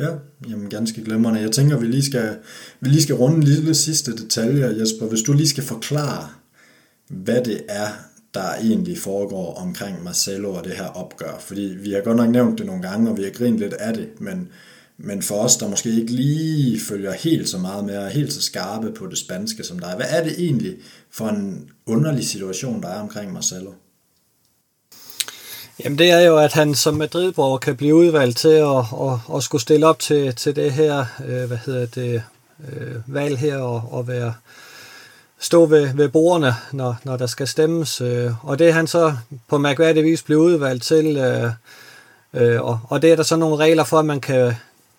[0.00, 0.08] Ja,
[0.48, 1.40] jamen ganske glemrende.
[1.40, 2.36] Jeg tænker, vi lige skal,
[2.80, 5.06] vi lige skal runde en lille sidste detalje, Jesper.
[5.06, 6.28] Hvis du lige skal forklare,
[7.08, 7.88] hvad det er,
[8.34, 11.38] der egentlig foregår omkring Marcelo og det her opgør.
[11.40, 13.94] Fordi vi har godt nok nævnt det nogle gange, og vi har grint lidt af
[13.94, 14.48] det, men,
[14.98, 18.32] men for os, der måske ikke lige følger helt så meget med, og er helt
[18.32, 20.76] så skarpe på det spanske som dig, hvad er det egentlig
[21.10, 23.70] for en underlig situation, der er omkring Marcelo?
[25.84, 29.42] Jamen det er jo, at han som Madridborger kan blive udvalgt til at, at, at
[29.42, 32.22] skulle stille op til, til det her, øh, hvad hedder det,
[32.72, 34.34] øh, valg her og, og være
[35.38, 38.00] stå ved, ved bordene, når, når der skal stemmes.
[38.00, 39.14] Øh, og det er han så
[39.48, 41.50] på mærkværdig vis blevet udvalgt til, øh,
[42.34, 44.54] øh, og, og det er der så nogle regler for, at man kan,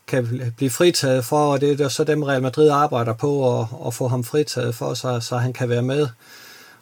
[0.07, 3.67] kan blive fritaget for, og det er der så dem Real Madrid arbejder på at,
[3.87, 6.07] at få ham fritaget for, så, så han kan være med.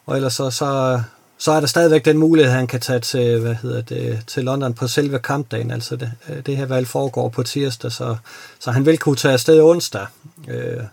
[0.06, 1.02] Og ellers så, så
[1.40, 4.44] så er der stadigvæk den mulighed, at han kan tage til, hvad hedder det, til
[4.44, 5.72] London på selve kampdagen.
[5.72, 6.12] Altså det,
[6.46, 8.18] det her valg foregår på tirsdag, så,
[8.60, 10.06] så han vil kunne tage afsted onsdag.
[10.48, 10.84] Øh,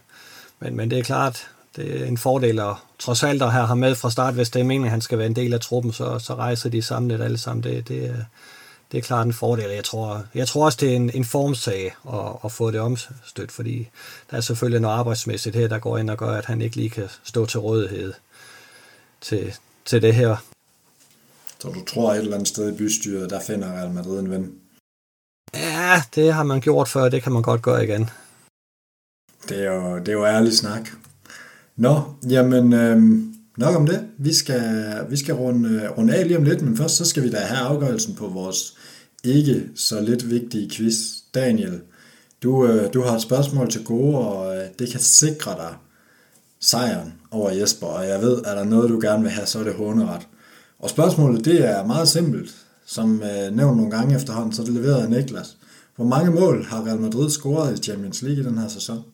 [0.61, 3.79] men, men det er klart, det er en fordel at trods alt at have ham
[3.79, 5.93] med fra start, hvis det er meningen, at han skal være en del af truppen,
[5.93, 7.63] så, så rejser de samlet alle sammen.
[7.63, 8.25] Det, det,
[8.93, 9.71] det er klart en fordel.
[9.71, 13.53] Jeg tror, jeg tror også, det er en, en formsag at, at få det omstødt,
[13.53, 13.89] fordi
[14.31, 16.91] der er selvfølgelig noget arbejdsmæssigt her, der går ind og gør, at han ikke lige
[16.91, 18.13] kan stå til rådighed
[19.21, 19.55] til,
[19.87, 20.37] til det her.
[21.59, 24.53] Så du tror et eller andet sted i bystyret, der finder Real Madrid en ven?
[25.55, 28.11] Ja, det har man gjort før, det kan man godt gøre igen.
[29.49, 30.89] Det er jo, det er jo ærlig snak.
[31.77, 34.09] Nå, jamen øhm, nok om det.
[34.19, 37.31] Vi skal, vi skal runde, runde af lige om lidt, men først så skal vi
[37.31, 38.77] da have afgørelsen på vores
[39.25, 40.97] ikke så lidt vigtige quiz.
[41.35, 41.81] Daniel,
[42.43, 45.75] du, øh, du har et spørgsmål til gode, og øh, det kan sikre dig
[46.67, 49.59] sejren over Jesper, og jeg ved, at der er noget, du gerne vil have, så
[49.59, 50.29] er det håneret.
[50.79, 52.55] Og spørgsmålet, det er meget simpelt.
[52.87, 55.57] Som øh, nævnt nogle gange efterhånden, så er det leveret af Niklas.
[55.97, 59.05] Hvor mange mål har Real Madrid scoret i Champions League i den her sæson?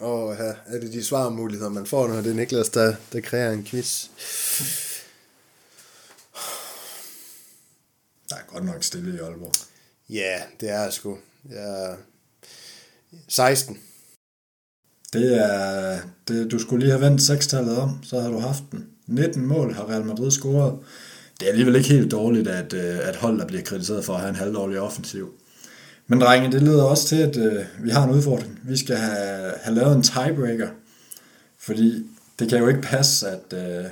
[0.00, 3.52] Og ja, er det de svarmuligheder, man får, når det er Niklas, der, der kræver
[3.52, 4.06] en quiz?
[8.28, 9.52] Der er godt nok stille i Aalborg.
[10.08, 11.18] Ja, det er sgu.
[11.50, 11.94] Ja,
[13.28, 13.78] 16.
[15.14, 18.86] Det er, det, du skulle lige have vendt sekstallet om, så har du haft den.
[19.06, 20.74] 19 mål har Real Madrid scoret
[21.40, 24.20] det er alligevel ikke helt dårligt, at, øh, at hold, der bliver kritiseret for at
[24.20, 25.30] have en halvdårlig offensiv.
[26.06, 28.60] Men drenge, det leder også til, at øh, vi har en udfordring.
[28.64, 30.68] Vi skal have, have lavet en tiebreaker,
[31.58, 32.06] fordi
[32.38, 33.84] det kan jo ikke passe, at, øh,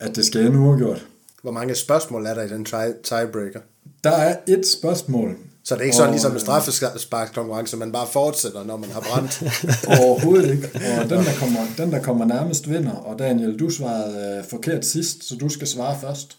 [0.00, 1.06] at det skal ende uafgjort.
[1.42, 3.60] Hvor mange spørgsmål er der i den tie- tiebreaker?
[4.04, 5.36] Der er et spørgsmål.
[5.66, 9.42] Så det er ikke sådan ligesom en straffesparkskonkurrence, man bare fortsætter, når man har brændt.
[10.00, 10.70] Overhovedet ikke.
[11.00, 12.92] Og den der, kommer, den, der kommer nærmest vinder.
[12.92, 16.38] Og Daniel, du svarede øh, forkert sidst, så du skal svare først.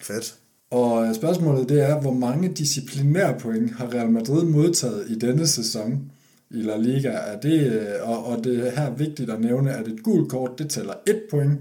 [0.00, 0.34] Fedt.
[0.70, 6.02] Og spørgsmålet det er, hvor mange disciplinære point har Real Madrid modtaget i denne sæson
[6.50, 7.08] i La Liga?
[7.08, 10.50] Er det, øh, og, og det er her vigtigt at nævne, at et gult kort,
[10.58, 11.60] det tæller 1 point,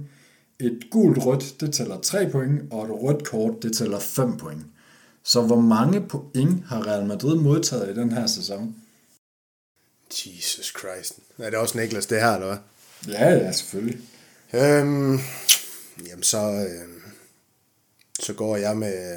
[0.59, 4.61] et gult rødt, det tæller 3 point, og et rødt kort, det tæller 5 point.
[5.25, 8.75] Så hvor mange point har Real Madrid modtaget i den her sæson?
[10.11, 11.13] Jesus Christ.
[11.37, 12.57] Er det også Niklas, det her, eller hvad?
[13.13, 13.99] Ja, ja, selvfølgelig.
[14.53, 15.19] Øhm,
[16.07, 16.87] jamen så, øh,
[18.19, 19.15] så går jeg med...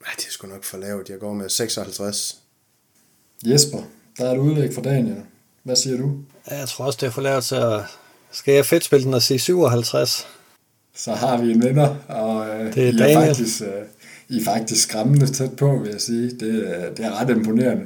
[0.00, 1.08] Nej, det er sgu nok for lavt.
[1.08, 2.38] Jeg går med 56.
[3.44, 3.82] Jesper,
[4.18, 5.22] der er et udlæg fra Daniel.
[5.62, 6.18] Hvad siger du?
[6.50, 7.82] Jeg tror også, det er for lavt at...
[8.32, 10.26] Skal jeg fedt spille den og sige 57?
[10.94, 13.26] Så har vi en vinder, og øh, Det er I, er Daniel.
[13.26, 13.68] faktisk, øh,
[14.30, 16.30] i er faktisk skræmmende tæt på, vil jeg sige.
[16.30, 16.40] Det,
[16.96, 17.84] det er ret imponerende.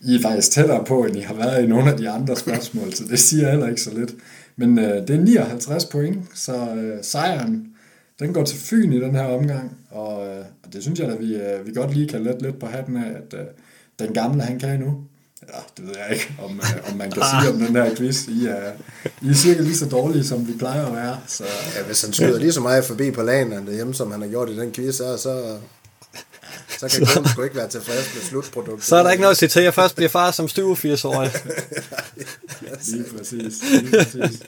[0.00, 2.92] I er faktisk tættere på, end I har været i nogle af de andre spørgsmål,
[2.92, 4.14] så det siger heller ikke så lidt.
[4.56, 7.66] Men øh, det er 59 point, så øh, sejren,
[8.18, 11.14] den går til Fyn i den her omgang, og, øh, og det synes jeg da,
[11.14, 13.46] vi, øh, vi godt lige kan lette lidt på hatten af, at øh,
[13.98, 15.04] den gamle, han kan nu.
[15.52, 18.26] Ja, det ved jeg ikke, om, øh, om man kan sige om den her quiz.
[18.28, 18.72] I er,
[19.22, 21.18] I er cirka lige så dårlige, som vi plejer at være.
[21.26, 21.44] Så,
[21.76, 24.50] Ja, hvis han skyder lige så meget forbi på lagen derhjemme, som han har gjort
[24.50, 25.58] i den quiz her, så,
[26.78, 28.84] så kan Glenn sgu ikke være tilfreds med slutproduktet.
[28.84, 31.30] Så er der ikke noget at sige til, at jeg først bliver far som 87-årig.
[32.92, 33.62] Lige præcis.
[33.72, 34.40] Lige præcis.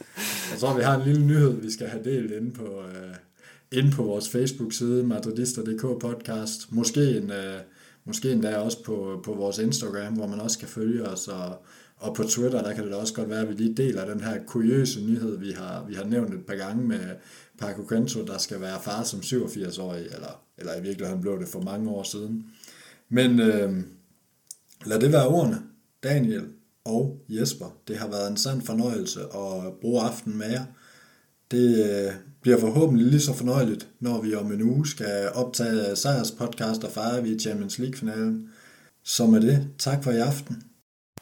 [0.53, 3.91] Jeg tror, vi har en lille nyhed, vi skal have delt inde på, øh, inde
[3.91, 6.61] på vores Facebook-side, madridister.dk podcast.
[6.71, 7.61] Måske, en, øh,
[8.07, 11.63] måske endda også på, på vores Instagram, hvor man også kan følge os, og,
[11.97, 14.21] og på Twitter, der kan det da også godt være, at vi lige deler den
[14.21, 17.01] her kuriøse nyhed, vi har, vi har nævnt et par gange med
[17.59, 21.61] Paco Quento, der skal være far som 87-årig, eller, eller i virkeligheden blev det for
[21.61, 22.47] mange år siden.
[23.09, 23.83] Men øh,
[24.87, 25.63] lad det være ordene.
[26.03, 26.45] Daniel
[26.85, 30.65] og Jesper, det har været en sand fornøjelse at bruge aftenen med jer.
[31.51, 32.13] Det øh,
[32.47, 36.93] bliver forhåbentlig lige så fornøjeligt, når vi om en uge skal optage Sejrs podcast og
[36.93, 38.49] fejre vi Champions League-finalen.
[39.05, 40.63] Så med det, tak for i aften.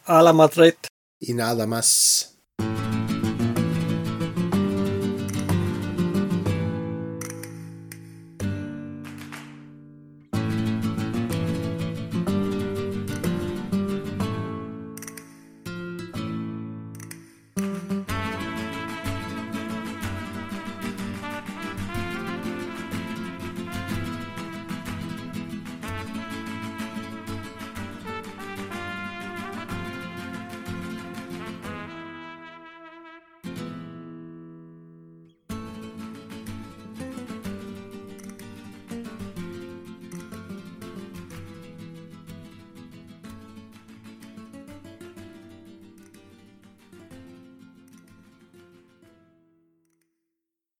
[0.06, 0.72] A la Madrid.
[1.20, 2.33] I nada más.